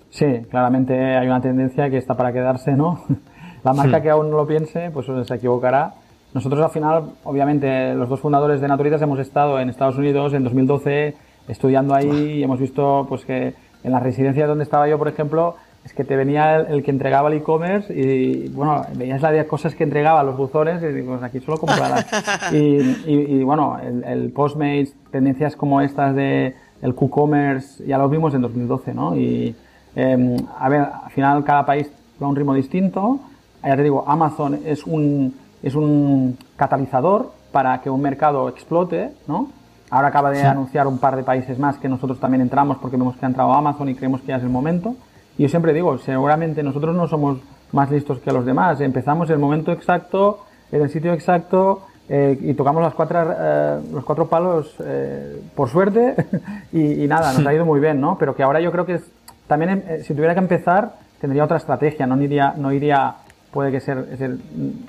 Sí, 0.09 0.25
claramente 0.49 0.93
hay 0.93 1.27
una 1.27 1.41
tendencia 1.41 1.89
que 1.89 1.97
está 1.97 2.15
para 2.15 2.31
quedarse, 2.31 2.71
¿no? 2.71 3.03
La 3.63 3.73
marca 3.73 4.01
que 4.01 4.11
aún 4.11 4.29
no 4.29 4.37
lo 4.37 4.47
piense, 4.47 4.91
pues 4.91 5.07
se 5.27 5.35
equivocará. 5.35 5.95
Nosotros 6.35 6.61
al 6.61 6.69
final, 6.69 7.13
obviamente, 7.23 7.95
los 7.95 8.07
dos 8.07 8.19
fundadores 8.19 8.61
de 8.61 8.67
Naturitas 8.67 9.01
hemos 9.01 9.17
estado 9.19 9.59
en 9.59 9.69
Estados 9.69 9.97
Unidos 9.97 10.33
en 10.33 10.43
2012 10.43 11.15
estudiando 11.47 11.95
ahí 11.95 12.37
y 12.37 12.43
hemos 12.43 12.59
visto 12.59 13.05
pues 13.07 13.25
que 13.25 13.53
en 13.83 13.91
la 13.91 13.99
residencia 13.99 14.47
donde 14.47 14.63
estaba 14.63 14.87
yo, 14.87 14.97
por 14.97 15.07
ejemplo, 15.07 15.55
es 15.85 15.93
que 15.93 16.03
te 16.03 16.15
venía 16.15 16.55
el, 16.55 16.65
el 16.67 16.83
que 16.83 16.89
entregaba 16.89 17.29
el 17.29 17.35
e-commerce 17.35 17.93
y, 17.93 18.49
bueno, 18.49 18.81
veías 18.95 19.21
la 19.21 19.31
de 19.31 19.45
cosas 19.45 19.75
que 19.75 19.83
entregaba 19.83 20.23
los 20.23 20.35
buzones 20.35 20.81
y 20.81 21.01
pues 21.03 21.21
aquí 21.21 21.39
solo 21.39 21.57
comprarás. 21.57 22.07
y, 22.51 22.57
y, 22.57 23.37
y, 23.37 23.43
bueno, 23.43 23.77
el, 23.79 24.03
el 24.03 24.31
Postmates, 24.31 24.95
tendencias 25.11 25.55
como 25.55 25.81
estas 25.81 26.15
de 26.15 26.55
el 26.81 26.95
QCommerce, 26.95 27.85
ya 27.85 27.99
lo 27.99 28.09
vimos 28.09 28.33
en 28.33 28.41
2012, 28.41 28.93
¿no? 28.95 29.15
Y, 29.15 29.55
eh, 29.95 30.37
a 30.59 30.69
ver, 30.69 30.81
al 30.81 31.11
final 31.11 31.43
cada 31.43 31.65
país 31.65 31.89
va 32.21 32.25
a 32.25 32.29
un 32.29 32.35
ritmo 32.35 32.55
distinto. 32.55 33.19
Ya 33.63 33.75
te 33.75 33.83
digo, 33.83 34.03
Amazon 34.07 34.59
es 34.65 34.85
un, 34.85 35.35
es 35.61 35.75
un 35.75 36.35
catalizador 36.55 37.31
para 37.51 37.79
que 37.81 37.91
un 37.91 38.01
mercado 38.01 38.49
explote, 38.49 39.11
¿no? 39.27 39.49
Ahora 39.91 40.07
acaba 40.07 40.31
de 40.31 40.43
anunciar 40.43 40.87
un 40.87 40.97
par 40.97 41.15
de 41.15 41.23
países 41.23 41.59
más 41.59 41.77
que 41.77 41.87
nosotros 41.87 42.19
también 42.19 42.41
entramos 42.41 42.77
porque 42.77 42.97
vemos 42.97 43.15
que 43.17 43.25
ha 43.25 43.29
entrado 43.29 43.53
Amazon 43.53 43.87
y 43.87 43.95
creemos 43.95 44.21
que 44.21 44.27
ya 44.27 44.37
es 44.37 44.43
el 44.43 44.49
momento. 44.49 44.95
Y 45.37 45.43
yo 45.43 45.49
siempre 45.49 45.73
digo, 45.73 45.97
seguramente 45.97 46.63
nosotros 46.63 46.95
no 46.95 47.07
somos 47.07 47.39
más 47.71 47.91
listos 47.91 48.19
que 48.19 48.31
los 48.31 48.45
demás. 48.45 48.79
Empezamos 48.81 49.29
en 49.29 49.33
el 49.33 49.39
momento 49.39 49.71
exacto, 49.71 50.45
en 50.71 50.81
el 50.81 50.89
sitio 50.89 51.13
exacto, 51.13 51.83
eh, 52.07 52.37
y 52.39 52.53
tocamos 52.53 52.83
las 52.83 52.93
cuatro, 52.93 53.33
eh, 53.37 53.79
los 53.91 54.03
cuatro 54.05 54.27
palos 54.27 54.75
eh, 54.79 55.41
por 55.55 55.69
suerte 55.69 56.15
y, 56.71 57.03
y, 57.03 57.07
nada, 57.07 57.33
nos 57.33 57.45
ha 57.45 57.53
ido 57.53 57.65
muy 57.65 57.79
bien, 57.79 57.99
¿no? 57.99 58.17
Pero 58.17 58.35
que 58.35 58.43
ahora 58.43 58.59
yo 58.59 58.71
creo 58.71 58.85
que 58.85 58.93
es, 58.95 59.11
también 59.47 59.83
eh, 59.87 60.03
si 60.03 60.13
tuviera 60.13 60.33
que 60.33 60.39
empezar 60.39 60.93
tendría 61.19 61.43
otra 61.43 61.57
estrategia, 61.57 62.05
no 62.05 62.21
iría, 62.21 62.53
no 62.57 62.71
iría 62.71 63.15
puede 63.51 63.71
que 63.71 63.79
ser, 63.79 64.09
es 64.11 64.21
el, 64.21 64.39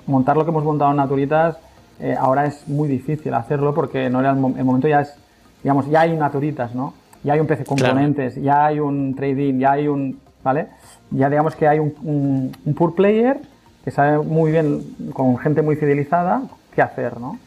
montar 0.06 0.36
lo 0.36 0.44
que 0.44 0.50
hemos 0.50 0.64
montado 0.64 0.90
en 0.90 0.98
Naturitas 0.98 1.56
eh, 1.98 2.14
ahora 2.18 2.44
es 2.44 2.68
muy 2.68 2.88
difícil 2.88 3.32
hacerlo 3.32 3.74
porque 3.74 4.10
no 4.10 4.20
era 4.20 4.30
el, 4.30 4.36
el, 4.36 4.64
momento 4.64 4.86
ya 4.86 5.00
es, 5.00 5.16
digamos, 5.62 5.88
ya 5.88 6.02
hay 6.02 6.14
Naturitas, 6.14 6.74
¿no? 6.74 6.92
Ya 7.24 7.32
hay 7.32 7.40
un 7.40 7.46
PC 7.46 7.64
componentes, 7.64 8.34
claro. 8.34 8.44
ya 8.44 8.66
hay 8.66 8.80
un 8.80 9.14
trading, 9.14 9.58
ya 9.58 9.72
hay 9.72 9.88
un, 9.88 10.20
¿vale? 10.46 10.68
Ya 11.10 11.28
digamos 11.28 11.56
que 11.56 11.66
hay 11.66 11.80
un, 11.80 11.92
un, 12.02 12.56
un 12.64 12.74
pure 12.74 12.94
player 12.94 13.40
que 13.84 13.90
sabe 13.90 14.18
muy 14.18 14.52
bien, 14.52 14.82
con 15.12 15.36
gente 15.38 15.62
muy 15.62 15.76
fidelizada, 15.76 16.42
qué 16.74 16.82
hacer, 16.82 17.20
¿no? 17.20 17.38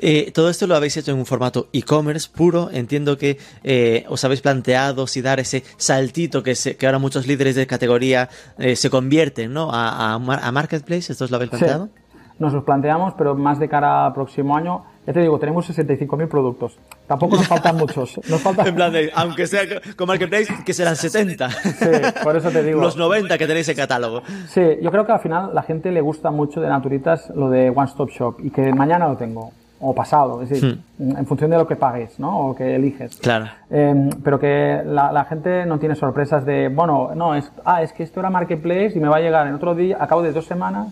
Eh, 0.00 0.32
todo 0.34 0.50
esto 0.50 0.66
lo 0.66 0.74
habéis 0.74 0.96
hecho 0.96 1.12
en 1.12 1.18
un 1.18 1.26
formato 1.26 1.68
e-commerce 1.72 2.28
puro. 2.34 2.68
Entiendo 2.72 3.16
que 3.16 3.38
eh, 3.62 4.04
os 4.08 4.24
habéis 4.24 4.40
planteado 4.40 5.06
si 5.06 5.22
dar 5.22 5.38
ese 5.38 5.62
saltito 5.76 6.42
que, 6.42 6.54
se, 6.54 6.76
que 6.76 6.86
ahora 6.86 6.98
muchos 6.98 7.26
líderes 7.26 7.54
de 7.54 7.66
categoría 7.66 8.28
eh, 8.58 8.74
se 8.74 8.90
convierten 8.90 9.52
¿no? 9.52 9.70
a, 9.72 10.14
a, 10.14 10.14
a, 10.14 10.52
Marketplace. 10.52 11.12
¿Esto 11.12 11.24
os 11.24 11.30
lo 11.30 11.36
habéis 11.36 11.50
planteado? 11.50 11.86
Sí. 11.86 12.22
Nos 12.40 12.52
lo 12.52 12.64
planteamos, 12.64 13.14
pero 13.16 13.36
más 13.36 13.58
de 13.58 13.68
cara 13.68 14.06
al 14.06 14.14
próximo 14.14 14.56
año. 14.56 14.84
Ya 15.06 15.14
te 15.14 15.20
digo, 15.20 15.38
tenemos 15.38 15.68
65.000 15.68 16.28
productos. 16.28 16.78
Tampoco 17.06 17.36
nos 17.36 17.48
faltan 17.48 17.76
muchos. 17.76 18.20
Nos 18.28 18.40
faltan... 18.40 18.66
En 18.68 18.74
plan 18.74 18.92
de, 18.92 19.10
aunque 19.14 19.46
sea 19.46 19.62
con 19.96 20.06
Marketplace, 20.06 20.52
que 20.64 20.74
serán 20.74 20.94
70. 20.94 21.50
Sí, 21.50 21.86
por 22.22 22.36
eso 22.36 22.50
te 22.50 22.62
digo. 22.62 22.80
Los 22.80 22.96
90 22.96 23.38
que 23.38 23.46
tenéis 23.46 23.68
en 23.70 23.76
catálogo. 23.76 24.22
Sí, 24.48 24.60
yo 24.82 24.90
creo 24.90 25.06
que 25.06 25.12
al 25.12 25.20
final 25.20 25.54
la 25.54 25.62
gente 25.62 25.90
le 25.90 26.00
gusta 26.00 26.30
mucho 26.30 26.60
de 26.60 26.68
Naturitas 26.68 27.30
lo 27.34 27.48
de 27.48 27.70
One 27.70 27.88
Stop 27.88 28.10
Shop 28.10 28.36
y 28.40 28.50
que 28.50 28.72
mañana 28.72 29.08
lo 29.08 29.16
tengo 29.16 29.52
o 29.82 29.94
pasado, 29.94 30.42
es 30.42 30.50
decir, 30.50 30.78
hmm. 30.98 31.16
en 31.16 31.26
función 31.26 31.50
de 31.50 31.56
lo 31.56 31.66
que 31.66 31.74
pagues, 31.74 32.20
¿no? 32.20 32.50
O 32.50 32.54
que 32.54 32.76
eliges. 32.76 33.16
Claro. 33.16 33.46
Eh, 33.70 34.10
pero 34.22 34.38
que 34.38 34.82
la, 34.84 35.10
la, 35.10 35.24
gente 35.24 35.64
no 35.64 35.78
tiene 35.78 35.94
sorpresas 35.94 36.44
de, 36.44 36.68
bueno, 36.68 37.12
no, 37.14 37.34
es, 37.34 37.50
ah, 37.64 37.82
es 37.82 37.92
que 37.94 38.02
esto 38.02 38.20
era 38.20 38.28
Marketplace 38.28 38.92
y 38.94 39.00
me 39.00 39.08
va 39.08 39.16
a 39.16 39.20
llegar 39.20 39.46
en 39.46 39.54
otro 39.54 39.74
día, 39.74 39.96
a 39.98 40.06
cabo 40.06 40.22
de 40.22 40.32
dos 40.32 40.44
semanas. 40.44 40.88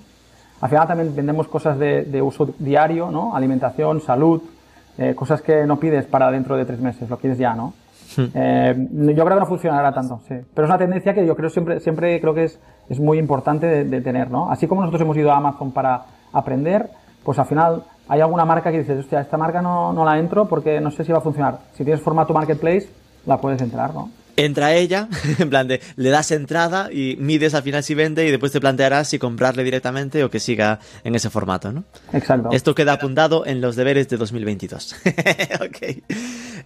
Al 0.61 0.68
final 0.68 0.86
también 0.86 1.14
vendemos 1.14 1.48
cosas 1.48 1.78
de, 1.78 2.04
de 2.04 2.20
uso 2.20 2.48
diario, 2.59 3.11
¿no? 3.11 3.34
Alimentación, 3.34 4.00
salud, 4.00 4.42
eh, 4.98 5.14
cosas 5.14 5.40
que 5.42 5.64
no 5.66 5.78
pides 5.78 6.06
para 6.06 6.30
dentro 6.30 6.56
de 6.56 6.64
tres 6.64 6.80
meses, 6.80 7.09
lo 7.09 7.18
quieres 7.18 7.38
ya, 7.38 7.54
¿no? 7.54 7.72
Hmm. 8.16 8.24
Eh, 8.34 8.88
yo 9.14 9.24
creo 9.24 9.36
que 9.36 9.40
no 9.40 9.46
funcionará 9.46 9.92
tanto, 9.92 10.20
sí. 10.26 10.34
Pero 10.54 10.66
es 10.66 10.70
una 10.70 10.78
tendencia 10.78 11.14
que 11.14 11.24
yo 11.24 11.36
creo 11.36 11.50
siempre, 11.50 11.78
siempre 11.80 12.20
creo 12.20 12.34
que 12.34 12.44
es, 12.44 12.59
es 12.88 12.98
muy 12.98 13.18
importante 13.18 13.66
de, 13.66 13.84
de 13.84 14.00
tener, 14.00 14.30
¿no? 14.30 14.50
Así 14.50 14.66
como 14.66 14.80
nosotros 14.80 15.02
hemos 15.02 15.16
ido 15.16 15.30
a 15.30 15.36
Amazon 15.36 15.70
para 15.70 16.02
aprender, 16.32 16.90
pues 17.22 17.38
al 17.38 17.46
final 17.46 17.84
hay 18.09 18.20
alguna 18.20 18.44
marca 18.44 18.72
que 18.72 18.78
dices, 18.78 18.98
hostia, 19.00 19.20
esta 19.20 19.36
marca 19.36 19.61
no, 19.61 19.92
no 19.92 20.04
la 20.04 20.18
entro 20.18 20.46
porque 20.46 20.80
no 20.80 20.90
sé 20.90 21.04
si 21.04 21.12
va 21.12 21.18
a 21.18 21.20
funcionar. 21.20 21.59
Si 21.74 21.84
tienes 21.84 22.02
formato 22.02 22.32
marketplace, 22.32 22.88
la 23.26 23.36
puedes 23.36 23.61
entrar, 23.61 23.92
¿no? 23.92 24.11
Entra 24.39 24.74
ella, 24.74 25.09
en 25.39 25.51
plan 25.51 25.66
de, 25.66 25.80
le 25.97 26.11
das 26.11 26.30
entrada 26.30 26.91
y 26.93 27.16
mides 27.18 27.55
al 27.55 27.64
final 27.64 27.82
si 27.82 27.95
vende 27.95 28.24
y 28.24 28.30
después 28.30 28.53
te 28.53 28.61
plantearás 28.61 29.09
si 29.09 29.18
comprarle 29.18 29.64
directamente 29.64 30.22
o 30.22 30.30
que 30.30 30.39
siga 30.39 30.78
en 31.03 31.16
ese 31.16 31.28
formato, 31.28 31.72
¿no? 31.72 31.84
Exacto. 32.12 32.51
Esto 32.53 32.74
queda 32.74 32.93
apuntado 32.93 33.45
en 33.47 33.61
los 33.61 33.74
deberes 33.74 34.09
de 34.09 34.16
2022. 34.16 34.95
ok. 35.61 35.78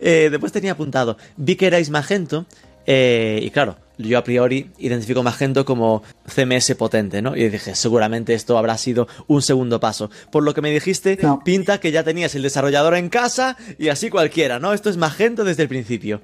Eh, 0.00 0.28
después 0.30 0.52
tenía 0.52 0.72
apuntado, 0.72 1.16
vi 1.36 1.56
que 1.56 1.66
erais 1.66 1.88
Magento 1.88 2.44
eh, 2.86 3.40
y 3.42 3.50
claro, 3.50 3.76
yo 3.96 4.18
a 4.18 4.24
priori 4.24 4.70
identifico 4.78 5.22
Magento 5.22 5.64
como 5.64 6.02
CMS 6.26 6.74
potente, 6.74 7.22
¿no? 7.22 7.36
Y 7.36 7.48
dije, 7.48 7.74
seguramente 7.74 8.34
esto 8.34 8.58
habrá 8.58 8.76
sido 8.76 9.08
un 9.28 9.42
segundo 9.42 9.80
paso. 9.80 10.10
Por 10.30 10.42
lo 10.42 10.52
que 10.52 10.60
me 10.60 10.70
dijiste, 10.70 11.18
no. 11.22 11.42
pinta 11.44 11.78
que 11.78 11.92
ya 11.92 12.02
tenías 12.02 12.34
el 12.34 12.42
desarrollador 12.42 12.96
en 12.96 13.08
casa 13.08 13.56
y 13.78 13.88
así 13.88 14.10
cualquiera, 14.10 14.58
¿no? 14.58 14.72
Esto 14.72 14.90
es 14.90 14.96
Magento 14.96 15.44
desde 15.44 15.62
el 15.62 15.68
principio. 15.68 16.20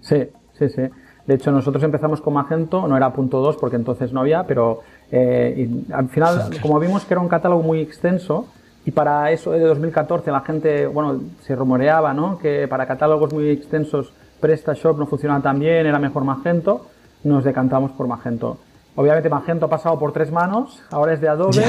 Sí, 0.00 0.28
sí, 0.60 0.68
sí. 0.68 0.82
De 1.26 1.34
hecho, 1.34 1.50
nosotros 1.50 1.82
empezamos 1.82 2.20
con 2.20 2.34
Magento, 2.34 2.86
no 2.86 2.96
era 2.96 3.12
punto 3.12 3.40
2 3.40 3.56
porque 3.56 3.76
entonces 3.76 4.12
no 4.12 4.20
había, 4.20 4.44
pero 4.44 4.82
eh, 5.10 5.54
y 5.56 5.92
al 5.92 6.08
final, 6.08 6.50
como 6.62 6.78
vimos 6.78 7.04
que 7.04 7.14
era 7.14 7.20
un 7.20 7.28
catálogo 7.28 7.62
muy 7.62 7.80
extenso, 7.80 8.46
y 8.84 8.92
para 8.92 9.30
eso 9.30 9.52
de 9.52 9.60
2014 9.60 10.30
la 10.30 10.40
gente, 10.40 10.86
bueno, 10.86 11.20
se 11.42 11.54
rumoreaba, 11.54 12.14
¿no? 12.14 12.38
Que 12.38 12.66
para 12.68 12.86
catálogos 12.86 13.32
muy 13.32 13.50
extensos 13.50 14.12
PrestaShop 14.40 14.98
no 14.98 15.06
funcionaba 15.06 15.42
tan 15.42 15.58
bien, 15.58 15.86
era 15.86 15.98
mejor 15.98 16.24
Magento, 16.24 16.86
nos 17.24 17.44
decantamos 17.44 17.92
por 17.92 18.06
Magento. 18.06 18.58
Obviamente 18.96 19.28
Magento 19.28 19.66
ha 19.66 19.70
pasado 19.70 19.98
por 19.98 20.12
tres 20.12 20.32
manos, 20.32 20.82
ahora 20.90 21.12
es 21.12 21.20
de 21.20 21.28
Adobe, 21.28 21.64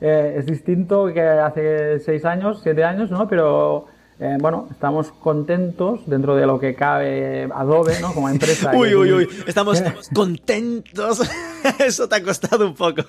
eh, 0.00 0.36
es 0.38 0.46
distinto 0.46 1.06
que 1.12 1.20
hace 1.20 1.98
seis 1.98 2.24
años, 2.24 2.60
siete 2.62 2.84
años, 2.84 3.10
¿no? 3.10 3.28
Pero 3.28 3.86
eh, 4.20 4.36
bueno, 4.40 4.68
estamos 4.70 5.10
contentos 5.12 6.00
dentro 6.06 6.36
de 6.36 6.46
lo 6.46 6.60
que 6.60 6.74
cabe 6.74 7.48
Adobe, 7.54 8.00
¿no? 8.00 8.12
Como 8.12 8.28
empresa. 8.28 8.72
uy, 8.74 8.94
uy, 8.94 9.12
uy, 9.12 9.28
estamos 9.46 9.82
contentos. 10.14 11.22
Eso 11.78 12.08
te 12.08 12.16
ha 12.16 12.22
costado 12.22 12.66
un 12.66 12.74
poco. 12.74 13.02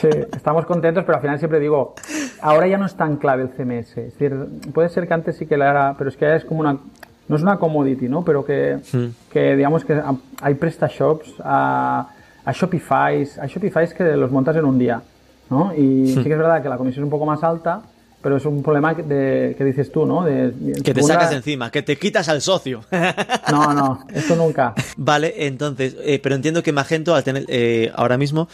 sí, 0.00 0.08
estamos 0.32 0.64
contentos, 0.66 1.04
pero 1.04 1.16
al 1.16 1.22
final 1.22 1.38
siempre 1.38 1.60
digo, 1.60 1.94
ahora 2.40 2.66
ya 2.66 2.78
no 2.78 2.86
es 2.86 2.94
tan 2.94 3.16
clave 3.16 3.42
el 3.42 3.48
CMS. 3.50 3.96
Es 3.98 4.18
decir, 4.18 4.34
puede 4.72 4.88
ser 4.88 5.06
que 5.06 5.14
antes 5.14 5.36
sí 5.36 5.46
que 5.46 5.56
la 5.56 5.70
era, 5.70 5.94
pero 5.98 6.10
es 6.10 6.16
que 6.16 6.24
ahora 6.24 6.36
es 6.36 6.44
como 6.44 6.60
una 6.60 6.78
no 7.30 7.36
es 7.36 7.42
una 7.42 7.58
commodity, 7.58 8.08
¿no? 8.08 8.24
Pero 8.24 8.44
que, 8.44 8.80
hmm. 8.92 9.30
que 9.32 9.54
digamos 9.54 9.84
que 9.84 10.02
hay 10.42 10.54
PrestaShops, 10.54 11.34
a, 11.44 12.08
a 12.44 12.52
Shopify, 12.52 13.24
hay 13.40 13.48
Shopify 13.48 13.88
que 13.94 14.04
los 14.16 14.32
montas 14.32 14.56
en 14.56 14.64
un 14.64 14.76
día, 14.76 15.00
¿no? 15.48 15.72
Y 15.72 15.80
hmm. 15.80 16.06
sí 16.06 16.24
que 16.24 16.32
es 16.32 16.38
verdad 16.38 16.60
que 16.60 16.68
la 16.68 16.76
comisión 16.76 17.04
es 17.04 17.06
un 17.06 17.10
poco 17.10 17.26
más 17.26 17.44
alta, 17.44 17.82
pero 18.22 18.36
es 18.36 18.44
un 18.44 18.62
problema 18.62 18.94
de, 18.94 19.54
que 19.56 19.64
dices 19.64 19.90
tú, 19.90 20.04
¿no? 20.06 20.24
De, 20.24 20.50
de, 20.50 20.82
que 20.82 20.94
te 20.94 21.02
una... 21.02 21.14
sacas 21.14 21.32
encima, 21.32 21.70
que 21.70 21.82
te 21.82 21.96
quitas 21.96 22.28
al 22.28 22.40
socio. 22.40 22.84
No, 23.50 23.74
no, 23.74 24.06
esto 24.14 24.36
nunca. 24.36 24.74
Vale, 24.96 25.46
entonces, 25.46 25.96
eh, 26.02 26.20
pero 26.22 26.36
entiendo 26.36 26.62
que 26.62 26.72
Magento 26.72 27.14
al 27.14 27.24
tener 27.24 27.44
eh, 27.48 27.90
ahora 27.94 28.16
mismo 28.16 28.48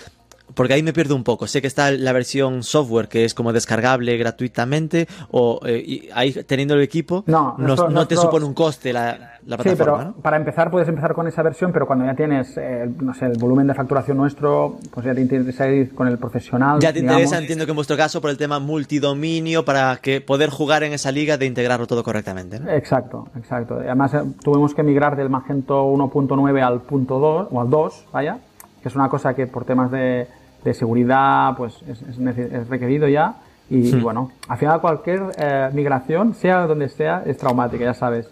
porque 0.56 0.72
ahí 0.72 0.82
me 0.82 0.92
pierdo 0.92 1.14
un 1.14 1.22
poco. 1.22 1.46
Sé 1.46 1.60
que 1.60 1.68
está 1.68 1.92
la 1.92 2.12
versión 2.12 2.62
software 2.62 3.08
que 3.08 3.24
es 3.24 3.34
como 3.34 3.52
descargable 3.52 4.16
gratuitamente 4.16 5.06
o 5.30 5.60
eh, 5.66 6.08
ahí 6.14 6.32
teniendo 6.32 6.74
el 6.74 6.80
equipo 6.80 7.22
no, 7.26 7.54
no, 7.58 7.66
nuestro, 7.66 7.88
no 7.88 7.94
nuestro... 7.94 8.16
te 8.16 8.22
supone 8.22 8.44
un 8.46 8.54
coste 8.54 8.92
la, 8.92 9.36
la 9.46 9.56
plataforma. 9.56 9.70
Sí, 9.70 9.76
pero 9.76 10.04
¿no? 10.16 10.22
para 10.22 10.36
empezar 10.36 10.70
puedes 10.70 10.88
empezar 10.88 11.14
con 11.14 11.26
esa 11.26 11.42
versión, 11.42 11.72
pero 11.72 11.86
cuando 11.86 12.04
ya 12.04 12.14
tienes, 12.14 12.56
eh, 12.56 12.90
no 13.00 13.14
sé, 13.14 13.26
el 13.26 13.38
volumen 13.38 13.66
de 13.66 13.74
facturación 13.74 14.16
nuestro, 14.16 14.78
pues 14.90 15.06
ya 15.06 15.14
te 15.14 15.20
interesa 15.20 15.68
ir 15.68 15.94
con 15.94 16.08
el 16.08 16.18
profesional. 16.18 16.80
Ya 16.80 16.92
te 16.92 17.00
digamos. 17.00 17.20
interesa, 17.20 17.38
entiendo 17.38 17.64
que 17.64 17.70
en 17.72 17.76
vuestro 17.76 17.96
caso, 17.96 18.20
por 18.20 18.30
el 18.30 18.36
tema 18.36 18.58
multidominio, 18.58 19.64
para 19.64 19.96
que 19.96 20.20
poder 20.20 20.50
jugar 20.50 20.82
en 20.82 20.92
esa 20.92 21.12
liga 21.12 21.36
de 21.36 21.46
integrarlo 21.46 21.86
todo 21.86 22.02
correctamente. 22.02 22.58
¿no? 22.58 22.70
Exacto, 22.70 23.28
exacto. 23.36 23.76
Además 23.76 24.14
eh, 24.14 24.22
tuvimos 24.42 24.74
que 24.74 24.82
migrar 24.82 25.16
del 25.16 25.30
Magento 25.30 25.84
1.9 25.84 26.62
al 26.62 26.80
punto 26.80 27.18
2, 27.18 27.48
o 27.50 27.60
al 27.60 27.70
2, 27.70 28.06
vaya, 28.12 28.38
que 28.82 28.88
es 28.88 28.94
una 28.96 29.08
cosa 29.08 29.34
que 29.34 29.46
por 29.46 29.64
temas 29.64 29.90
de 29.90 30.26
de 30.64 30.74
seguridad 30.74 31.56
pues 31.56 31.74
es, 31.88 32.68
requerido 32.68 33.08
ya 33.08 33.36
y, 33.70 33.90
sí. 33.90 33.96
y, 33.96 34.00
bueno, 34.00 34.32
al 34.48 34.58
final 34.58 34.80
cualquier 34.80 35.22
eh, 35.38 35.70
migración, 35.72 36.34
sea 36.34 36.66
donde 36.66 36.88
sea, 36.88 37.22
es 37.26 37.36
traumática, 37.36 37.84
ya 37.84 37.94
sabes. 37.94 38.28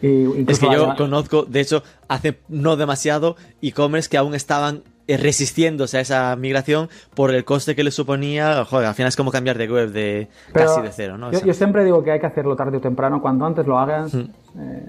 Y, 0.00 0.50
es 0.50 0.60
que 0.60 0.70
yo 0.70 0.94
conozco, 0.96 1.44
de 1.44 1.60
hecho, 1.60 1.82
hace 2.06 2.38
no 2.48 2.76
demasiado 2.76 3.36
e-commerce 3.60 4.08
que 4.08 4.16
aún 4.16 4.34
estaban 4.34 4.82
resistiéndose 5.08 5.98
a 5.98 6.00
esa 6.00 6.36
migración 6.36 6.88
por 7.14 7.34
el 7.34 7.44
coste 7.44 7.74
que 7.74 7.82
le 7.82 7.90
suponía, 7.90 8.64
joder, 8.64 8.86
al 8.86 8.94
final 8.94 9.08
es 9.08 9.16
como 9.16 9.32
cambiar 9.32 9.56
de 9.56 9.70
web 9.70 9.90
de 9.90 10.28
Pero 10.52 10.66
casi 10.66 10.82
de 10.82 10.92
cero, 10.92 11.16
¿no? 11.16 11.32
Yo, 11.32 11.40
yo, 11.44 11.54
siempre 11.54 11.84
digo 11.84 12.04
que 12.04 12.12
hay 12.12 12.20
que 12.20 12.26
hacerlo 12.26 12.54
tarde 12.56 12.76
o 12.76 12.80
temprano, 12.80 13.22
cuanto 13.22 13.46
antes 13.46 13.66
lo 13.66 13.78
hagas, 13.78 14.12
mm. 14.12 14.18
eh, 14.58 14.88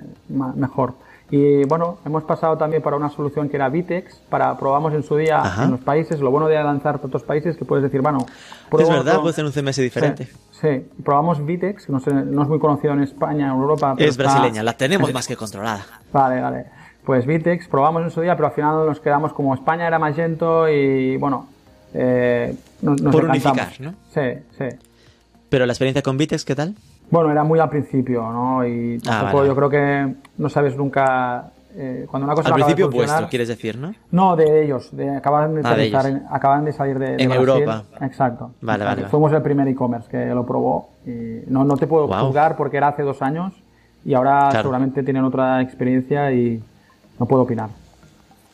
mejor. 0.56 0.96
Y 1.32 1.64
bueno, 1.66 2.00
hemos 2.06 2.24
pasado 2.24 2.58
también 2.58 2.82
para 2.82 2.96
una 2.96 3.10
solución 3.10 3.50
que 3.50 3.58
era 3.58 3.70
Vitex, 3.70 4.16
para 4.30 4.58
probamos 4.58 4.94
en 4.94 5.04
su 5.04 5.16
día 5.16 5.40
Ajá. 5.40 5.66
en 5.66 5.72
los 5.72 5.80
países. 5.80 6.20
Lo 6.20 6.32
bueno 6.32 6.48
de 6.48 6.56
lanzar 6.56 6.96
a 6.96 7.06
otros 7.06 7.24
países 7.24 7.52
es 7.52 7.58
que 7.58 7.66
puedes 7.66 7.84
decir, 7.84 8.02
bueno, 8.02 8.26
es 8.26 8.90
verdad, 8.90 9.22
puede 9.22 9.34
ser 9.34 9.46
un 9.46 9.52
CMS 9.52 9.78
diferente. 9.78 10.26
Sí, 10.52 10.62
sí. 10.62 10.86
probamos 11.04 11.46
Vitex, 11.46 11.88
no, 11.90 12.00
sé, 12.00 12.12
no, 12.12 12.42
es 12.42 12.50
muy 12.50 12.60
conocido 12.60 12.94
en 12.94 13.04
España, 13.04 13.46
en 13.46 13.54
Europa. 13.54 13.94
es 13.98 14.08
está... 14.10 14.24
brasileña, 14.24 14.64
la 14.64 14.74
tenemos 14.74 15.14
más 15.14 15.28
que 15.28 15.36
controlada. 15.36 15.86
Vale, 16.12 16.42
vale. 16.42 16.66
Pues 17.06 17.26
Vitex, 17.26 17.68
probamos 17.68 18.04
en 18.04 18.12
su 18.12 18.22
día, 18.22 18.36
pero 18.36 18.48
al 18.48 18.54
final 18.54 18.86
nos 18.88 19.00
quedamos 19.00 19.32
como 19.34 19.54
España 19.54 19.88
era 19.88 20.00
Magento 20.00 20.68
y 20.68 21.18
bueno, 21.18 21.48
eh, 21.94 22.56
nos, 22.82 23.02
nos 23.02 23.14
Por 23.14 23.26
unificar, 23.26 23.70
¿no? 23.80 23.94
Sí, 24.14 24.22
sí. 24.58 24.66
Pero 25.50 25.66
la 25.66 25.74
experiencia 25.74 26.02
con 26.02 26.18
Vitex, 26.18 26.44
¿qué 26.44 26.56
tal? 26.56 26.76
Bueno, 27.12 27.32
era 27.32 27.44
muy 27.44 27.60
al 27.60 27.70
principio, 27.70 28.22
¿no? 28.32 28.66
Y 28.66 29.00
tampoco 29.00 29.30
ah, 29.30 29.34
vale. 29.34 29.48
yo 29.48 29.56
creo 29.56 29.70
que 29.70 30.16
no 30.38 30.50
sabes 30.50 30.76
nunca 30.76 31.52
eh, 31.76 32.08
cuando 32.10 32.26
una 32.26 32.36
cosa 32.36 32.48
al 32.50 32.52
no 32.52 32.56
principio 32.66 32.88
de 32.88 32.96
vuestro, 32.96 33.30
quieres 33.30 33.48
decir, 33.48 33.78
¿no? 33.78 33.94
No, 34.12 34.36
de 34.36 34.64
ellos, 34.64 34.90
de, 34.92 35.18
acaban 35.18 35.56
de, 35.56 35.62
ah, 35.64 35.76
de 35.76 36.22
acaban 36.30 36.66
de 36.66 36.74
salir 36.74 36.98
de, 36.98 37.16
de 37.16 37.24
en 37.24 37.30
Brasil. 37.30 37.50
Europa. 37.50 37.84
Exacto. 38.02 38.52
Vale, 38.62 38.84
vale. 38.84 39.06
Fuimos 39.06 39.32
el 39.34 39.42
primer 39.42 39.68
e-commerce 39.68 40.10
que 40.10 40.26
lo 40.28 40.46
probó 40.46 40.90
y 41.06 41.42
no, 41.48 41.64
no 41.64 41.78
te 41.78 41.88
puedo 41.88 42.08
wow. 42.08 42.28
juzgar 42.28 42.56
porque 42.58 42.78
era 42.78 42.90
hace 42.90 43.04
dos 43.04 43.22
años 43.22 43.54
y 44.04 44.14
ahora 44.14 44.48
claro. 44.50 44.64
seguramente 44.64 45.04
tienen 45.04 45.24
otra 45.24 45.62
experiencia 45.62 46.32
y 46.32 46.62
no 47.20 47.26
puedo 47.26 47.44
opinar. 47.44 47.70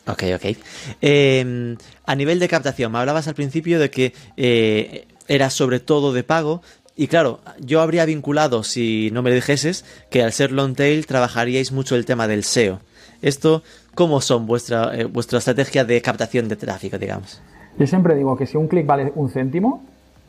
Ok, 0.08 0.22
ok. 0.34 0.56
Eh, 1.00 1.76
a 2.04 2.14
nivel 2.14 2.38
de 2.38 2.48
captación, 2.48 2.92
me 2.92 2.98
hablabas 2.98 3.26
al 3.28 3.34
principio 3.34 3.80
de 3.80 3.90
que 3.90 4.12
eh, 4.36 5.08
era 5.26 5.50
sobre 5.50 5.80
todo 5.80 6.12
de 6.12 6.22
pago. 6.22 6.62
Y 6.96 7.08
claro, 7.08 7.40
yo 7.60 7.80
habría 7.82 8.04
vinculado, 8.06 8.62
si 8.62 9.10
no 9.12 9.22
me 9.22 9.28
lo 9.30 9.36
dijeses, 9.36 9.84
que 10.10 10.22
al 10.22 10.32
ser 10.32 10.50
long 10.52 10.74
tail 10.74 11.06
trabajaríais 11.06 11.70
mucho 11.72 11.94
el 11.94 12.06
tema 12.06 12.26
del 12.26 12.42
SEO. 12.42 12.80
Esto, 13.20 13.62
¿cómo 13.94 14.20
son 14.20 14.46
vuestra, 14.46 14.94
eh, 14.98 15.04
vuestra 15.04 15.38
estrategia 15.38 15.84
de 15.84 16.00
captación 16.00 16.48
de 16.48 16.56
tráfico, 16.56 16.96
digamos? 16.98 17.42
Yo 17.78 17.86
siempre 17.86 18.14
digo 18.14 18.36
que 18.36 18.46
si 18.46 18.56
un 18.56 18.66
clic 18.68 18.86
vale 18.86 19.12
un 19.14 19.28
céntimo, 19.28 19.84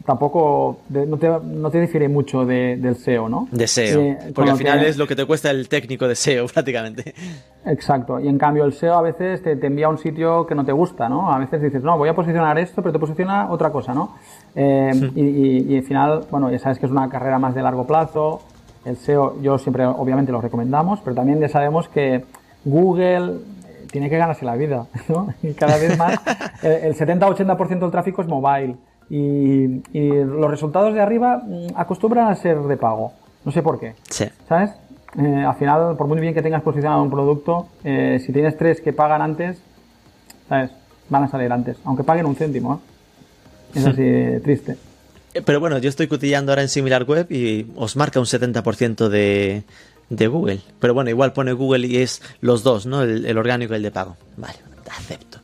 tampoco 0.06 0.80
de- 0.90 1.06
no, 1.06 1.18
te, 1.18 1.28
no 1.44 1.70
te 1.70 1.82
difiere 1.82 2.08
mucho 2.08 2.46
de- 2.46 2.78
del 2.78 2.96
SEO, 2.96 3.28
¿no? 3.30 3.48
De 3.52 3.68
SEO. 3.68 4.02
Eh, 4.02 4.18
porque 4.34 4.52
al 4.52 4.58
final 4.58 4.80
que- 4.80 4.88
es 4.90 4.98
lo 4.98 5.08
que 5.08 5.16
te 5.16 5.26
cuesta 5.26 5.52
el 5.52 5.68
técnico 5.68 6.08
de 6.08 6.16
SEO, 6.16 6.48
prácticamente. 6.54 7.14
Exacto. 7.66 8.20
Y 8.20 8.28
en 8.30 8.38
cambio 8.38 8.64
el 8.66 8.74
SEO 8.74 8.94
a 8.96 9.02
veces 9.02 9.42
te, 9.44 9.56
te 9.58 9.68
envía 9.68 9.88
a 9.88 9.90
un 9.90 9.98
sitio 9.98 10.46
que 10.48 10.56
no 10.56 10.64
te 10.66 10.72
gusta, 10.72 11.10
¿no? 11.10 11.32
A 11.32 11.40
veces 11.40 11.62
dices, 11.62 11.84
no, 11.84 11.98
voy 11.98 12.08
a 12.10 12.16
posicionar 12.16 12.58
esto, 12.58 12.82
pero 12.82 12.94
te 12.94 13.00
posiciona 13.00 13.50
otra 13.52 13.70
cosa, 13.72 13.94
¿no? 13.94 14.16
Eh, 14.56 15.12
y, 15.16 15.22
y- 15.22 15.74
y 15.74 15.78
al 15.78 15.84
final, 15.84 16.26
bueno, 16.32 16.50
ya 16.52 16.60
sabes 16.60 16.80
que 16.80 16.86
es 16.86 16.92
una 16.92 17.10
carrera 17.10 17.38
más 17.40 17.54
de 17.56 17.62
largo 17.62 17.86
plazo. 17.86 18.42
El 18.86 18.96
SEO, 18.98 19.42
yo 19.42 19.58
siempre, 19.58 19.86
obviamente, 19.86 20.32
lo 20.32 20.42
recomendamos, 20.42 21.00
pero 21.04 21.16
también 21.16 21.40
ya 21.40 21.50
sabemos 21.50 21.90
que 21.90 22.24
Google 22.66 23.34
eh, 23.66 23.88
tiene 23.92 24.10
que 24.10 24.18
ganarse 24.18 24.46
la 24.46 24.56
vida, 24.56 24.86
¿no? 25.10 25.28
Y 25.44 25.54
cada 25.54 25.78
vez 25.78 25.98
más, 25.98 26.20
el, 26.64 26.72
el 26.72 26.96
70-80% 26.96 27.80
del 27.80 27.92
tráfico 27.92 28.22
es 28.22 28.28
mobile. 28.28 28.76
Y, 29.10 29.82
y 29.98 30.10
los 30.12 30.50
resultados 30.52 30.94
de 30.94 31.02
arriba 31.02 31.42
mm, 31.46 31.68
acostumbran 31.76 32.28
a 32.28 32.36
ser 32.36 32.60
de 32.60 32.78
pago. 32.78 33.14
No 33.46 33.52
sé 33.52 33.62
por 33.62 33.80
qué. 33.80 33.94
Sí. 34.10 34.26
¿Sabes? 34.50 34.72
Eh, 35.18 35.44
al 35.48 35.56
final, 35.56 35.96
por 35.96 36.08
muy 36.08 36.20
bien 36.20 36.34
que 36.34 36.42
tengas 36.42 36.62
posicionado 36.62 37.02
un 37.02 37.10
producto, 37.10 37.68
eh, 37.86 38.22
si 38.26 38.34
tienes 38.34 38.58
tres 38.58 38.82
que 38.82 38.92
pagan 38.92 39.22
antes, 39.22 39.62
¿sabes? 40.50 40.72
Van 41.10 41.24
a 41.24 41.28
salir 41.30 41.52
antes, 41.52 41.78
aunque 41.86 42.04
paguen 42.04 42.26
un 42.26 42.36
céntimo. 42.36 42.74
¿eh? 42.76 42.78
Es 43.78 43.86
así 43.86 44.42
triste. 44.44 44.78
Eh, 45.34 45.42
Pero 45.46 45.60
bueno, 45.60 45.78
yo 45.78 45.90
estoy 45.90 46.08
cotillando 46.08 46.52
ahora 46.52 46.62
en 46.62 46.70
SimilarWeb 46.70 47.32
y 47.32 47.68
os 47.76 47.96
marca 47.96 48.20
un 48.20 48.26
70% 48.26 49.08
de, 49.10 49.64
de 50.10 50.28
Google. 50.28 50.62
Pero 50.80 50.94
bueno, 50.94 51.10
igual 51.10 51.34
pone 51.34 51.54
Google 51.54 51.88
y 51.88 51.98
es 51.98 52.22
los 52.42 52.64
dos, 52.64 52.86
¿no? 52.86 53.02
El, 53.04 53.26
el 53.26 53.38
orgánico 53.38 53.74
y 53.74 53.78
el 53.78 53.84
de 53.84 53.92
pago. 53.92 54.16
Vale, 54.38 54.56
acepto. 54.90 55.40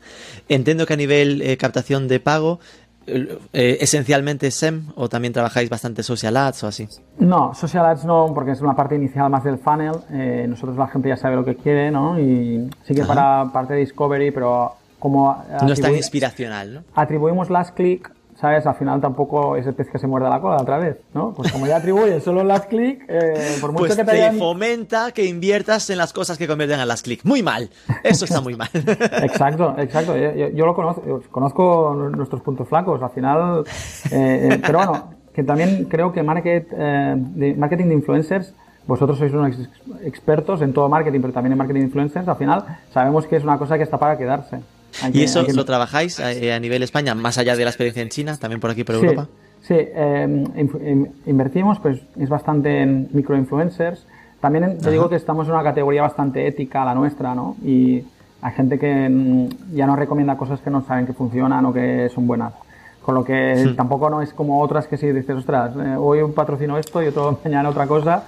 Entiendo 0.50 0.86
que 0.86 0.94
a 0.94 0.98
nivel 0.98 1.42
eh, 1.42 1.58
captación 1.58 2.08
de 2.08 2.20
pago, 2.20 2.60
eh, 3.06 3.78
esencialmente 3.82 4.50
SEM 4.52 4.88
o 4.96 5.10
también 5.10 5.34
trabajáis 5.34 5.70
bastante 5.70 6.04
social 6.04 6.36
ads 6.38 6.64
o 6.64 6.68
así. 6.68 6.88
No, 7.20 7.54
social 7.54 7.86
ads 7.86 8.06
no, 8.06 8.32
porque 8.34 8.52
es 8.52 8.62
una 8.62 8.76
parte 8.76 8.96
inicial 8.96 9.30
más 9.30 9.44
del 9.44 9.58
funnel. 9.58 9.92
Eh, 10.12 10.46
nosotros 10.48 10.78
la 10.78 10.88
gente 10.88 11.10
ya 11.10 11.18
sabe 11.18 11.36
lo 11.36 11.44
que 11.46 11.56
quiere, 11.56 11.92
¿no? 11.92 12.20
Y 12.20 12.70
sí 12.86 12.94
que 12.96 13.02
Ajá. 13.02 13.14
para 13.14 13.52
parte 13.54 13.74
de 13.74 13.82
discovery, 13.82 14.32
pero 14.32 14.74
como 15.00 15.44
No 15.62 15.74
es 15.74 15.82
tan 15.82 15.96
inspiracional, 15.96 16.74
¿no? 16.76 16.84
atribuimos 16.96 17.50
last 17.50 17.76
click, 17.76 18.10
¿sabes? 18.44 18.68
Al 18.68 18.76
final 18.76 19.00
tampoco 19.00 19.56
es 19.56 19.66
el 19.66 19.74
pez 19.74 19.88
que 19.90 19.98
se 19.98 20.06
muerde 20.06 20.30
la 20.30 20.42
cola 20.42 20.58
otra 20.62 20.78
vez, 20.78 20.98
¿no? 21.14 21.34
Pues 21.34 21.50
como 21.50 21.66
ya 21.66 21.78
atribuyes 21.78 22.22
solo 22.22 22.44
last 22.44 22.66
click, 22.68 23.06
eh, 23.08 23.56
por 23.62 23.72
mucho 23.72 23.86
Pues 23.86 23.96
que 23.96 24.04
te 24.04 24.12
te 24.12 24.18
hayan... 24.22 24.38
fomenta 24.38 25.14
que 25.14 25.24
inviertas 25.26 25.90
en 25.90 25.98
las 25.98 26.12
cosas 26.12 26.38
que 26.38 26.46
convierten 26.46 26.82
a 26.82 26.86
las 26.86 27.04
clics. 27.04 27.24
Muy 27.24 27.42
mal. 27.42 27.70
Eso 28.04 28.26
está 28.26 28.42
muy 28.42 28.56
mal. 28.58 28.68
Exacto, 28.74 29.76
exacto. 29.78 30.14
Yo, 30.18 30.66
lo 30.66 30.76
conozco, 30.76 31.04
yo 31.08 31.22
conozco 31.32 31.94
nuestros 32.14 32.42
puntos 32.42 32.68
flacos. 32.68 33.02
Al 33.02 33.12
final, 33.12 33.64
eh, 34.12 34.50
eh, 34.52 34.60
pero 34.62 34.80
bueno, 34.80 35.14
que 35.34 35.44
también 35.44 35.86
creo 35.86 36.12
que 36.12 36.22
market, 36.22 36.68
eh, 36.78 37.14
de 37.18 37.54
marketing 37.56 37.86
de 37.86 37.94
influencers, 37.94 38.54
vosotros 38.86 39.18
sois 39.18 39.32
unos 39.32 39.58
ex- 39.58 39.70
expertos 40.04 40.62
en 40.62 40.74
todo 40.74 40.90
marketing, 40.90 41.22
pero 41.22 41.32
también 41.32 41.54
en 41.54 41.58
marketing 41.60 41.80
de 41.80 41.86
influencers. 41.86 42.28
Al 42.28 42.36
final, 42.36 42.66
sabemos 42.94 43.26
que 43.26 43.38
es 43.38 43.44
una 43.46 43.58
cosa 43.58 43.78
que 43.78 43.84
está 43.84 43.98
para 43.98 44.18
quedarse. 44.18 44.60
Hay 45.02 45.10
¿Y 45.10 45.14
que- 45.14 45.24
eso 45.24 45.46
que- 45.46 45.54
lo 45.54 45.66
trabajáis 45.66 46.20
eh, 46.20 46.54
a 46.54 46.60
nivel 46.60 46.84
España, 46.84 47.16
más 47.16 47.38
allá 47.38 47.56
de 47.56 47.64
la 47.64 47.70
experiencia 47.72 48.02
en 48.04 48.10
China, 48.10 48.38
también 48.38 48.60
por 48.60 48.72
aquí, 48.72 48.84
por 48.84 48.96
Sí, 48.96 49.02
Europa? 49.06 49.28
Sí, 49.62 49.76
eh, 49.78 50.46
in- 50.58 51.12
invertimos, 51.26 51.80
pues 51.80 52.00
es 52.20 52.30
bastante 52.30 52.82
en 52.82 53.08
microinfluencers. 53.14 54.06
También 54.42 54.64
en- 54.66 54.78
te 54.80 54.92
digo 54.92 55.10
que 55.10 55.16
estamos 55.16 55.48
en 55.48 55.54
una 55.54 55.64
categoría 55.64 56.02
bastante 56.02 56.46
ética, 56.46 56.84
la 56.86 56.94
nuestra, 56.94 57.34
¿no? 57.34 57.56
Y 57.64 58.04
hay 58.42 58.52
gente 58.54 58.78
que 58.78 59.08
mm, 59.10 59.76
ya 59.76 59.88
nos 59.88 59.98
recomienda 59.98 60.36
cosas 60.38 60.60
que 60.60 60.70
no 60.70 60.86
saben 60.86 61.06
que 61.06 61.14
funcionan 61.14 61.66
o 61.66 61.74
que 61.74 62.10
son 62.14 62.28
buenas. 62.28 62.54
Con 63.02 63.16
lo 63.16 63.24
que 63.24 63.74
tampoco 63.76 64.10
no 64.10 64.22
es 64.22 64.34
como 64.34 64.62
otras 64.62 64.88
que 64.88 64.98
si 64.98 65.08
dices, 65.12 65.36
ostras, 65.36 65.72
eh, 65.78 65.96
hoy 65.98 66.22
un 66.22 66.34
patrocino 66.34 66.78
esto 66.78 67.02
y 67.02 67.08
otro 67.08 67.40
mañana 67.46 67.70
otra 67.70 67.88
cosa. 67.88 68.24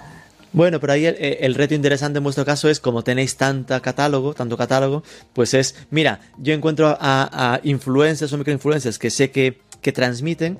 Bueno, 0.55 0.79
pero 0.79 0.93
ahí 0.93 1.05
el, 1.05 1.17
el 1.19 1.53
reto 1.53 1.73
interesante 1.73 2.19
en 2.19 2.23
vuestro 2.23 2.45
caso 2.45 2.69
es 2.69 2.79
como 2.79 3.03
tenéis 3.03 3.35
tanta 3.35 3.81
catálogo, 3.81 4.33
tanto 4.33 4.55
catálogo, 4.55 5.03
pues 5.33 5.53
es, 5.53 5.85
mira, 5.91 6.21
yo 6.37 6.53
encuentro 6.53 6.87
a, 6.87 6.95
a 7.01 7.59
influencers 7.63 8.31
o 8.31 8.37
microinfluencers 8.37 8.97
que 8.97 9.09
sé 9.09 9.31
que, 9.31 9.59
que 9.81 9.91
transmiten 9.91 10.57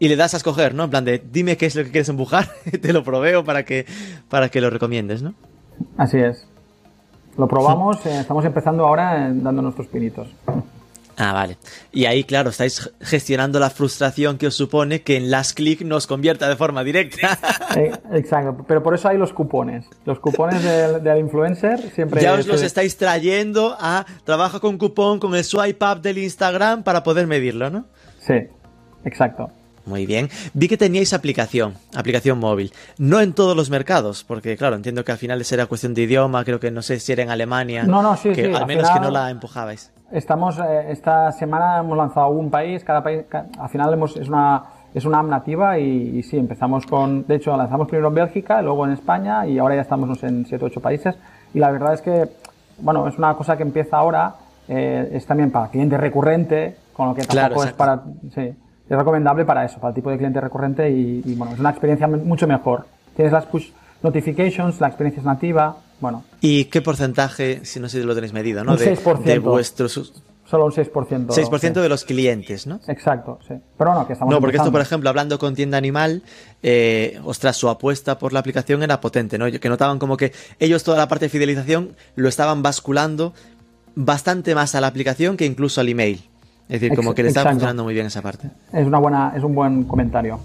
y 0.00 0.08
le 0.08 0.16
das 0.16 0.34
a 0.34 0.38
escoger, 0.38 0.74
¿no? 0.74 0.82
En 0.82 0.90
plan 0.90 1.04
de, 1.04 1.22
dime 1.30 1.56
qué 1.56 1.66
es 1.66 1.76
lo 1.76 1.84
que 1.84 1.92
quieres 1.92 2.08
empujar, 2.08 2.48
te 2.82 2.92
lo 2.92 3.04
proveo 3.04 3.44
para 3.44 3.64
que, 3.64 3.86
para 4.28 4.48
que 4.48 4.60
lo 4.60 4.68
recomiendes, 4.68 5.22
¿no? 5.22 5.34
Así 5.96 6.18
es. 6.18 6.44
Lo 7.38 7.46
probamos, 7.46 8.04
eh, 8.06 8.18
estamos 8.18 8.44
empezando 8.44 8.84
ahora 8.84 9.28
eh, 9.28 9.32
dando 9.32 9.62
nuestros 9.62 9.86
pinitos. 9.86 10.26
Ah, 11.18 11.32
vale. 11.32 11.56
Y 11.92 12.04
ahí, 12.04 12.24
claro, 12.24 12.50
estáis 12.50 12.90
gestionando 13.00 13.58
la 13.58 13.70
frustración 13.70 14.36
que 14.36 14.48
os 14.48 14.54
supone 14.54 15.00
que 15.00 15.16
en 15.16 15.30
las 15.30 15.54
clic 15.54 15.80
nos 15.80 16.06
convierta 16.06 16.48
de 16.48 16.56
forma 16.56 16.84
directa. 16.84 17.38
Eh, 17.76 17.92
exacto, 18.12 18.64
pero 18.66 18.82
por 18.82 18.94
eso 18.94 19.06
hay 19.08 19.18
los 19.18 19.34
cupones. 19.34 19.84
Los 20.06 20.18
cupones 20.18 20.62
del, 20.62 21.02
del 21.02 21.18
influencer 21.18 21.90
siempre... 21.90 22.22
ya 22.22 22.32
os 22.32 22.46
los 22.46 22.62
estáis 22.62 22.96
trayendo 22.96 23.76
a 23.78 24.06
trabajo 24.24 24.62
con 24.62 24.78
cupón, 24.78 25.20
con 25.20 25.34
el 25.34 25.44
swipe 25.44 25.84
up 25.84 26.00
del 26.00 26.16
Instagram 26.16 26.84
para 26.84 27.02
poder 27.02 27.26
medirlo, 27.26 27.68
¿no? 27.68 27.84
Sí, 28.18 28.48
exacto. 29.04 29.50
Muy 29.86 30.04
bien. 30.06 30.28
Vi 30.52 30.68
que 30.68 30.76
teníais 30.76 31.12
aplicación, 31.12 31.74
aplicación 31.94 32.38
móvil. 32.38 32.72
No 32.98 33.20
en 33.20 33.34
todos 33.34 33.56
los 33.56 33.68
mercados, 33.70 34.24
porque 34.24 34.56
claro, 34.56 34.76
entiendo 34.76 35.04
que 35.04 35.12
al 35.12 35.18
final 35.18 35.42
era 35.48 35.66
cuestión 35.66 35.92
de 35.92 36.02
idioma, 36.02 36.44
creo 36.44 36.58
que 36.58 36.70
no 36.70 36.82
sé 36.82 36.98
si 36.98 37.12
era 37.12 37.22
en 37.22 37.30
Alemania. 37.30 37.84
No, 37.84 38.02
no, 38.02 38.16
sí, 38.16 38.30
que 38.30 38.46
sí, 38.46 38.54
Al 38.54 38.66
menos 38.66 38.90
que 38.90 39.00
no 39.00 39.10
la 39.10 39.30
empujabais. 39.30 39.92
Estamos, 40.12 40.58
eh, 40.58 40.86
esta 40.90 41.32
semana 41.32 41.78
hemos 41.78 41.96
lanzado 41.96 42.28
un 42.28 42.48
país, 42.50 42.84
cada 42.84 43.02
país, 43.02 43.24
ca- 43.28 43.46
al 43.58 43.68
final 43.68 43.92
hemos, 43.92 44.16
es 44.16 44.28
una 44.28 44.62
es 44.94 45.04
una 45.04 45.18
app 45.18 45.26
nativa 45.26 45.78
y, 45.78 46.18
y 46.18 46.22
sí, 46.22 46.38
empezamos 46.38 46.86
con, 46.86 47.26
de 47.26 47.34
hecho 47.34 47.54
lanzamos 47.54 47.86
primero 47.86 48.08
en 48.08 48.14
Bélgica, 48.14 48.62
luego 48.62 48.86
en 48.86 48.92
España 48.92 49.46
y 49.46 49.58
ahora 49.58 49.74
ya 49.74 49.82
estamos 49.82 50.08
no 50.08 50.14
sé, 50.14 50.26
en 50.28 50.46
7 50.46 50.64
o 50.64 50.68
8 50.68 50.80
países 50.80 51.18
y 51.52 51.58
la 51.58 51.70
verdad 51.70 51.92
es 51.92 52.00
que, 52.00 52.28
bueno, 52.78 53.06
es 53.06 53.18
una 53.18 53.34
cosa 53.34 53.58
que 53.58 53.62
empieza 53.62 53.98
ahora, 53.98 54.36
eh, 54.68 55.10
es 55.12 55.26
también 55.26 55.50
para 55.50 55.68
cliente 55.68 55.98
recurrente, 55.98 56.76
con 56.94 57.08
lo 57.08 57.14
que 57.14 57.22
Claro, 57.22 57.48
tampoco 57.56 57.64
es 57.64 57.70
exacto. 57.72 58.04
para, 58.32 58.32
sí, 58.34 58.56
es 58.88 58.96
recomendable 58.96 59.44
para 59.44 59.64
eso, 59.66 59.78
para 59.80 59.90
el 59.90 59.94
tipo 59.96 60.08
de 60.08 60.16
cliente 60.16 60.40
recurrente 60.40 60.88
y, 60.88 61.20
y, 61.26 61.34
bueno, 61.34 61.52
es 61.52 61.60
una 61.60 61.70
experiencia 61.70 62.06
mucho 62.08 62.46
mejor. 62.46 62.86
Tienes 63.16 63.32
las 63.34 63.44
push 63.44 63.72
notifications, 64.02 64.80
la 64.80 64.86
experiencia 64.86 65.20
es 65.20 65.26
nativa, 65.26 65.76
bueno, 66.00 66.24
¿Y 66.40 66.66
qué 66.66 66.82
porcentaje, 66.82 67.64
si 67.64 67.80
no 67.80 67.88
sé 67.88 68.00
si 68.00 68.06
lo 68.06 68.14
tenéis 68.14 68.32
medido, 68.32 68.64
¿no? 68.64 68.72
Un 68.72 68.78
de, 68.78 68.96
6%. 68.96 69.22
de 69.22 69.38
vuestros 69.38 70.12
solo 70.46 70.66
un 70.66 70.72
6%. 70.72 71.26
6% 71.26 71.60
sí. 71.60 71.68
de 71.80 71.88
los 71.88 72.04
clientes, 72.04 72.66
¿no? 72.66 72.80
Exacto, 72.86 73.38
sí. 73.46 73.54
Pero 73.76 73.94
no, 73.94 74.06
que 74.06 74.12
estamos 74.12 74.32
No, 74.32 74.40
porque 74.40 74.56
esto, 74.56 74.72
por 74.72 74.80
ejemplo, 74.80 75.10
hablando 75.10 75.38
con 75.38 75.54
tienda 75.54 75.76
animal, 75.76 76.22
eh, 76.62 77.20
ostras, 77.24 77.56
su 77.56 77.68
apuesta 77.68 78.18
por 78.18 78.32
la 78.32 78.40
aplicación 78.40 78.82
era 78.82 79.00
potente, 79.00 79.38
¿no? 79.38 79.50
Que 79.50 79.68
notaban 79.68 79.98
como 79.98 80.16
que 80.16 80.32
ellos 80.58 80.84
toda 80.84 80.98
la 80.98 81.08
parte 81.08 81.26
de 81.26 81.28
fidelización 81.30 81.96
lo 82.14 82.28
estaban 82.28 82.62
basculando 82.62 83.34
bastante 83.94 84.54
más 84.54 84.74
a 84.74 84.80
la 84.80 84.86
aplicación 84.86 85.36
que 85.36 85.46
incluso 85.46 85.80
al 85.80 85.88
email. 85.88 86.22
Es 86.68 86.80
decir, 86.80 86.96
como 86.96 87.14
que 87.14 87.22
le 87.22 87.28
estaba 87.28 87.50
funcionando 87.50 87.84
muy 87.84 87.94
bien 87.94 88.06
esa 88.06 88.22
parte. 88.22 88.50
Es 88.72 88.86
una 88.86 88.98
buena, 88.98 89.32
es 89.36 89.42
un 89.42 89.54
buen 89.54 89.84
comentario. 89.84 90.40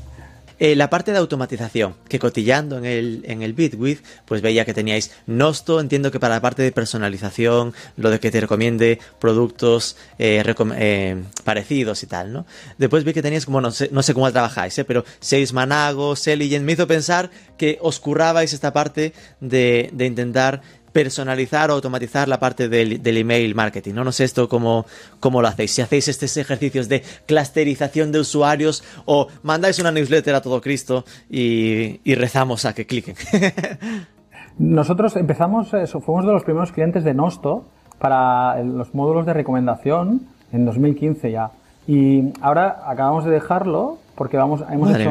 Eh, 0.63 0.75
la 0.75 0.91
parte 0.91 1.11
de 1.11 1.17
automatización, 1.17 1.95
que 2.07 2.19
cotillando 2.19 2.77
en 2.77 2.85
el, 2.85 3.23
en 3.25 3.41
el 3.41 3.53
Bitwith, 3.53 4.05
pues 4.25 4.43
veía 4.43 4.63
que 4.63 4.75
teníais 4.75 5.09
Nosto, 5.25 5.79
entiendo 5.79 6.11
que 6.11 6.19
para 6.19 6.35
la 6.35 6.41
parte 6.41 6.61
de 6.61 6.71
personalización, 6.71 7.73
lo 7.97 8.11
de 8.11 8.19
que 8.19 8.29
te 8.29 8.39
recomiende 8.39 8.99
productos 9.19 9.97
eh, 10.19 10.43
eh, 10.75 11.23
parecidos 11.43 12.03
y 12.03 12.05
tal, 12.05 12.31
¿no? 12.31 12.45
Después 12.77 13.03
vi 13.03 13.11
que 13.11 13.23
teníais 13.23 13.47
como, 13.47 13.59
no 13.59 13.71
sé, 13.71 13.89
no 13.91 14.03
sé 14.03 14.13
cómo 14.13 14.31
trabajáis, 14.31 14.77
¿eh? 14.77 14.85
pero 14.85 15.03
Sales 15.19 15.51
Manago, 15.51 16.15
Selligent, 16.15 16.63
me 16.63 16.73
hizo 16.73 16.85
pensar 16.85 17.31
que 17.57 17.79
os 17.81 17.99
currabais 17.99 18.53
esta 18.53 18.71
parte 18.71 19.13
de, 19.39 19.89
de 19.93 20.05
intentar 20.05 20.61
personalizar 20.91 21.69
o 21.71 21.73
automatizar 21.73 22.27
la 22.27 22.39
parte 22.39 22.67
del, 22.69 23.01
del 23.01 23.17
email 23.17 23.55
marketing, 23.55 23.93
¿no? 23.93 24.03
No 24.03 24.11
sé 24.11 24.23
esto 24.25 24.47
cómo, 24.49 24.85
cómo 25.19 25.41
lo 25.41 25.47
hacéis. 25.47 25.71
Si 25.71 25.81
hacéis 25.81 26.07
estos 26.07 26.35
ejercicios 26.37 26.89
de 26.89 27.03
clusterización 27.27 28.11
de 28.11 28.19
usuarios 28.19 28.83
o 29.05 29.27
mandáis 29.43 29.79
una 29.79 29.91
newsletter 29.91 30.35
a 30.35 30.41
todo 30.41 30.59
Cristo 30.61 31.05
y, 31.29 31.99
y 32.03 32.15
rezamos 32.15 32.65
a 32.65 32.73
que 32.73 32.85
cliquen. 32.85 33.15
Nosotros 34.57 35.15
empezamos, 35.15 35.73
eso, 35.73 36.01
fuimos 36.01 36.25
de 36.25 36.31
los 36.33 36.43
primeros 36.43 36.71
clientes 36.71 37.03
de 37.03 37.13
Nosto 37.13 37.65
para 37.99 38.61
los 38.63 38.93
módulos 38.93 39.25
de 39.25 39.33
recomendación 39.33 40.21
en 40.51 40.65
2015 40.65 41.31
ya. 41.31 41.51
Y 41.87 42.31
ahora 42.41 42.83
acabamos 42.85 43.25
de 43.25 43.31
dejarlo 43.31 43.97
porque 44.15 44.37
vamos, 44.37 44.61
hemos, 44.71 44.89
hecho- 44.91 45.09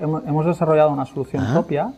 hemos- 0.00 0.22
hemos 0.26 0.46
desarrollado 0.46 0.90
una 0.90 1.06
solución 1.06 1.42
Ajá. 1.42 1.52
propia, 1.54 1.92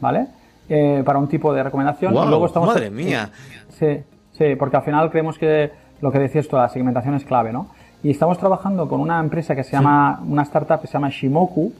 ¿vale? 0.00 0.26
Eh, 0.68 1.02
para 1.04 1.18
un 1.18 1.28
tipo 1.28 1.52
de 1.52 1.62
recomendación. 1.62 2.14
Luego 2.14 2.46
estamos, 2.46 2.68
madre 2.68 2.90
mía. 2.90 3.30
Sí, 3.78 4.02
sí, 4.32 4.56
porque 4.58 4.76
al 4.76 4.82
final 4.82 5.10
creemos 5.10 5.38
que 5.38 5.70
lo 6.00 6.10
que 6.10 6.18
decías 6.18 6.48
tú, 6.48 6.56
la 6.56 6.68
segmentación 6.68 7.14
es 7.14 7.24
clave, 7.24 7.52
¿no? 7.52 7.68
Y 8.02 8.10
estamos 8.10 8.38
trabajando 8.38 8.88
con 8.88 9.00
una 9.00 9.20
empresa 9.20 9.54
que 9.54 9.62
se 9.62 9.72
llama, 9.72 10.22
una 10.26 10.42
startup 10.42 10.80
que 10.80 10.86
se 10.86 10.94
llama 10.94 11.10
Shimoku, 11.10 11.72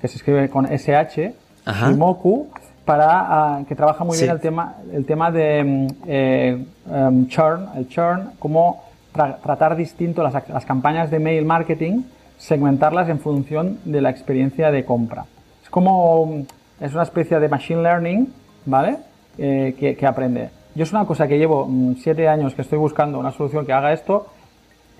que 0.00 0.08
se 0.08 0.16
escribe 0.16 0.48
con 0.48 0.66
SH, 0.66 1.34
Shimoku, 1.66 2.48
para, 2.84 3.06
ah, 3.08 3.62
que 3.68 3.74
trabaja 3.74 4.04
muy 4.04 4.16
bien 4.18 4.30
el 4.30 4.40
tema, 4.40 4.76
el 4.92 5.04
tema 5.04 5.30
de 5.30 5.64
mm, 5.64 5.86
eh, 6.06 6.66
em, 6.90 7.28
churn, 7.28 7.68
el 7.76 7.88
churn, 7.88 8.32
cómo 8.38 8.84
tratar 9.12 9.76
distinto 9.76 10.22
las, 10.22 10.48
las 10.48 10.64
campañas 10.64 11.10
de 11.10 11.18
mail 11.18 11.44
marketing, 11.44 12.02
segmentarlas 12.38 13.08
en 13.08 13.20
función 13.20 13.78
de 13.84 14.00
la 14.00 14.10
experiencia 14.10 14.70
de 14.70 14.84
compra. 14.84 15.26
Es 15.62 15.70
como, 15.70 16.26
mm, 16.26 16.42
es 16.80 16.92
una 16.92 17.02
especie 17.02 17.38
de 17.38 17.48
machine 17.48 17.82
learning, 17.82 18.32
¿vale? 18.66 18.96
Eh, 19.38 19.74
que, 19.78 19.96
que, 19.96 20.06
aprende. 20.06 20.50
Yo 20.74 20.84
es 20.84 20.92
una 20.92 21.04
cosa 21.06 21.28
que 21.28 21.38
llevo 21.38 21.66
mm, 21.66 21.96
siete 21.96 22.28
años 22.28 22.54
que 22.54 22.62
estoy 22.62 22.78
buscando 22.78 23.18
una 23.18 23.32
solución 23.32 23.66
que 23.66 23.72
haga 23.72 23.92
esto. 23.92 24.26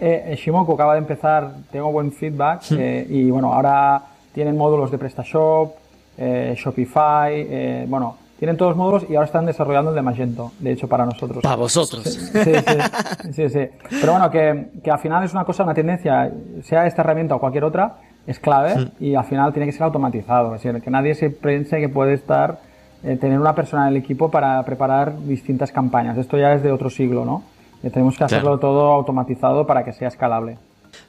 Eh, 0.01 0.35
Shimoku 0.39 0.72
acaba 0.72 0.95
de 0.95 1.01
empezar, 1.01 1.53
tengo 1.70 1.93
buen 1.93 2.12
feedback 2.12 2.62
eh, 2.72 3.07
y 3.09 3.31
bueno, 3.31 3.53
ahora 3.53 4.03
tienen 4.33 4.57
módulos 4.57 4.91
de 4.91 4.97
PrestaShop, 4.97 5.74
eh, 6.16 6.55
Shopify, 6.57 7.35
eh, 7.35 7.85
bueno, 7.87 8.16
tienen 8.39 8.57
todos 8.57 8.70
los 8.70 8.78
módulos 8.78 9.07
y 9.11 9.14
ahora 9.14 9.26
están 9.26 9.45
desarrollando 9.45 9.91
el 9.91 9.97
de 9.97 10.03
Magento, 10.03 10.53
de 10.59 10.72
hecho, 10.72 10.89
para 10.89 11.05
nosotros. 11.05 11.43
Para 11.43 11.57
vosotros. 11.57 12.05
Sí, 12.05 12.31
sí, 12.33 13.33
sí, 13.33 13.51
sí. 13.51 13.68
Pero 14.01 14.12
bueno, 14.12 14.31
que, 14.31 14.68
que, 14.83 14.91
al 14.91 14.99
final 14.99 15.22
es 15.24 15.33
una 15.33 15.45
cosa, 15.45 15.64
una 15.64 15.74
tendencia, 15.74 16.33
sea 16.62 16.87
esta 16.87 17.03
herramienta 17.03 17.35
o 17.35 17.39
cualquier 17.39 17.64
otra, 17.64 17.97
es 18.27 18.39
clave 18.39 18.91
y 19.01 19.14
al 19.14 19.25
final 19.25 19.53
tiene 19.53 19.66
que 19.66 19.73
ser 19.73 19.83
automatizado. 19.83 20.55
Es 20.55 20.62
decir, 20.62 20.81
que 20.83 20.91
nadie 20.91 21.14
se 21.14 21.31
piense 21.31 21.81
que 21.81 21.89
puede 21.89 22.14
estar, 22.14 22.61
eh, 23.03 23.16
tener 23.16 23.39
una 23.39 23.55
persona 23.55 23.89
en 23.89 23.95
el 23.95 23.97
equipo 23.97 24.31
para 24.31 24.62
preparar 24.64 25.18
distintas 25.25 25.73
campañas. 25.73 26.18
Esto 26.18 26.39
ya 26.39 26.55
es 26.55 26.62
de 26.62 26.71
otro 26.73 26.91
siglo, 26.91 27.25
¿no? 27.25 27.43
Eh, 27.83 27.91
tenemos 27.91 28.16
que 28.16 28.25
hacerlo 28.25 28.59
todo 28.59 28.93
automatizado 28.93 29.66
para 29.66 29.85
que 29.85 29.93
sea 29.93 30.09
escalable. 30.09 30.59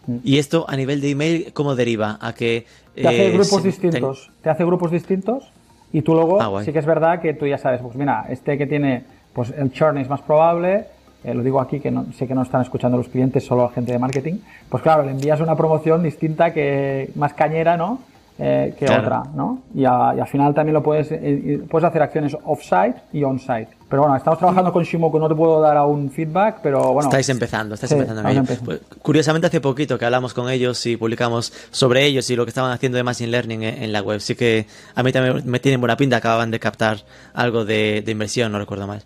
Hmm. 0.08 0.18
¿Y 0.24 0.38
esto 0.38 0.66
a 0.68 0.76
nivel 0.76 1.02
de 1.02 1.12
email 1.12 1.54
cómo 1.54 1.76
deriva? 1.76 2.18
¿A 2.22 2.34
que 2.34 2.66
te 2.96 3.08
hace 3.08 3.28
eh, 3.28 3.32
grupos 3.32 3.64
distintos? 3.64 4.32
Te 4.42 4.50
hace 4.50 4.66
grupos 4.66 4.92
distintos 4.92 5.52
y 5.94 6.02
tú 6.02 6.14
luego, 6.14 6.42
ah, 6.42 6.64
sí 6.64 6.72
que 6.72 6.80
es 6.80 6.86
verdad 6.86 7.20
que 7.22 7.34
tú 7.34 7.46
ya 7.46 7.58
sabes, 7.58 7.82
pues 7.82 7.96
mira, 7.96 8.26
este 8.30 8.58
que 8.58 8.66
tiene, 8.66 9.04
pues 9.34 9.52
el 9.52 9.72
churn 9.72 9.98
es 9.98 10.08
más 10.08 10.22
probable, 10.22 10.86
eh, 11.24 11.34
lo 11.34 11.44
digo 11.44 11.62
aquí 11.62 11.80
que 11.80 11.92
no, 11.92 12.06
sé 12.14 12.28
que 12.28 12.34
no 12.34 12.42
están 12.42 12.62
escuchando 12.62 12.98
los 12.98 13.08
clientes, 13.08 13.46
solo 13.46 13.64
la 13.64 13.70
gente 13.70 13.92
de 13.92 14.00
marketing, 14.00 14.36
pues 14.70 14.82
claro, 14.82 15.04
le 15.04 15.12
envías 15.12 15.40
una 15.40 15.56
promoción 15.56 16.04
distinta 16.04 16.52
que 16.52 17.12
más 17.16 17.34
cañera, 17.34 17.78
¿no? 17.78 18.00
Eh, 18.40 18.74
que 18.78 18.86
otra, 18.86 19.24
¿no? 19.36 19.60
Y, 19.76 19.86
al 19.86 20.28
final 20.28 20.54
también 20.54 20.74
lo 20.74 20.82
puedes, 20.82 21.12
eh, 21.12 21.62
puedes 21.70 21.88
hacer 21.88 22.02
acciones 22.02 22.36
off-site 22.44 22.96
y 23.14 23.24
on-site. 23.24 23.81
Pero 23.92 24.04
bueno, 24.04 24.16
estamos 24.16 24.40
trabajando 24.40 24.72
con 24.72 24.86
Shimoku, 24.86 25.20
no 25.20 25.28
te 25.28 25.36
puedo 25.36 25.60
dar 25.60 25.76
aún 25.76 26.10
feedback, 26.10 26.62
pero 26.64 26.94
bueno. 26.94 27.10
Estáis 27.10 27.28
empezando, 27.28 27.76
estáis 27.76 27.92
empezando. 27.92 28.24
Pues, 28.64 28.80
curiosamente, 29.02 29.48
hace 29.48 29.60
poquito 29.60 30.00
que 30.00 30.06
hablamos 30.06 30.34
con 30.34 30.50
ellos 30.50 30.86
y 30.86 30.96
publicamos 30.96 31.52
sobre 31.72 32.06
ellos 32.06 32.30
y 32.30 32.38
lo 32.38 32.46
que 32.46 32.52
estaban 32.52 32.72
haciendo 32.72 32.96
de 32.96 33.04
Machine 33.04 33.30
Learning 33.30 33.64
en, 33.64 33.92
la 33.92 34.02
web. 34.02 34.22
Sí 34.22 34.34
que 34.36 34.66
a 34.96 35.04
mí 35.04 35.12
también 35.12 35.42
me 35.46 35.60
tienen 35.60 35.82
buena 35.82 35.98
pinta, 35.98 36.16
acababan 36.16 36.52
de 36.52 36.60
captar 36.62 37.00
algo 37.34 37.66
de, 37.66 38.02
inversión, 38.08 38.54
no 38.54 38.60
recuerdo 38.60 38.88
mal. 38.88 39.04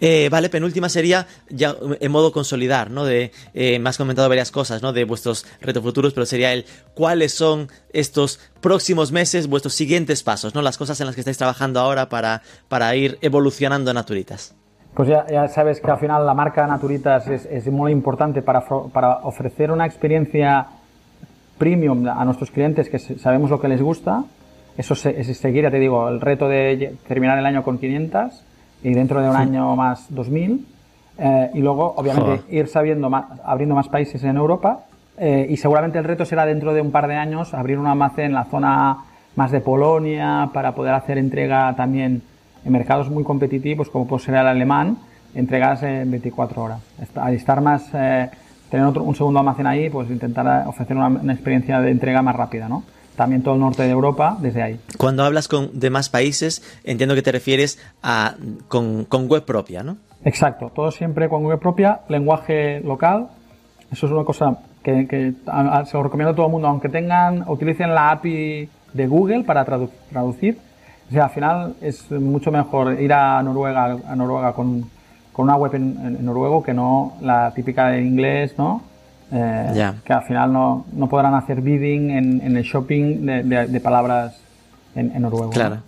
Eh, 0.00 0.30
vale, 0.30 0.48
penúltima 0.48 0.88
sería 0.88 1.26
ya 1.50 1.76
en 2.00 2.10
modo 2.10 2.32
consolidar, 2.32 2.90
¿no? 2.90 3.04
De, 3.04 3.32
eh, 3.52 3.78
me 3.80 3.90
has 3.90 3.98
comentado 3.98 4.30
varias 4.30 4.50
cosas, 4.50 4.80
¿no? 4.80 4.94
De 4.94 5.04
vuestros 5.04 5.44
retos 5.60 5.82
futuros, 5.82 6.14
pero 6.14 6.24
sería 6.24 6.54
el 6.54 6.64
cuáles 6.94 7.34
son 7.34 7.68
estos 7.92 8.40
próximos 8.62 9.12
meses, 9.12 9.48
vuestros 9.48 9.74
siguientes 9.74 10.22
pasos, 10.22 10.54
¿no? 10.54 10.62
Las 10.62 10.78
cosas 10.78 10.98
en 11.00 11.06
las 11.06 11.14
que 11.14 11.20
estáis 11.20 11.36
trabajando 11.36 11.80
ahora 11.80 12.08
para, 12.08 12.40
para 12.68 12.96
ir 12.96 13.18
evolucionando 13.20 13.92
Naturitas. 13.92 14.54
Pues 14.94 15.08
ya, 15.08 15.26
ya, 15.26 15.48
sabes 15.48 15.80
que 15.80 15.90
al 15.90 15.98
final 15.98 16.24
la 16.24 16.34
marca 16.34 16.66
Naturitas 16.66 17.26
es, 17.28 17.46
es 17.46 17.66
muy 17.70 17.92
importante 17.92 18.40
para, 18.40 18.62
para, 18.92 19.18
ofrecer 19.24 19.70
una 19.70 19.86
experiencia 19.86 20.66
premium 21.58 22.06
a 22.08 22.24
nuestros 22.24 22.50
clientes 22.50 22.88
que 22.88 22.98
sabemos 22.98 23.50
lo 23.50 23.60
que 23.60 23.68
les 23.68 23.82
gusta. 23.82 24.24
Eso 24.76 24.94
es 24.94 25.38
seguir, 25.38 25.64
ya 25.64 25.70
te 25.70 25.78
digo, 25.78 26.08
el 26.08 26.20
reto 26.20 26.48
de 26.48 26.96
terminar 27.06 27.38
el 27.38 27.44
año 27.44 27.62
con 27.62 27.78
500 27.78 28.42
y 28.82 28.94
dentro 28.94 29.20
de 29.20 29.28
un 29.28 29.36
año 29.36 29.76
más 29.76 30.06
2000. 30.08 30.66
Eh, 31.18 31.50
y 31.54 31.60
luego, 31.60 31.94
obviamente, 31.96 32.42
ir 32.50 32.68
sabiendo 32.68 33.10
más, 33.10 33.26
abriendo 33.44 33.74
más 33.74 33.88
países 33.88 34.22
en 34.24 34.36
Europa. 34.36 34.84
Eh, 35.18 35.46
y 35.50 35.56
seguramente 35.56 35.98
el 35.98 36.04
reto 36.04 36.24
será 36.24 36.46
dentro 36.46 36.72
de 36.72 36.80
un 36.80 36.90
par 36.90 37.06
de 37.06 37.16
años 37.16 37.54
abrir 37.54 37.78
un 37.78 37.86
almacén 37.86 38.26
en 38.26 38.32
la 38.34 38.44
zona 38.44 38.98
más 39.36 39.50
de 39.50 39.60
Polonia 39.60 40.50
para 40.52 40.74
poder 40.74 40.94
hacer 40.94 41.18
entrega 41.18 41.74
también 41.76 42.22
en 42.64 42.72
mercados 42.72 43.10
muy 43.10 43.24
competitivos 43.24 43.88
como 43.90 44.06
puede 44.06 44.24
ser 44.24 44.34
el 44.34 44.46
alemán, 44.46 44.98
entregas 45.34 45.82
en 45.82 46.10
24 46.10 46.62
horas. 46.62 46.80
Al 47.16 47.34
estar 47.34 47.60
más, 47.60 47.84
eh, 47.94 48.30
tener 48.70 48.86
otro, 48.86 49.02
un 49.02 49.14
segundo 49.14 49.40
almacén 49.40 49.66
ahí, 49.66 49.90
pues 49.90 50.10
intentar 50.10 50.66
ofrecer 50.66 50.96
una, 50.96 51.32
experiencia 51.32 51.80
de 51.80 51.90
entrega 51.90 52.22
más 52.22 52.36
rápida, 52.36 52.68
¿no? 52.68 52.84
También 53.16 53.42
todo 53.42 53.54
el 53.54 53.60
norte 53.60 53.82
de 53.82 53.90
Europa 53.90 54.38
desde 54.40 54.62
ahí. 54.62 54.80
Cuando 54.96 55.24
hablas 55.24 55.46
con 55.46 55.78
demás 55.78 56.08
países, 56.08 56.62
entiendo 56.82 57.14
que 57.14 57.20
te 57.20 57.32
refieres 57.32 57.78
a 58.02 58.36
con, 58.68 59.04
con 59.04 59.28
web 59.28 59.44
propia, 59.44 59.82
¿no? 59.82 59.98
Exacto, 60.24 60.70
todo 60.74 60.90
siempre 60.90 61.28
con 61.28 61.44
web 61.44 61.58
propia, 61.58 62.00
lenguaje 62.08 62.80
local. 62.80 63.28
Eso 63.90 64.06
es 64.06 64.12
una 64.12 64.24
cosa 64.24 64.58
que, 64.82 65.06
que 65.06 65.32
se 65.86 65.96
lo 65.96 66.02
recomiendo 66.02 66.32
a 66.32 66.34
todo 66.34 66.46
el 66.46 66.52
mundo, 66.52 66.68
aunque 66.68 66.88
tengan, 66.88 67.44
utilicen 67.48 67.94
la 67.94 68.10
API 68.10 68.68
de 68.92 69.06
Google 69.06 69.44
para 69.44 69.64
traducir 69.64 70.58
o 71.12 71.14
sea, 71.14 71.24
al 71.24 71.30
final 71.30 71.74
es 71.82 72.10
mucho 72.10 72.50
mejor 72.50 72.98
ir 72.98 73.12
a 73.12 73.42
Noruega, 73.42 73.98
a 74.08 74.16
Noruega 74.16 74.54
con, 74.54 74.90
una 75.36 75.56
web 75.56 75.74
en, 75.74 76.24
noruego 76.24 76.62
que 76.62 76.72
no 76.72 77.18
la 77.20 77.52
típica 77.54 77.88
de 77.88 78.00
inglés, 78.00 78.54
¿no? 78.56 78.82
Eh, 79.30 79.92
que 80.06 80.12
al 80.14 80.22
final 80.22 80.50
no, 80.50 80.86
podrán 81.10 81.34
hacer 81.34 81.60
bidding 81.60 82.10
en, 82.10 82.56
el 82.56 82.62
shopping 82.62 83.26
de, 83.26 83.80
palabras 83.80 84.38
en, 84.94 85.20
noruego. 85.20 85.50
Claro. 85.50 85.82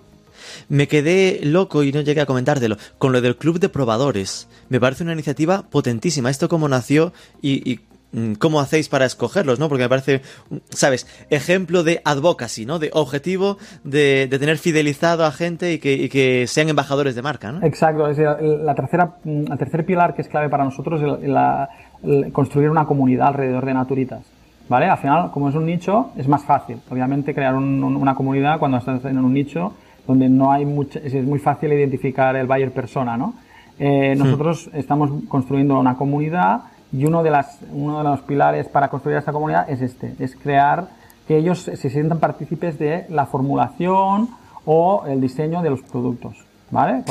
Me 0.68 0.88
quedé 0.88 1.40
loco 1.42 1.82
y 1.84 1.90
no 1.90 2.02
llegué 2.02 2.20
a 2.20 2.26
comentártelo. 2.26 2.76
Con 2.98 3.12
lo 3.12 3.22
del 3.22 3.36
club 3.36 3.60
de 3.60 3.70
probadores. 3.70 4.46
Me 4.68 4.78
parece 4.78 5.04
una 5.04 5.14
iniciativa 5.14 5.62
potentísima. 5.62 6.28
Esto 6.28 6.50
cómo 6.50 6.68
nació 6.68 7.14
y 7.40 7.80
Mm, 7.80 7.93
cómo 8.38 8.60
hacéis 8.60 8.88
para 8.88 9.04
escogerlos, 9.04 9.58
¿no? 9.58 9.68
Porque 9.68 9.84
me 9.84 9.88
parece, 9.88 10.22
¿sabes? 10.70 11.06
Ejemplo 11.30 11.82
de 11.82 12.00
advocacy, 12.04 12.66
¿no? 12.66 12.78
De 12.78 12.90
objetivo 12.92 13.58
de, 13.82 14.28
tener 14.30 14.58
fidelizado 14.58 15.24
a 15.24 15.32
gente 15.32 15.72
y 15.72 15.78
que, 15.78 16.44
sean 16.46 16.68
embajadores 16.68 17.14
de 17.14 17.22
marca, 17.22 17.52
¿no? 17.52 17.64
Exacto. 17.66 18.08
Es 18.08 18.18
la 18.18 18.74
tercera, 18.74 19.16
mm, 19.24 19.52
el 19.52 19.58
tercer 19.58 19.84
pilar 19.84 20.14
que 20.14 20.22
es 20.22 20.28
clave 20.28 20.48
para 20.48 20.64
nosotros 20.64 21.00
es 21.02 22.32
construir 22.32 22.70
una 22.70 22.86
comunidad 22.86 23.28
alrededor 23.28 23.64
de 23.64 23.74
Naturitas. 23.74 24.24
¿Vale? 24.66 24.86
Al 24.86 24.96
final, 24.96 25.30
como 25.30 25.50
es 25.50 25.54
un 25.54 25.66
nicho, 25.66 26.10
es 26.16 26.26
más 26.26 26.42
fácil. 26.42 26.78
Obviamente, 26.90 27.34
crear 27.34 27.54
una 27.54 28.14
comunidad 28.14 28.58
cuando 28.58 28.78
estás 28.78 29.04
en 29.04 29.18
un 29.18 29.34
nicho 29.34 29.74
donde 30.06 30.28
no 30.28 30.52
hay 30.52 30.64
mucha, 30.64 31.00
es 31.00 31.14
muy 31.24 31.38
fácil 31.38 31.72
identificar 31.72 32.34
el 32.36 32.46
buyer 32.46 32.72
persona, 32.72 33.16
¿no? 33.16 33.34
Eh, 33.78 34.14
nosotros 34.16 34.70
estamos 34.72 35.10
construyendo 35.28 35.78
una 35.78 35.96
comunidad 35.96 36.60
y 36.94 37.04
uno 37.04 37.24
de, 37.24 37.30
las, 37.30 37.58
uno 37.72 37.98
de 37.98 38.04
los 38.04 38.20
pilares 38.20 38.68
para 38.68 38.88
construir 38.88 39.16
esta 39.16 39.32
comunidad 39.32 39.68
es 39.68 39.82
este, 39.82 40.14
es 40.18 40.36
crear 40.36 40.86
que 41.26 41.36
ellos 41.36 41.58
se 41.58 41.90
sientan 41.90 42.20
partícipes 42.20 42.78
de 42.78 43.06
la 43.08 43.26
formulación 43.26 44.28
o 44.64 45.04
el 45.06 45.20
diseño 45.20 45.60
de 45.62 45.70
los 45.70 45.82
productos. 45.82 46.44
¿Vale? 46.70 47.04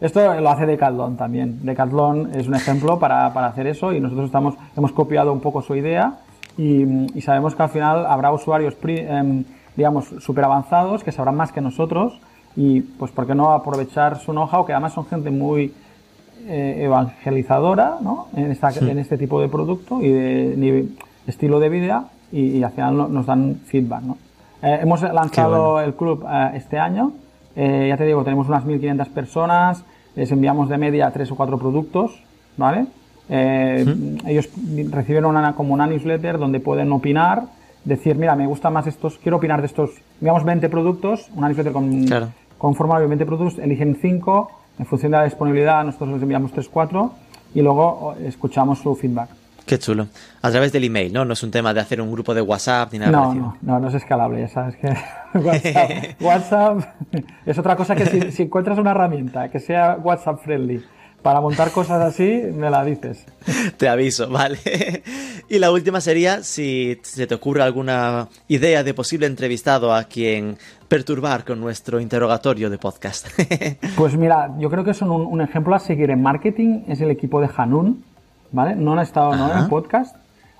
esto 0.00 0.40
lo 0.40 0.50
hace 0.50 0.66
Decathlon 0.66 1.16
también. 1.16 1.64
Decathlon 1.64 2.34
es 2.34 2.48
un 2.48 2.54
ejemplo 2.54 2.98
para, 2.98 3.32
para 3.32 3.48
hacer 3.48 3.66
eso 3.66 3.92
y 3.92 4.00
nosotros 4.00 4.26
estamos, 4.26 4.54
hemos 4.76 4.92
copiado 4.92 5.32
un 5.32 5.40
poco 5.40 5.62
su 5.62 5.76
idea 5.76 6.18
y, 6.56 7.20
sabemos 7.20 7.54
que 7.54 7.62
al 7.62 7.68
final 7.68 8.06
habrá 8.06 8.32
usuarios, 8.32 8.76
em, 8.82 9.44
digamos, 9.76 10.06
súper 10.18 10.44
avanzados 10.44 11.04
que 11.04 11.12
sabrán 11.12 11.36
más 11.36 11.52
que 11.52 11.60
nosotros 11.60 12.20
y 12.56 12.80
pues 12.80 13.12
por 13.12 13.26
qué 13.26 13.34
no 13.34 13.52
aprovechar 13.52 14.18
su 14.18 14.32
know-how, 14.32 14.66
que 14.66 14.72
además 14.72 14.94
son 14.94 15.06
gente 15.06 15.30
muy, 15.30 15.72
eh, 16.46 16.84
evangelizadora 16.84 17.98
¿no? 18.00 18.28
en, 18.34 18.50
esta, 18.50 18.70
en 18.70 18.98
este 18.98 19.18
tipo 19.18 19.40
de 19.40 19.48
producto 19.48 20.00
y 20.00 20.08
de, 20.08 20.88
estilo 21.26 21.60
de 21.60 21.68
vida 21.68 22.08
y, 22.32 22.62
al 22.62 22.70
final 22.72 23.12
nos 23.12 23.26
dan 23.26 23.60
feedback. 23.66 24.02
¿no? 24.02 24.18
Eh, 24.62 24.78
hemos 24.82 25.02
lanzado 25.02 25.80
el 25.80 25.94
club 25.94 26.24
eh, 26.30 26.52
este 26.54 26.78
año, 26.78 27.12
ya 27.56 27.96
te 27.96 28.04
digo, 28.04 28.22
tenemos 28.22 28.48
unas 28.48 28.64
1.500 28.64 29.08
personas, 29.08 29.84
les 30.14 30.30
enviamos 30.30 30.68
de 30.68 30.78
media 30.78 31.10
tres 31.10 31.30
o 31.32 31.36
cuatro 31.36 31.58
productos, 31.58 32.22
¿vale? 32.56 32.86
Ellos 33.28 34.48
reciben 34.90 35.24
una, 35.24 35.54
como 35.56 35.74
una 35.74 35.88
newsletter 35.88 36.38
donde 36.38 36.60
pueden 36.60 36.92
opinar, 36.92 37.46
decir, 37.84 38.14
mira, 38.14 38.36
me 38.36 38.46
gusta 38.46 38.70
más 38.70 38.86
estos, 38.86 39.18
quiero 39.18 39.38
opinar 39.38 39.60
de 39.60 39.66
estos, 39.66 39.90
enviamos 40.20 40.44
20 40.44 40.68
productos, 40.68 41.28
una 41.34 41.48
newsletter 41.48 41.72
con, 41.72 42.06
con 42.58 42.76
formulario 42.76 43.08
de 43.08 43.16
20 43.16 43.26
productos, 43.26 43.58
eligen 43.58 43.98
5 44.00 44.57
en 44.78 44.86
función 44.86 45.12
de 45.12 45.18
la 45.18 45.24
disponibilidad, 45.24 45.84
nosotros 45.84 46.10
les 46.10 46.22
enviamos 46.22 46.52
3-4 46.52 47.10
y 47.54 47.62
luego 47.62 48.14
escuchamos 48.24 48.78
su 48.78 48.94
feedback. 48.94 49.30
Qué 49.68 49.78
chulo. 49.78 50.06
A 50.40 50.50
través 50.50 50.72
del 50.72 50.84
email, 50.84 51.12
¿no? 51.12 51.26
No 51.26 51.34
es 51.34 51.42
un 51.42 51.50
tema 51.50 51.74
de 51.74 51.80
hacer 51.80 52.00
un 52.00 52.10
grupo 52.10 52.32
de 52.32 52.40
WhatsApp 52.40 52.90
ni 52.92 53.00
nada 53.00 53.12
no, 53.12 53.34
No, 53.34 53.56
no, 53.60 53.78
no 53.78 53.88
es 53.88 53.94
escalable, 53.94 54.40
ya 54.40 54.48
sabes 54.48 54.76
que 54.76 54.88
WhatsApp, 55.38 55.90
WhatsApp 56.20 56.78
es 57.44 57.58
otra 57.58 57.76
cosa 57.76 57.94
que 57.94 58.30
si, 58.32 58.42
encuentras 58.42 58.78
una 58.78 58.92
herramienta 58.92 59.50
que 59.50 59.60
sea 59.60 59.98
WhatsApp 60.02 60.40
friendly 60.42 60.82
para 61.22 61.40
montar 61.40 61.70
cosas 61.72 62.00
así, 62.02 62.42
me 62.54 62.70
la 62.70 62.84
dices. 62.84 63.24
Te 63.76 63.88
aviso, 63.88 64.28
vale. 64.28 64.58
Y 65.48 65.58
la 65.58 65.70
última 65.70 66.00
sería 66.00 66.42
si 66.42 66.98
se 67.02 67.26
te 67.26 67.34
ocurre 67.34 67.62
alguna 67.62 68.28
idea 68.48 68.84
de 68.84 68.94
posible 68.94 69.26
entrevistado 69.26 69.94
a 69.94 70.04
quien 70.04 70.58
perturbar 70.88 71.44
con 71.44 71.60
nuestro 71.60 72.00
interrogatorio 72.00 72.70
de 72.70 72.78
podcast. 72.78 73.28
Pues 73.96 74.16
mira, 74.16 74.54
yo 74.58 74.70
creo 74.70 74.84
que 74.84 74.94
son 74.94 75.10
un, 75.10 75.40
ejemplo 75.40 75.74
a 75.74 75.78
seguir 75.78 76.10
en 76.10 76.22
marketing, 76.22 76.82
es 76.86 77.00
el 77.00 77.10
equipo 77.10 77.40
de 77.40 77.48
Hanun, 77.56 78.04
¿vale? 78.52 78.76
No 78.76 78.92
han 78.92 79.00
estado 79.00 79.34
¿no? 79.34 79.58
en 79.58 79.68
podcast. 79.68 80.16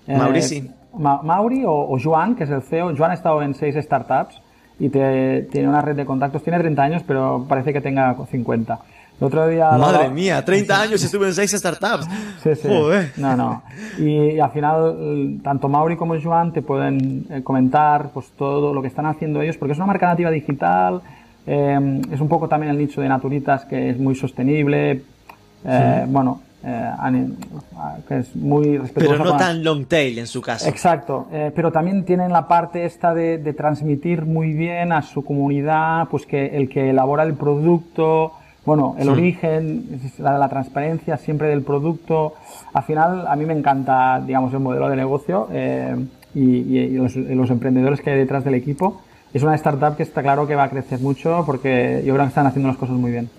Mauri 0.06 0.42
sí. 0.42 0.70
Mauri 0.94 1.64
o, 1.64 1.72
o 1.72 1.98
Joan, 2.02 2.34
que 2.34 2.44
es 2.44 2.50
el 2.50 2.62
CEO. 2.62 2.96
Joan 2.96 3.12
ha 3.12 3.14
estado 3.14 3.42
en 3.42 3.54
seis 3.54 3.76
startups 3.76 4.40
y 4.78 4.88
te, 4.88 5.42
tiene 5.50 5.68
una 5.68 5.82
red 5.82 5.96
de 5.96 6.04
contactos. 6.04 6.42
Tiene 6.42 6.59
30 6.59 6.82
años, 6.82 7.02
pero 7.06 7.44
parece 7.48 7.72
que 7.72 7.80
tenga 7.80 8.16
50. 8.30 8.78
El 9.20 9.26
otro 9.26 9.48
día. 9.48 9.70
Madre 9.72 10.10
mía, 10.10 10.44
30 10.44 10.80
años 10.80 11.02
estuve 11.02 11.26
en 11.26 11.34
6 11.34 11.50
startups. 11.50 12.06
Sí, 12.42 12.54
sí. 12.54 12.68
No, 13.16 13.36
no. 13.36 13.62
Y, 13.98 14.38
al 14.38 14.50
final, 14.52 15.40
tanto 15.42 15.68
Mauri 15.68 15.96
como 15.96 16.20
Joan 16.20 16.52
te 16.52 16.62
pueden 16.62 17.26
eh, 17.30 17.42
comentar 17.42 18.10
pues 18.14 18.26
todo 18.38 18.72
lo 18.72 18.80
que 18.80 18.86
están 18.86 19.06
haciendo 19.06 19.42
ellos, 19.42 19.56
porque 19.56 19.72
es 19.72 19.78
una 19.78 19.86
marca 19.86 20.06
nativa 20.06 20.30
digital. 20.30 21.02
Eh, 21.46 22.00
es 22.12 22.20
un 22.20 22.28
poco 22.28 22.48
también 22.48 22.70
el 22.70 22.78
nicho 22.78 23.00
de 23.00 23.08
Naturitas, 23.08 23.64
que 23.64 23.90
es 23.90 23.98
muy 23.98 24.14
sostenible. 24.14 25.02
Eh, 25.64 26.04
bueno, 26.06 26.42
que 28.06 28.18
es 28.18 28.36
muy 28.36 28.80
Pero 28.94 29.18
no 29.18 29.36
tan 29.36 29.64
long 29.64 29.86
tail 29.86 30.18
en 30.20 30.28
su 30.28 30.40
caso. 30.40 30.68
Exacto, 30.68 31.26
pero 31.54 31.72
también 31.72 32.04
tienen 32.04 32.32
la 32.32 32.46
parte 32.46 32.84
esta 32.84 33.14
de, 33.14 33.38
de, 33.38 33.52
transmitir 33.52 34.26
muy 34.26 34.52
bien 34.52 34.92
a 34.92 35.02
su 35.02 35.24
comunidad, 35.24 36.08
pues 36.08 36.24
que 36.24 36.56
el 36.56 36.68
que 36.68 36.90
elabora 36.90 37.24
el 37.24 37.34
producto, 37.34 38.34
bueno, 38.68 38.96
el 38.98 39.08
origen, 39.08 39.98
la, 40.18 40.36
la, 40.36 40.46
transparencia 40.50 41.16
siempre 41.16 41.48
del 41.48 41.62
producto. 41.62 42.34
Al 42.74 42.82
final, 42.82 43.26
a 43.26 43.34
mí 43.34 43.46
me 43.46 43.54
encanta, 43.54 44.20
digamos, 44.20 44.52
el 44.52 44.60
modelo 44.60 44.90
de 44.90 44.96
negocio 44.96 45.48
eh, 45.50 45.96
y, 46.34 46.90
los, 46.90 47.50
emprendedores 47.50 48.02
que 48.02 48.10
hay 48.10 48.18
detrás 48.18 48.44
del 48.44 48.54
equipo. 48.54 49.00
Es 49.32 49.42
una 49.42 49.54
startup 49.54 49.96
que 49.96 50.02
está 50.02 50.22
claro 50.22 50.46
que 50.46 50.54
va 50.54 50.64
a 50.64 50.68
crecer 50.68 51.00
mucho 51.00 51.44
porque 51.46 52.02
yo 52.04 52.12
creo 52.12 52.26
que 52.26 52.28
están 52.28 52.46
haciendo 52.46 52.68
las 52.68 52.76
cosas 52.76 52.96
muy 52.96 53.10
bien. 53.10 53.30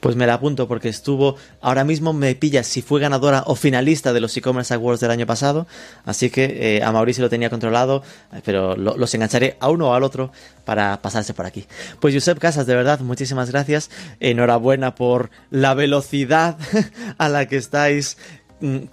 Pues 0.00 0.16
me 0.16 0.26
la 0.26 0.34
apunto 0.34 0.68
porque 0.68 0.88
estuvo, 0.88 1.36
ahora 1.60 1.84
mismo 1.84 2.12
me 2.12 2.34
pillas 2.34 2.66
si 2.66 2.82
fue 2.82 3.00
ganadora 3.00 3.42
o 3.46 3.54
finalista 3.54 4.12
de 4.12 4.20
los 4.20 4.36
e-commerce 4.36 4.72
awards 4.72 5.00
del 5.00 5.10
año 5.10 5.26
pasado, 5.26 5.66
así 6.04 6.30
que 6.30 6.76
eh, 6.76 6.82
a 6.82 6.92
Mauricio 6.92 7.22
lo 7.22 7.30
tenía 7.30 7.50
controlado, 7.50 8.02
pero 8.44 8.76
los 8.76 9.14
engancharé 9.14 9.56
a 9.60 9.70
uno 9.70 9.88
o 9.88 9.94
al 9.94 10.04
otro 10.04 10.30
para 10.64 11.00
pasarse 11.02 11.34
por 11.34 11.46
aquí. 11.46 11.66
Pues 11.98 12.14
Josep 12.14 12.38
Casas, 12.38 12.66
de 12.66 12.74
verdad, 12.74 13.00
muchísimas 13.00 13.50
gracias, 13.50 13.90
enhorabuena 14.20 14.94
por 14.94 15.30
la 15.50 15.74
velocidad 15.74 16.56
a 17.18 17.28
la 17.28 17.46
que 17.46 17.56
estáis 17.56 18.18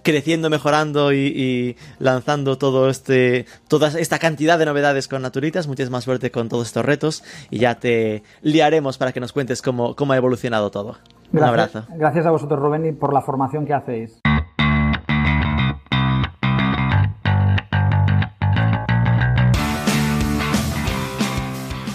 creciendo, 0.01 0.49
mejorando 0.49 1.13
y, 1.13 1.77
lanzando 1.99 2.57
todo 2.57 2.89
este, 2.89 3.45
toda 3.67 3.87
esta 3.99 4.19
cantidad 4.19 4.59
de 4.59 4.65
novedades 4.65 5.07
con 5.07 5.21
Naturitas. 5.21 5.67
Muchísima 5.67 6.01
suerte 6.01 6.31
con 6.31 6.49
todos 6.49 6.67
estos 6.67 6.85
retos 6.85 7.23
y 7.49 7.59
ya 7.59 7.75
te 7.75 8.23
liaremos 8.41 8.97
para 8.97 9.11
que 9.11 9.19
nos 9.19 9.33
cuentes 9.33 9.61
cómo, 9.61 9.95
cómo 9.95 10.13
ha 10.13 10.17
evolucionado 10.17 10.71
todo. 10.71 10.97
Un 11.31 11.43
abrazo. 11.43 11.85
Gracias 11.95 12.25
a 12.25 12.31
vosotros, 12.31 12.59
Rubén, 12.59 12.85
y 12.85 12.91
por 12.91 13.13
la 13.13 13.21
formación 13.21 13.65
que 13.65 13.73
hacéis. 13.73 14.21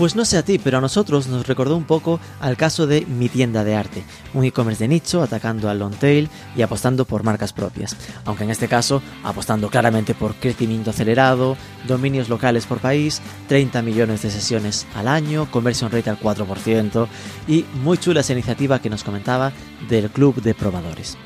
Pues 0.00 0.16
no 0.16 0.24
sé 0.24 0.38
a 0.38 0.42
ti, 0.42 0.58
pero 0.58 0.78
a 0.78 0.80
nosotros 0.80 1.26
nos 1.26 1.46
recordó 1.46 1.76
un 1.76 1.84
poco 1.84 2.20
al 2.40 2.56
caso 2.56 2.86
de 2.86 3.04
Mi 3.04 3.28
Tienda 3.28 3.64
de 3.64 3.74
Arte, 3.74 4.02
un 4.32 4.46
e-commerce 4.46 4.82
de 4.82 4.88
nicho 4.88 5.22
atacando 5.22 5.68
al 5.68 5.78
long 5.78 5.94
tail 5.94 6.30
y 6.56 6.62
apostando 6.62 7.04
por 7.04 7.22
marcas 7.22 7.52
propias, 7.52 7.94
aunque 8.24 8.44
en 8.44 8.50
este 8.50 8.66
caso 8.66 9.02
apostando 9.22 9.68
claramente 9.68 10.14
por 10.14 10.36
crecimiento 10.36 10.88
acelerado, 10.88 11.54
dominios 11.86 12.30
locales 12.30 12.64
por 12.64 12.78
país, 12.78 13.20
30 13.48 13.82
millones 13.82 14.22
de 14.22 14.30
sesiones 14.30 14.86
al 14.94 15.06
año, 15.06 15.50
conversion 15.50 15.90
rate 15.90 16.08
al 16.08 16.18
4% 16.18 17.06
y 17.46 17.66
muy 17.84 17.98
chula 17.98 18.20
esa 18.20 18.32
iniciativa 18.32 18.78
que 18.78 18.88
nos 18.88 19.04
comentaba 19.04 19.52
del 19.90 20.08
Club 20.08 20.40
de 20.40 20.54
Probadores. 20.54 21.18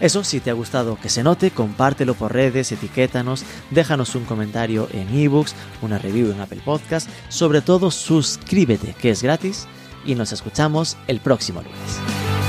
Eso, 0.00 0.24
si 0.24 0.40
te 0.40 0.50
ha 0.50 0.54
gustado 0.54 0.98
que 1.00 1.08
se 1.08 1.22
note, 1.22 1.50
compártelo 1.50 2.14
por 2.14 2.32
redes, 2.32 2.70
etiquétanos, 2.72 3.44
déjanos 3.70 4.14
un 4.14 4.24
comentario 4.24 4.88
en 4.92 5.08
ebooks, 5.16 5.54
una 5.82 5.98
review 5.98 6.30
en 6.30 6.40
Apple 6.40 6.60
Podcast, 6.64 7.08
sobre 7.28 7.62
todo 7.62 7.90
suscríbete, 7.90 8.94
que 8.94 9.10
es 9.10 9.22
gratis, 9.22 9.66
y 10.04 10.14
nos 10.14 10.32
escuchamos 10.32 10.96
el 11.06 11.20
próximo 11.20 11.62
lunes. 11.62 12.45